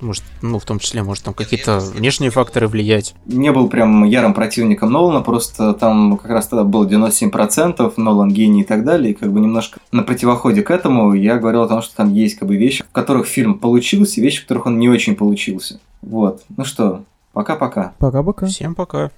Может, 0.00 0.24
ну, 0.42 0.58
в 0.58 0.64
том 0.64 0.78
числе, 0.78 1.02
может, 1.02 1.24
там 1.24 1.34
какие-то 1.34 1.78
внешние 1.80 2.30
факторы 2.30 2.68
влиять. 2.68 3.14
не 3.26 3.52
был 3.52 3.68
прям 3.68 4.04
ярым 4.04 4.34
противником 4.34 4.90
Нолана, 4.92 5.20
просто 5.20 5.74
там 5.74 6.16
как 6.16 6.30
раз 6.30 6.48
тогда 6.48 6.64
было 6.64 6.86
97%, 6.86 7.92
Нолан 7.96 8.30
гений 8.30 8.62
и 8.62 8.64
так 8.64 8.84
далее, 8.84 9.12
и 9.12 9.14
как 9.14 9.32
бы 9.32 9.40
немножко 9.40 9.78
на 9.92 10.02
противоходе 10.02 10.62
к 10.62 10.70
этому 10.70 11.12
я 11.14 11.38
говорил 11.38 11.62
о 11.62 11.68
том, 11.68 11.82
что 11.82 11.96
там 11.96 12.12
есть 12.12 12.38
как 12.38 12.48
бы 12.48 12.56
вещи, 12.56 12.82
в 12.82 12.92
которых 12.92 13.26
фильм 13.26 13.58
получился, 13.58 14.20
и 14.20 14.22
вещи, 14.22 14.40
в 14.40 14.42
которых 14.42 14.66
он 14.66 14.78
не 14.78 14.88
очень 14.88 15.16
получился. 15.16 15.80
Вот. 16.02 16.42
Ну 16.56 16.64
что, 16.64 17.04
пока-пока. 17.32 17.92
Пока-пока. 17.98 18.46
Всем 18.46 18.74
пока. 18.74 19.10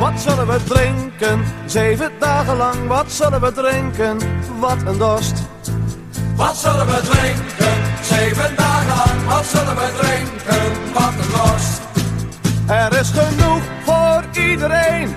Wat 0.00 0.20
zullen 0.20 0.46
we 0.46 0.58
drinken? 0.68 1.44
Zeven 1.66 2.10
dagen 2.18 2.56
lang, 2.56 2.88
wat 2.88 3.12
zullen 3.12 3.40
we 3.40 3.52
drinken? 3.52 4.18
Wat 4.60 4.82
een 4.86 4.98
dorst. 4.98 5.48
Wat 6.36 6.56
zullen 6.56 6.86
we 6.86 7.00
drinken? 7.00 7.74
Zeven 8.02 8.56
dagen 8.56 8.96
lang, 8.96 9.26
wat 9.28 9.44
zullen 9.44 9.74
we 9.74 9.92
drinken? 10.00 10.92
Wat 10.92 11.12
een 11.20 11.30
dorst. 11.30 11.80
Er 12.66 13.00
is 13.00 13.10
genoeg 13.10 13.62
voor 13.84 14.42
iedereen. 14.42 15.14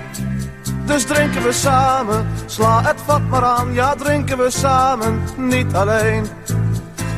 Dus 0.85 1.05
drinken 1.05 1.43
we 1.43 1.51
samen. 1.51 2.27
Sla 2.45 2.83
het 2.83 2.97
vat 3.05 3.21
maar 3.29 3.43
aan, 3.43 3.73
ja 3.73 3.95
drinken 3.95 4.37
we 4.37 4.49
samen, 4.49 5.21
niet 5.37 5.73
alleen. 5.73 6.27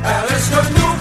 Er 0.04 0.36
is 0.36 0.47
genoeg 0.47 0.95